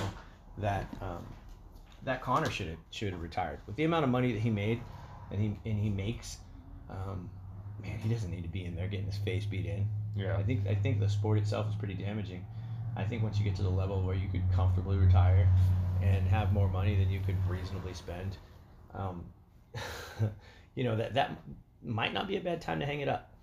[0.58, 1.26] that um,
[2.04, 4.82] that Conor should have should have retired with the amount of money that he made,
[5.32, 6.38] and he and he makes.
[6.90, 7.30] Um,
[7.82, 9.88] man, he doesn't need to be in there getting his face beat in.
[10.16, 12.46] Yeah, I think I think the sport itself is pretty damaging.
[12.96, 15.48] I think once you get to the level where you could comfortably retire
[16.02, 18.38] and have more money than you could reasonably spend,
[18.94, 19.24] um,
[20.76, 21.42] you know that that
[21.82, 23.34] might not be a bad time to hang it up.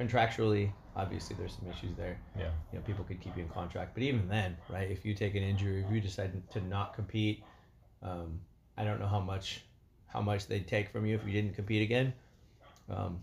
[0.00, 2.18] Contractually, obviously, there's some issues there.
[2.36, 4.90] yeah, You know, people could keep you in contract, but even then, right?
[4.90, 7.44] If you take an injury, if you decide to not compete,
[8.02, 8.40] um,
[8.76, 9.62] I don't know how much
[10.06, 12.12] how much they'd take from you if you didn't compete again.
[12.88, 13.22] Um,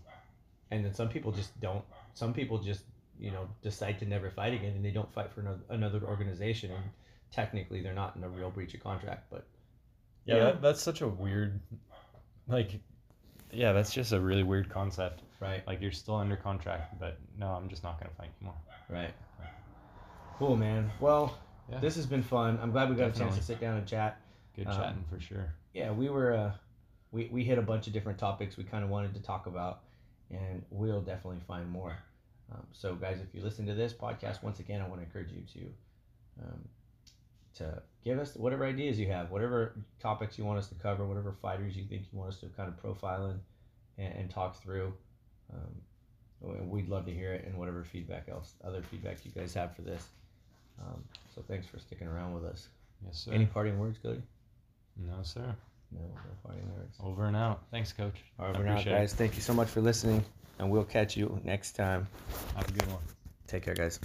[0.70, 1.84] and then some people just don't.
[2.14, 2.84] Some people just
[3.22, 6.72] you know decide to never fight again, and they don't fight for another, another organization.
[6.72, 6.82] And
[7.30, 9.46] technically, they're not in a real breach of contract, but
[10.24, 10.34] yeah.
[10.36, 10.44] Yeah.
[10.44, 11.60] That, that's such a weird,
[12.48, 12.80] like,
[13.52, 15.22] yeah, that's just a really weird concept.
[15.40, 18.56] right, Like you're still under contract, but no, I'm just not gonna fight anymore.
[18.88, 19.14] right.
[20.38, 20.90] Cool, man.
[21.00, 21.38] Well,
[21.70, 21.78] Yeah.
[21.78, 22.58] this has been fun.
[22.60, 24.20] I'm glad we got a chance to sit down and chat.
[24.56, 25.54] Good Um, chatting for sure.
[25.74, 26.52] yeah, we were uh,
[27.12, 29.80] we we hit a bunch of different topics we kind of wanted to talk about,
[30.30, 31.96] and we'll definitely find more.
[32.52, 35.32] Um, so, guys, if you listen to this podcast, once again, I want to encourage
[35.32, 36.68] you to um,
[37.54, 41.34] to give us whatever ideas you have, whatever topics you want us to cover, whatever
[41.42, 44.92] fighters you think you want us to kind of profile in and, and talk through.
[45.52, 49.76] Um, we'd love to hear it and whatever feedback else, other feedback you guys have
[49.76, 50.08] for this.
[50.80, 51.02] Um,
[51.34, 52.68] so thanks for sticking around with us.
[53.04, 53.32] Yes, sir.
[53.32, 54.22] Any parting words, Cody?
[54.96, 55.54] No, sir.
[55.92, 56.96] No, no parting words.
[57.02, 57.62] Over and out.
[57.70, 58.16] Thanks, Coach.
[58.38, 58.98] Over and out, appreciate it.
[58.98, 59.12] guys.
[59.12, 60.24] Thank you so much for listening,
[60.58, 62.06] and we'll catch you next time.
[62.56, 63.02] Have a good one.
[63.46, 64.00] Take care, guys.